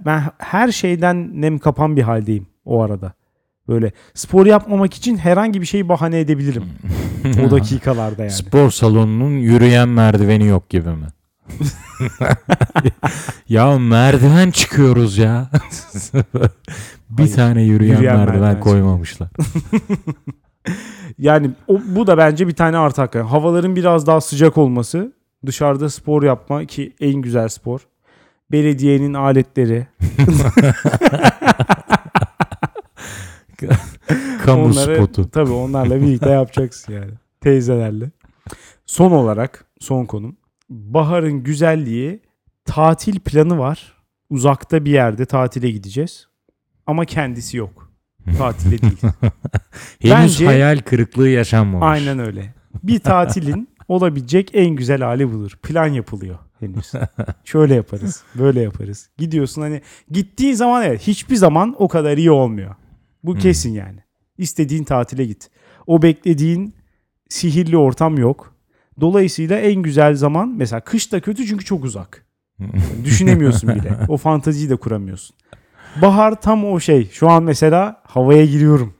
ben 0.05 0.23
her 0.37 0.71
şeyden 0.71 1.41
nem 1.41 1.59
kapan 1.59 1.97
bir 1.97 2.01
haldeyim 2.01 2.47
o 2.65 2.81
arada. 2.81 3.13
Böyle 3.71 3.91
spor 4.13 4.45
yapmamak 4.45 4.93
için 4.93 5.17
herhangi 5.17 5.61
bir 5.61 5.65
şeyi 5.65 5.89
bahane 5.89 6.19
edebilirim 6.19 6.63
o 7.47 7.51
dakikalarda 7.51 8.21
yani. 8.21 8.31
Spor 8.31 8.71
salonunun 8.71 9.37
yürüyen 9.37 9.89
merdiveni 9.89 10.45
yok 10.47 10.69
gibi 10.69 10.89
mi? 10.89 11.07
ya 13.49 13.79
merdiven 13.79 14.51
çıkıyoruz 14.51 15.17
ya. 15.17 15.49
bir 17.09 17.23
Hayır, 17.23 17.35
tane 17.35 17.61
yürüyen, 17.61 17.95
yürüyen 17.95 18.17
merdiven, 18.17 18.39
merdiven 18.39 18.59
koymamışlar. 18.59 19.29
Yani 21.17 21.51
o, 21.67 21.81
bu 21.85 22.07
da 22.07 22.17
bence 22.17 22.47
bir 22.47 22.55
tane 22.55 22.77
artı 22.77 23.01
hakikaten. 23.01 23.27
Havaların 23.27 23.75
biraz 23.75 24.07
daha 24.07 24.21
sıcak 24.21 24.57
olması, 24.57 25.13
dışarıda 25.45 25.89
spor 25.89 26.23
yapma 26.23 26.65
ki 26.65 26.93
en 26.99 27.13
güzel 27.13 27.47
spor. 27.47 27.79
Belediyenin 28.51 29.13
aletleri. 29.13 29.87
Kamu 34.45 34.63
onları, 34.63 34.95
spotu. 34.95 35.29
Tabii 35.31 35.51
onlarla 35.51 36.01
birlikte 36.01 36.29
yapacaksın 36.39 36.93
yani. 36.93 37.11
Teyzelerle. 37.41 38.11
Son 38.85 39.11
olarak 39.11 39.65
son 39.79 40.05
konum. 40.05 40.37
Bahar'ın 40.69 41.43
güzelliği 41.43 42.19
tatil 42.65 43.19
planı 43.19 43.59
var. 43.59 43.93
Uzakta 44.29 44.85
bir 44.85 44.91
yerde 44.91 45.25
tatile 45.25 45.71
gideceğiz. 45.71 46.27
Ama 46.87 47.05
kendisi 47.05 47.57
yok. 47.57 47.91
Tatile 48.37 48.81
değil. 48.81 48.97
Henüz 49.99 50.11
Bence- 50.11 50.45
hayal 50.45 50.77
kırıklığı 50.79 51.29
yaşanmamış. 51.29 51.87
Aynen 51.87 52.19
öyle. 52.19 52.53
Bir 52.83 52.99
tatilin 52.99 53.69
olabilecek 53.87 54.49
en 54.53 54.69
güzel 54.69 55.01
hali 55.01 55.33
budur. 55.33 55.51
Plan 55.63 55.87
yapılıyor 55.87 56.37
henüz. 56.59 56.91
Şöyle 57.43 57.75
yaparız, 57.75 58.23
böyle 58.35 58.61
yaparız. 58.61 59.09
Gidiyorsun 59.17 59.61
hani 59.61 59.81
gittiğin 60.11 60.53
zaman 60.53 60.83
evet 60.83 61.01
hiçbir 61.01 61.35
zaman 61.35 61.75
o 61.77 61.87
kadar 61.87 62.17
iyi 62.17 62.31
olmuyor. 62.31 62.75
Bu 63.23 63.33
Hmm. 63.33 63.39
kesin 63.39 63.73
yani. 63.73 63.99
İstediğin 64.37 64.83
tatile 64.83 65.25
git. 65.25 65.49
O 65.87 66.01
beklediğin 66.01 66.73
sihirli 67.29 67.77
ortam 67.77 68.17
yok. 68.17 68.55
Dolayısıyla 69.01 69.57
en 69.59 69.81
güzel 69.81 70.15
zaman 70.15 70.49
mesela 70.57 70.79
kış 70.79 71.11
da 71.11 71.19
kötü 71.19 71.45
çünkü 71.47 71.65
çok 71.65 71.83
uzak. 71.85 72.25
Düşünemiyorsun 73.03 73.69
bile. 73.69 73.97
O 74.07 74.17
fantaziyi 74.17 74.69
de 74.69 74.75
kuramıyorsun. 74.75 75.35
Bahar 76.01 76.41
tam 76.41 76.65
o 76.65 76.79
şey. 76.79 77.09
Şu 77.11 77.29
an 77.29 77.43
mesela 77.43 78.01
havaya 78.03 78.45
giriyorum. 78.45 78.93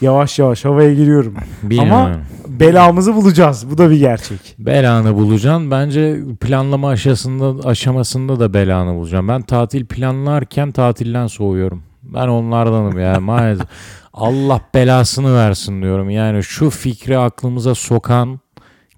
Yavaş 0.00 0.38
yavaş 0.38 0.64
havaya 0.64 0.94
giriyorum. 0.94 1.34
Bilmiyorum. 1.62 2.20
Belamızı 2.48 3.14
bulacağız. 3.14 3.70
Bu 3.70 3.78
da 3.78 3.90
bir 3.90 3.96
gerçek. 3.98 4.54
Belanı 4.58 5.14
bulacaksın. 5.14 5.70
Bence 5.70 6.20
planlama 6.40 6.88
aşamasında 6.88 7.68
aşamasında 7.68 8.40
da 8.40 8.54
belanı 8.54 8.94
bulacağım. 8.94 9.28
Ben 9.28 9.42
tatil 9.42 9.86
planlarken 9.86 10.72
tatilden 10.72 11.26
soğuyorum. 11.26 11.82
Ben 12.14 12.28
onlardanım 12.28 12.98
ya 12.98 13.20
maalesef. 13.20 13.66
Allah 14.12 14.60
belasını 14.74 15.34
versin 15.34 15.82
diyorum. 15.82 16.10
Yani 16.10 16.42
şu 16.42 16.70
fikri 16.70 17.18
aklımıza 17.18 17.74
sokan 17.74 18.40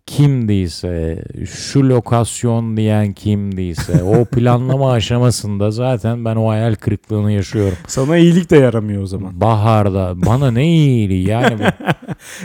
kimdiyse, 0.09 1.25
şu 1.51 1.89
lokasyon 1.89 2.77
diyen 2.77 3.13
kimdiyse, 3.13 4.03
o 4.03 4.25
planlama 4.25 4.93
aşamasında 4.99 5.71
zaten 5.71 6.25
ben 6.25 6.37
o 6.37 6.49
hayal 6.49 6.75
kırıklığını 6.75 7.33
yaşıyorum. 7.33 7.79
Sana 7.87 8.17
iyilik 8.17 8.51
de 8.51 8.57
yaramıyor 8.57 9.03
o 9.03 9.07
zaman. 9.07 9.41
Baharda 9.41 10.13
bana 10.27 10.51
ne 10.51 10.67
iyiliği 10.67 11.29
yani. 11.29 11.63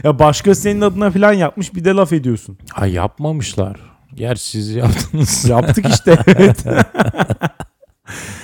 Ya 0.04 0.20
başka 0.20 0.56
senin 0.56 0.82
adına 0.82 1.12
falan 1.12 1.34
yapmış 1.34 1.76
bir 1.76 1.86
de 1.86 1.90
laf 1.90 2.14
ediyorsun. 2.14 2.58
Ha 2.74 2.88
yapmamışlar. 2.88 3.80
Gerçi 4.16 4.44
siz 4.44 4.76
yaptınız. 4.76 5.50
Yaptık 5.50 5.86
işte. 5.90 6.18
evet. 6.28 6.66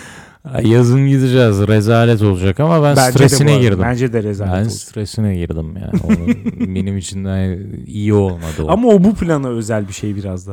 Yazın 0.64 1.08
gideceğiz. 1.08 1.68
Rezalet 1.68 2.22
olacak 2.22 2.60
ama 2.60 2.84
ben 2.84 2.96
Bence 2.96 3.20
de 3.20 3.30
stresine 3.30 3.52
arada. 3.52 3.62
girdim. 3.62 3.80
Bence 3.82 4.14
de 4.14 4.24
rezalet 4.24 4.54
ben 4.54 4.62
oldu. 4.62 4.70
stresine 4.70 5.36
girdim 5.36 5.78
yani. 5.78 6.02
Onun 6.04 6.28
benim 6.76 6.98
için 6.98 7.26
de 7.26 7.60
iyi 7.86 8.14
olmadı 8.14 8.64
o. 8.64 8.70
Ama 8.72 8.88
o 8.88 9.04
bu 9.04 9.16
plana 9.16 9.48
özel 9.50 9.88
bir 9.88 9.94
şey 9.94 10.16
biraz 10.16 10.48
da. 10.48 10.52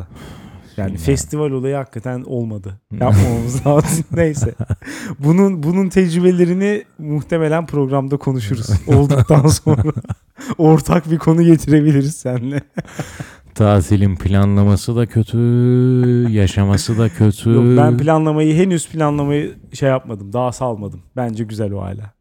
Yani 0.77 0.87
Bilmiyorum. 0.87 1.07
festival 1.07 1.51
olayı 1.51 1.75
hakikaten 1.75 2.23
olmadı. 2.27 2.81
Yapmamamız 2.93 3.67
lazım. 3.67 4.05
Neyse. 4.13 4.55
Bunun 5.19 5.63
bunun 5.63 5.89
tecrübelerini 5.89 6.85
muhtemelen 6.99 7.67
programda 7.67 8.17
konuşuruz. 8.17 8.67
Olduktan 8.87 9.47
sonra 9.47 9.83
ortak 10.59 11.11
bir 11.11 11.19
konu 11.19 11.43
getirebiliriz 11.43 12.17
seninle. 12.17 12.61
Tatilin 13.57 14.17
planlaması 14.17 14.97
da 14.97 15.07
kötü, 15.07 15.39
yaşaması 16.31 16.99
da 16.99 17.09
kötü. 17.09 17.51
Yok, 17.51 17.65
ben 17.65 17.99
planlamayı 17.99 18.55
henüz 18.55 18.89
planlamayı 18.89 19.55
şey 19.73 19.89
yapmadım. 19.89 20.33
Daha 20.33 20.53
salmadım. 20.53 21.03
Bence 21.17 21.45
güzel 21.45 21.73
o 21.73 21.81
hala. 21.81 22.15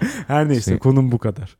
Her 0.26 0.48
neyse 0.48 0.70
Şey- 0.70 0.78
konum 0.78 1.12
bu 1.12 1.18
kadar. 1.18 1.56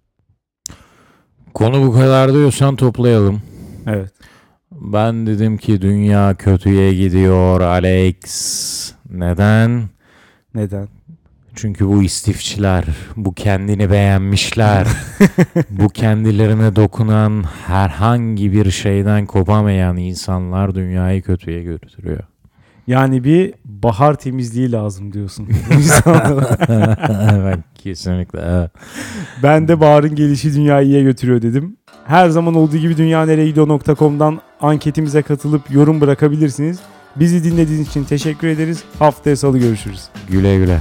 Konu 1.55 1.87
bu 1.87 1.93
kadar 1.93 2.33
diyorsan 2.33 2.77
toplayalım. 2.77 3.43
Evet. 3.87 4.13
Ben 4.73 5.27
dedim 5.27 5.57
ki 5.59 5.83
dünya 5.83 6.35
kötüye 6.35 6.95
gidiyor 6.95 7.61
Alex. 7.61 8.93
Neden? 9.11 9.83
Neden? 10.55 10.89
Çünkü 11.55 11.89
bu 11.89 12.03
istifçiler, 12.03 12.85
bu 13.17 13.35
kendini 13.35 13.91
beğenmişler, 13.91 14.87
bu 15.71 15.89
kendilerine 15.89 16.77
dokunan 16.77 17.45
herhangi 17.67 18.53
bir 18.53 18.71
şeyden 18.71 19.27
kopamayan 19.27 19.97
insanlar 19.97 20.75
dünyayı 20.75 21.23
kötüye 21.23 21.63
götürüyor. 21.63 22.21
Yani 22.87 23.25
bir 23.25 23.55
bahar 23.65 24.15
temizliği 24.15 24.73
lazım 24.73 25.13
diyorsun. 25.13 25.49
evet, 27.33 27.59
kesinlikle. 27.75 28.41
Evet. 28.41 28.71
ben 29.43 29.69
de 29.69 29.81
baharın 29.81 30.15
gelişi 30.15 30.55
dünyayı 30.55 30.87
iyiye 30.87 31.03
götürüyor 31.03 31.43
dedim. 31.43 31.77
Her 32.07 32.29
zaman 32.29 32.55
olduğu 32.55 32.77
gibi 32.77 32.97
dünyaneregidiyor.com'dan 32.97 34.41
anketimize 34.61 35.23
katılıp 35.23 35.71
yorum 35.71 36.01
bırakabilirsiniz. 36.01 36.79
Bizi 37.17 37.45
dinlediğiniz 37.45 37.89
için 37.89 38.05
teşekkür 38.05 38.49
ederiz. 38.49 38.85
Haftaya 38.99 39.37
salı 39.37 39.59
görüşürüz. 39.59 40.09
Güle 40.31 40.57
güle. 40.57 40.79